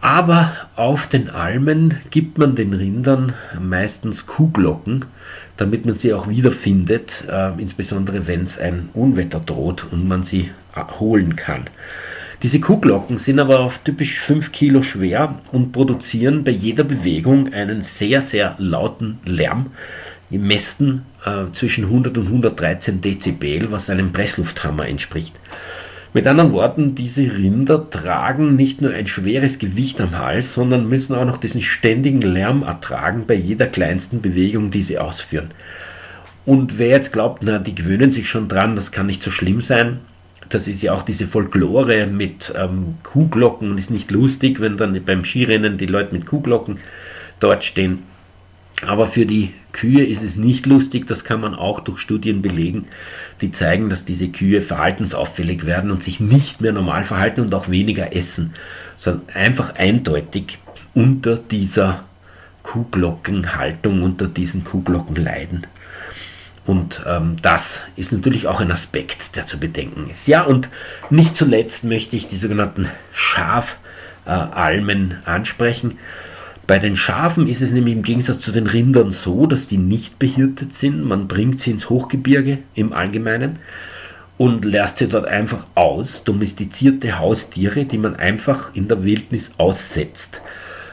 Aber 0.00 0.52
auf 0.76 1.06
den 1.06 1.30
Almen 1.30 2.00
gibt 2.10 2.38
man 2.38 2.54
den 2.54 2.72
Rindern 2.72 3.32
meistens 3.60 4.26
Kuhglocken, 4.26 5.04
damit 5.56 5.86
man 5.86 5.96
sie 5.96 6.12
auch 6.12 6.28
wiederfindet, 6.28 7.24
äh, 7.28 7.50
insbesondere 7.60 8.26
wenn 8.26 8.42
es 8.42 8.58
ein 8.58 8.90
Unwetter 8.94 9.40
droht 9.40 9.86
und 9.90 10.06
man 10.06 10.22
sie 10.22 10.50
äh, 10.74 10.82
holen 11.00 11.36
kann. 11.36 11.64
Diese 12.42 12.60
Kuhglocken 12.60 13.16
sind 13.16 13.40
aber 13.40 13.60
auf 13.60 13.78
typisch 13.78 14.20
5 14.20 14.52
Kilo 14.52 14.82
schwer 14.82 15.36
und 15.52 15.72
produzieren 15.72 16.44
bei 16.44 16.50
jeder 16.50 16.84
Bewegung 16.84 17.52
einen 17.54 17.80
sehr, 17.80 18.20
sehr 18.20 18.54
lauten 18.58 19.18
Lärm, 19.24 19.70
gemessen 20.30 21.06
äh, 21.24 21.50
zwischen 21.52 21.84
100 21.84 22.18
und 22.18 22.26
113 22.26 23.00
Dezibel, 23.00 23.72
was 23.72 23.88
einem 23.88 24.12
Presslufthammer 24.12 24.86
entspricht. 24.86 25.32
Mit 26.16 26.26
anderen 26.26 26.54
Worten, 26.54 26.94
diese 26.94 27.20
Rinder 27.36 27.90
tragen 27.90 28.56
nicht 28.56 28.80
nur 28.80 28.90
ein 28.90 29.06
schweres 29.06 29.58
Gewicht 29.58 30.00
am 30.00 30.16
Hals, 30.16 30.54
sondern 30.54 30.88
müssen 30.88 31.14
auch 31.14 31.26
noch 31.26 31.36
diesen 31.36 31.60
ständigen 31.60 32.22
Lärm 32.22 32.62
ertragen 32.62 33.24
bei 33.26 33.34
jeder 33.34 33.66
kleinsten 33.66 34.22
Bewegung, 34.22 34.70
die 34.70 34.82
sie 34.82 34.98
ausführen. 34.98 35.50
Und 36.46 36.78
wer 36.78 36.88
jetzt 36.88 37.12
glaubt, 37.12 37.42
na, 37.42 37.58
die 37.58 37.74
gewöhnen 37.74 38.12
sich 38.12 38.30
schon 38.30 38.48
dran, 38.48 38.76
das 38.76 38.92
kann 38.92 39.04
nicht 39.04 39.22
so 39.22 39.30
schlimm 39.30 39.60
sein, 39.60 39.98
das 40.48 40.68
ist 40.68 40.80
ja 40.80 40.94
auch 40.94 41.02
diese 41.02 41.26
Folklore 41.26 42.06
mit 42.06 42.50
ähm, 42.56 42.94
Kuhglocken 43.02 43.72
und 43.72 43.78
ist 43.78 43.90
nicht 43.90 44.10
lustig, 44.10 44.58
wenn 44.58 44.78
dann 44.78 44.98
beim 45.04 45.22
Skirennen 45.22 45.76
die 45.76 45.84
Leute 45.84 46.14
mit 46.14 46.24
Kuhglocken 46.24 46.78
dort 47.40 47.62
stehen. 47.62 48.04
Aber 48.86 49.06
für 49.06 49.26
die 49.26 49.52
Kühe 49.76 50.04
ist 50.04 50.22
es 50.22 50.36
nicht 50.36 50.64
lustig, 50.64 51.06
das 51.06 51.22
kann 51.22 51.42
man 51.42 51.54
auch 51.54 51.80
durch 51.80 51.98
Studien 51.98 52.40
belegen, 52.40 52.86
die 53.42 53.50
zeigen, 53.50 53.90
dass 53.90 54.06
diese 54.06 54.28
Kühe 54.28 54.62
verhaltensauffällig 54.62 55.66
werden 55.66 55.90
und 55.90 56.02
sich 56.02 56.18
nicht 56.18 56.62
mehr 56.62 56.72
normal 56.72 57.04
verhalten 57.04 57.42
und 57.42 57.54
auch 57.54 57.68
weniger 57.68 58.16
essen, 58.16 58.54
sondern 58.96 59.28
einfach 59.34 59.74
eindeutig 59.74 60.58
unter 60.94 61.36
dieser 61.36 62.04
Kuhglockenhaltung, 62.62 64.02
unter 64.02 64.28
diesen 64.28 64.64
Kuhglocken 64.64 65.16
leiden. 65.16 65.66
Und 66.64 67.02
ähm, 67.06 67.36
das 67.42 67.84
ist 67.96 68.12
natürlich 68.12 68.46
auch 68.46 68.60
ein 68.60 68.72
Aspekt, 68.72 69.36
der 69.36 69.46
zu 69.46 69.58
bedenken 69.58 70.08
ist. 70.08 70.26
Ja, 70.26 70.42
und 70.42 70.70
nicht 71.10 71.36
zuletzt 71.36 71.84
möchte 71.84 72.16
ich 72.16 72.28
die 72.28 72.38
sogenannten 72.38 72.88
Schaf- 73.12 73.76
äh, 74.24 74.30
ansprechen. 75.26 75.98
Bei 76.66 76.80
den 76.80 76.96
Schafen 76.96 77.46
ist 77.46 77.62
es 77.62 77.70
nämlich 77.70 77.94
im 77.94 78.02
Gegensatz 78.02 78.40
zu 78.40 78.50
den 78.50 78.66
Rindern 78.66 79.12
so, 79.12 79.46
dass 79.46 79.68
die 79.68 79.78
nicht 79.78 80.18
behirtet 80.18 80.74
sind. 80.74 81.04
Man 81.04 81.28
bringt 81.28 81.60
sie 81.60 81.70
ins 81.70 81.88
Hochgebirge 81.88 82.58
im 82.74 82.92
Allgemeinen 82.92 83.60
und 84.36 84.64
lässt 84.64 84.98
sie 84.98 85.08
dort 85.08 85.26
einfach 85.26 85.66
aus. 85.76 86.24
Domestizierte 86.24 87.18
Haustiere, 87.18 87.84
die 87.84 87.98
man 87.98 88.16
einfach 88.16 88.74
in 88.74 88.88
der 88.88 89.04
Wildnis 89.04 89.52
aussetzt. 89.58 90.40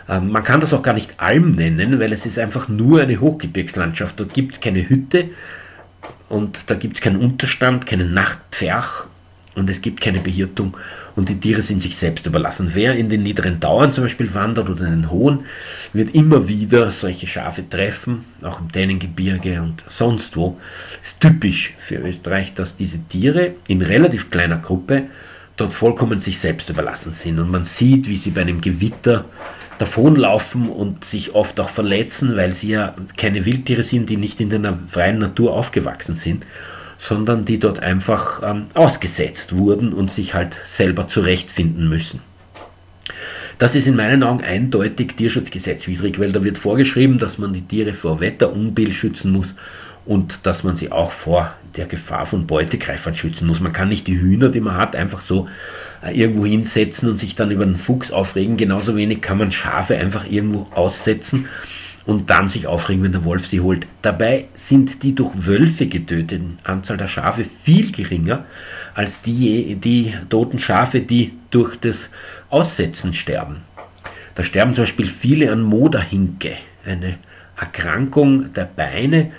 Ähm, 0.07 0.29
man 0.29 0.43
kann 0.43 0.61
das 0.61 0.73
auch 0.73 0.83
gar 0.83 0.93
nicht 0.93 1.19
Alm 1.19 1.51
nennen, 1.53 1.99
weil 1.99 2.13
es 2.13 2.27
ist 2.27 2.37
einfach 2.37 2.69
nur 2.69 3.01
eine 3.01 3.19
Hochgebirgslandschaft. 3.19 4.19
Dort 4.19 4.33
gibt 4.33 4.53
es 4.53 4.61
keine 4.61 4.87
Hütte 4.87 5.29
und 6.29 6.69
da 6.69 6.75
gibt 6.75 6.97
es 6.97 7.01
keinen 7.01 7.19
Unterstand, 7.19 7.87
keinen 7.87 8.13
Nachtpferch 8.13 9.05
und 9.55 9.69
es 9.69 9.81
gibt 9.81 10.01
keine 10.01 10.19
Behirtung 10.19 10.77
und 11.15 11.29
die 11.29 11.39
Tiere 11.39 11.61
sind 11.61 11.83
sich 11.83 11.95
selbst 11.95 12.25
überlassen. 12.25 12.71
Wer 12.73 12.95
in 12.95 13.09
den 13.09 13.23
niederen 13.23 13.59
Dauern 13.59 13.93
zum 13.93 14.05
Beispiel 14.05 14.33
wandert 14.33 14.69
oder 14.69 14.85
in 14.85 15.01
den 15.01 15.11
hohen, 15.11 15.45
wird 15.93 16.15
immer 16.15 16.47
wieder 16.47 16.89
solche 16.91 17.27
Schafe 17.27 17.67
treffen, 17.67 18.25
auch 18.41 18.59
im 18.59 18.69
Dänengebirge 18.69 19.61
und 19.61 19.83
sonst 19.87 20.35
wo. 20.35 20.57
Es 21.01 21.09
ist 21.09 21.21
typisch 21.21 21.75
für 21.77 21.95
Österreich, 21.95 22.53
dass 22.53 22.75
diese 22.75 22.99
Tiere 23.07 23.55
in 23.67 23.81
relativ 23.81 24.31
kleiner 24.31 24.57
Gruppe 24.57 25.03
dort 25.55 25.71
vollkommen 25.71 26.19
sich 26.19 26.39
selbst 26.39 26.69
überlassen 26.69 27.11
sind 27.11 27.39
und 27.39 27.51
man 27.51 27.63
sieht, 27.63 28.07
wie 28.07 28.17
sie 28.17 28.31
bei 28.31 28.41
einem 28.41 28.61
Gewitter 28.61 29.25
davonlaufen 29.77 30.69
und 30.69 31.05
sich 31.05 31.35
oft 31.35 31.59
auch 31.59 31.69
verletzen, 31.69 32.35
weil 32.35 32.53
sie 32.53 32.69
ja 32.69 32.95
keine 33.17 33.45
Wildtiere 33.45 33.83
sind, 33.83 34.09
die 34.09 34.17
nicht 34.17 34.39
in 34.41 34.49
der 34.49 34.79
freien 34.87 35.19
Natur 35.19 35.53
aufgewachsen 35.53 36.15
sind 36.15 36.45
sondern 37.03 37.43
die 37.43 37.59
dort 37.59 37.79
einfach 37.79 38.41
ähm, 38.43 38.67
ausgesetzt 38.75 39.57
wurden 39.57 39.91
und 39.91 40.09
sich 40.09 40.33
halt 40.33 40.61
selber 40.63 41.05
zurechtfinden 41.09 41.89
müssen. 41.89 42.21
Das 43.57 43.75
ist 43.75 43.87
in 43.87 43.97
meinen 43.97 44.23
Augen 44.23 44.41
eindeutig 44.41 45.15
tierschutzgesetzwidrig, 45.17 46.17
weil 46.17 46.31
da 46.31 46.45
wird 46.45 46.57
vorgeschrieben, 46.57 47.19
dass 47.19 47.37
man 47.37 47.51
die 47.51 47.61
Tiere 47.61 47.93
vor 47.93 48.21
Wetterunbill 48.21 48.93
schützen 48.93 49.33
muss 49.33 49.53
und 50.05 50.45
dass 50.45 50.63
man 50.63 50.77
sie 50.77 50.93
auch 50.93 51.11
vor 51.11 51.53
der 51.75 51.87
Gefahr 51.87 52.25
von 52.25 52.47
Beutegreifern 52.47 53.15
schützen 53.17 53.47
muss. 53.47 53.59
Man 53.59 53.73
kann 53.73 53.89
nicht 53.89 54.07
die 54.07 54.19
Hühner, 54.19 54.47
die 54.47 54.61
man 54.61 54.77
hat, 54.77 54.95
einfach 54.95 55.19
so 55.19 55.49
äh, 56.01 56.17
irgendwo 56.17 56.45
hinsetzen 56.45 57.09
und 57.09 57.19
sich 57.19 57.35
dann 57.35 57.51
über 57.51 57.63
einen 57.63 57.75
Fuchs 57.75 58.11
aufregen. 58.11 58.55
Genauso 58.55 58.95
wenig 58.95 59.21
kann 59.21 59.39
man 59.39 59.51
Schafe 59.51 59.97
einfach 59.97 60.25
irgendwo 60.29 60.67
aussetzen 60.73 61.47
und 62.05 62.29
dann 62.29 62.49
sich 62.49 62.67
aufregen, 62.67 63.03
wenn 63.03 63.11
der 63.11 63.23
Wolf 63.23 63.47
sie 63.47 63.61
holt. 63.61 63.87
Dabei 64.01 64.45
sind 64.53 65.03
die 65.03 65.15
durch 65.15 65.31
Wölfe 65.35 65.87
getöteten 65.87 66.57
Anzahl 66.63 66.97
der 66.97 67.07
Schafe 67.07 67.45
viel 67.45 67.91
geringer 67.91 68.45
als 68.93 69.21
die, 69.21 69.75
die 69.75 70.13
toten 70.29 70.59
Schafe, 70.59 71.01
die 71.01 71.33
durch 71.49 71.77
das 71.77 72.09
Aussetzen 72.49 73.13
sterben. 73.13 73.61
Da 74.35 74.43
sterben 74.43 74.73
zum 74.73 74.83
Beispiel 74.83 75.07
viele 75.07 75.51
an 75.51 75.61
Moderhinke, 75.61 76.57
eine 76.85 77.17
Erkrankung 77.55 78.51
der 78.53 78.65
Beine, 78.65 79.31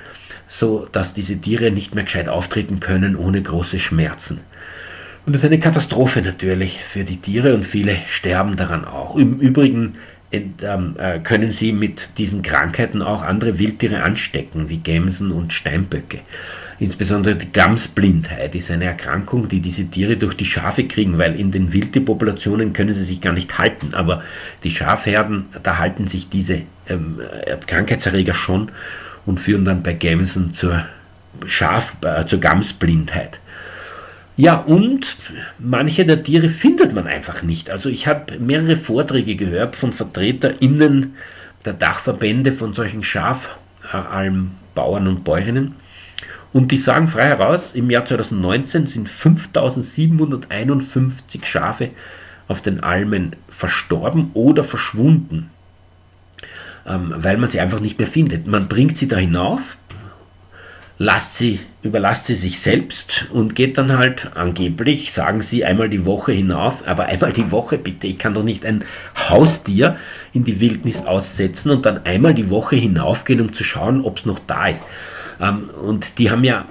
so 0.49 0.89
dass 0.91 1.15
diese 1.15 1.37
Tiere 1.37 1.71
nicht 1.71 1.95
mehr 1.95 2.05
gescheit 2.05 2.29
auftreten 2.29 2.81
können 2.81 3.17
ohne 3.17 3.43
große 3.43 3.79
Schmerzen. 3.79 4.41
Und 5.27 5.35
das 5.35 5.43
ist 5.43 5.47
eine 5.47 5.59
Katastrophe 5.59 6.21
natürlich 6.21 6.85
für 6.85 7.03
die 7.03 7.17
Tiere 7.17 7.55
und 7.55 7.65
viele 7.65 7.97
sterben 8.07 8.57
daran 8.57 8.85
auch. 8.85 9.17
Im 9.17 9.41
Übrigen 9.41 9.95
können 11.23 11.53
sie 11.53 11.73
mit 11.73 12.11
diesen 12.19 12.43
Krankheiten 12.43 13.03
auch 13.03 13.23
andere 13.23 13.59
Wildtiere 13.59 14.03
anstecken, 14.03 14.69
wie 14.69 14.79
Gämsen 14.79 15.31
und 15.31 15.53
Steinböcke. 15.53 16.21
Insbesondere 16.81 17.37
die 17.37 17.53
Gamsblindheit 17.53 18.55
ist 18.55 18.71
eine 18.71 18.87
Erkrankung, 18.87 19.49
die 19.49 19.61
diese 19.61 19.85
Tiere 19.85 20.17
durch 20.17 20.35
die 20.35 20.45
Schafe 20.45 20.85
kriegen, 20.85 21.19
weil 21.19 21.39
in 21.39 21.53
den 21.53 21.73
Wildtierpopulationen 21.73 22.73
können 22.73 22.95
sie 22.95 23.05
sich 23.05 23.21
gar 23.21 23.33
nicht 23.33 23.59
halten. 23.59 23.95
Aber 23.95 24.23
die 24.65 24.71
Schafherden, 24.71 25.47
da 25.63 25.79
halten 25.79 26.09
sich 26.09 26.29
diese 26.29 26.63
ähm, 26.89 27.21
äh, 27.47 27.57
Krankheitserreger 27.65 28.35
schon 28.35 28.71
und 29.25 29.41
führen 29.41 29.65
dann 29.65 29.83
bei 29.83 29.93
Gämsen 29.93 30.53
zur, 30.53 30.85
Schaf, 31.47 31.95
äh, 32.03 32.27
zur 32.27 32.41
Gamsblindheit. 32.41 33.39
Ja, 34.37 34.57
und 34.57 35.17
manche 35.59 36.05
der 36.05 36.25
Tiere 36.25 36.49
findet 36.49 36.93
man 36.93 37.07
einfach 37.07 37.43
nicht. 37.43 37.71
Also 37.71 37.89
ich 37.89 38.09
habe 38.09 38.37
mehrere 38.39 38.77
Vorträge 38.77 39.37
gehört 39.37 39.77
von 39.77 39.93
VertreterInnen 39.93 41.15
der 41.65 41.75
Dachverbände 41.75 42.51
von 42.53 42.75
solchen 42.75 43.05
Schafalmbauern 43.05 45.07
und 45.07 45.23
Bäuerinnen. 45.25 45.77
Und 46.53 46.73
die 46.73 46.79
sagen 46.79 47.09
frei 47.09 47.27
heraus, 47.27 47.75
im 47.75 47.91
Jahr 47.91 48.05
2019 48.05 48.87
sind 48.87 49.09
5751 49.09 51.47
Schafe 51.47 51.91
auf 52.47 52.61
den 52.61 52.83
Almen 52.83 53.37
verstorben 53.49 54.31
oder 54.35 54.65
verschwunden, 54.65 55.49
ähm, 56.87 57.15
weil 57.17 57.39
man 57.39 57.51
sie 57.51 57.61
einfach 57.61 57.81
nicht 57.81 57.99
mehr 57.99 58.09
findet. 58.09 58.47
Man 58.47 58.69
bringt 58.69 58.97
sie 58.97 59.09
da 59.09 59.17
hinauf, 59.17 59.77
lasst 60.99 61.37
sie, 61.37 61.61
überlasst 61.83 62.27
sie 62.27 62.35
sich 62.35 62.61
selbst 62.61 63.27
und 63.33 63.55
geht 63.55 63.79
dann 63.79 63.97
halt 63.97 64.31
angeblich, 64.35 65.13
sagen 65.13 65.43
sie, 65.43 65.65
einmal 65.65 65.89
die 65.89 66.07
Woche 66.07 66.33
hinauf, 66.33 66.87
aber 66.87 67.07
einmal 67.07 67.33
die 67.33 67.51
Woche 67.51 67.79
bitte, 67.79 68.07
ich 68.07 68.19
kann 68.19 68.35
doch 68.35 68.45
nicht 68.45 68.65
ein 68.65 68.85
Haustier 69.29 69.97
in 70.33 70.45
die 70.45 70.61
Wildnis 70.61 71.05
aussetzen 71.05 71.71
und 71.71 71.85
dann 71.85 72.05
einmal 72.05 72.35
die 72.35 72.51
Woche 72.51 72.77
hinaufgehen, 72.77 73.41
um 73.41 73.53
zu 73.53 73.65
schauen, 73.65 74.03
ob 74.03 74.19
es 74.19 74.27
noch 74.27 74.39
da 74.47 74.69
ist. 74.69 74.85
Ähm, 75.41 75.71
und 75.71 76.19
die 76.19 76.31
haben 76.31 76.45
ja, 76.45 76.67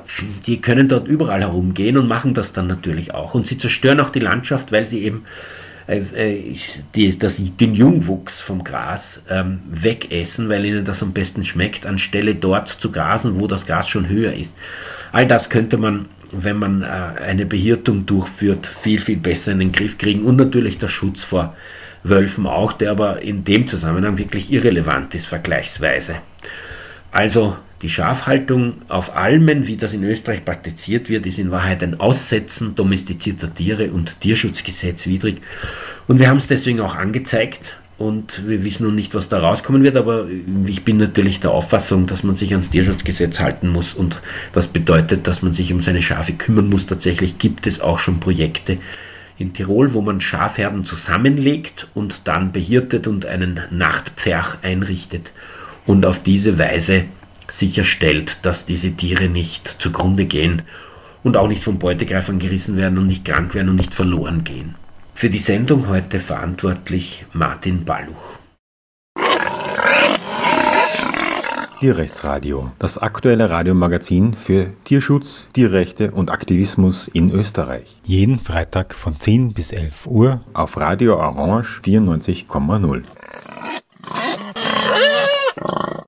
die 0.46 0.62
können 0.62 0.88
dort 0.88 1.08
überall 1.08 1.42
herumgehen 1.42 1.98
und 1.98 2.08
machen 2.08 2.34
das 2.34 2.54
dann 2.54 2.68
natürlich 2.68 3.14
auch. 3.14 3.34
Und 3.34 3.46
sie 3.46 3.58
zerstören 3.58 4.00
auch 4.00 4.10
die 4.10 4.20
Landschaft, 4.20 4.72
weil 4.72 4.86
sie 4.86 5.04
eben 5.04 5.26
die, 5.88 7.18
das, 7.18 7.42
den 7.60 7.76
Jungwuchs 7.76 8.42
vom 8.42 8.64
Gras 8.64 9.22
ähm, 9.30 9.60
wegessen, 9.70 10.50
weil 10.50 10.66
ihnen 10.66 10.86
das 10.86 11.04
am 11.04 11.14
besten 11.14 11.44
schmeckt, 11.44 11.86
anstelle 11.86 12.36
dort 12.36 12.70
zu 12.70 12.92
grasen, 12.92 13.40
wo 13.40 13.48
das 13.48 13.66
Gras 13.66 13.90
schon 13.90 14.08
höher 14.08 14.34
ist. 14.34 14.56
All 15.12 15.28
das 15.28 15.50
könnte 15.50 15.78
man, 15.78 16.06
wenn 16.32 16.58
man 16.58 16.84
äh, 16.84 16.86
eine 16.86 17.46
Behirtung 17.46 18.06
durchführt, 18.06 18.66
viel, 18.66 19.00
viel 19.00 19.18
besser 19.18 19.52
in 19.52 19.60
den 19.60 19.72
Griff 19.72 19.98
kriegen 19.98 20.24
und 20.24 20.38
natürlich 20.38 20.78
der 20.78 20.88
Schutz 20.88 21.24
vor 21.24 21.56
Wölfen 22.04 22.48
auch, 22.48 22.74
der 22.74 22.92
aber 22.92 23.22
in 23.22 23.44
dem 23.44 23.68
Zusammenhang 23.68 24.18
wirklich 24.18 24.52
irrelevant 24.52 25.16
ist, 25.16 25.28
vergleichsweise. 25.28 26.16
Also 27.12 27.58
die 27.84 27.90
Schafhaltung 27.90 28.76
auf 28.88 29.16
Almen, 29.16 29.68
wie 29.68 29.76
das 29.76 29.94
in 29.94 30.04
Österreich 30.04 30.46
praktiziert 30.46 31.10
wird, 31.10 31.26
ist 31.26 31.38
in 31.38 31.52
Wahrheit 31.52 31.84
ein 31.84 32.00
Aussetzen 32.00 32.76
domestizierter 32.76 33.54
Tiere 33.54 33.92
und 33.92 34.22
tierschutzgesetzwidrig. 34.22 35.42
Und 36.08 36.20
wir 36.20 36.30
haben 36.30 36.38
es 36.38 36.48
deswegen 36.48 36.80
auch 36.80 36.96
angezeigt 36.96 37.76
und 37.98 38.48
wir 38.48 38.64
wissen 38.64 38.86
nun 38.86 38.96
nicht, 38.96 39.14
was 39.16 39.28
da 39.28 39.40
rauskommen 39.40 39.84
wird, 39.84 39.98
aber 39.98 40.28
ich 40.66 40.84
bin 40.84 40.96
natürlich 40.98 41.42
der 41.42 41.52
Auffassung, 41.52 42.08
dass 42.08 42.24
man 42.24 42.38
sich 42.38 42.52
ans 42.52 42.70
Tierschutzgesetz 42.70 43.42
halten 43.42 43.68
muss 43.68 43.94
und 43.94 44.22
das 44.54 44.68
bedeutet, 44.68 45.28
dass 45.28 45.42
man 45.42 45.52
sich 45.52 45.74
um 45.74 45.82
seine 45.82 46.02
Schafe 46.02 46.32
kümmern 46.34 46.70
muss. 46.70 46.86
Tatsächlich 46.86 47.38
gibt 47.38 47.68
es 47.68 47.82
auch 47.82 48.00
schon 48.00 48.22
Projekte 48.22 48.78
in 49.38 49.54
Tirol, 49.54 49.94
wo 49.94 50.02
man 50.02 50.22
Schafherden 50.22 50.86
zusammenlegt 50.86 51.88
und 51.94 52.22
dann 52.24 52.54
behirtet 52.54 53.08
und 53.08 53.26
einen 53.26 53.60
Nachtpferch 53.72 54.56
einrichtet 54.62 55.32
und 55.86 56.06
auf 56.06 56.24
diese 56.24 56.58
Weise 56.58 57.06
sicherstellt, 57.54 58.40
dass 58.42 58.66
diese 58.66 58.92
Tiere 58.92 59.30
nicht 59.30 59.76
zugrunde 59.80 60.26
gehen 60.26 60.64
und 61.24 61.38
auch 61.38 61.48
nicht 61.48 61.64
von 61.64 61.80
Beutegreifern 61.80 62.40
gerissen 62.40 62.78
werden 62.78 62.98
und 62.98 63.08
nicht 63.08 63.26
krank 63.26 63.54
werden 63.54 63.70
und 63.70 63.76
nicht 63.76 63.94
verloren 63.94 64.44
gehen. 64.44 64.76
Für 65.14 65.30
die 65.30 65.38
Sendung 65.38 65.88
heute 65.88 66.20
verantwortlich 66.20 67.26
Martin 67.32 67.86
Balluch. 67.86 68.40
Tierrechtsradio, 71.80 72.72
das 72.80 72.98
aktuelle 72.98 73.50
Radiomagazin 73.50 74.34
für 74.34 74.72
Tierschutz, 74.86 75.50
Tierrechte 75.54 76.12
und 76.12 76.32
Aktivismus 76.32 77.10
in 77.10 77.30
Österreich. 77.30 77.98
Jeden 78.06 78.40
Freitag 78.40 78.94
von 78.94 79.20
10 79.20 79.54
bis 79.54 79.74
11 79.74 80.08
Uhr 80.08 80.40
auf 80.54 80.78
Radio 80.78 81.18
Orange 81.18 81.82
94,0. 81.84 83.04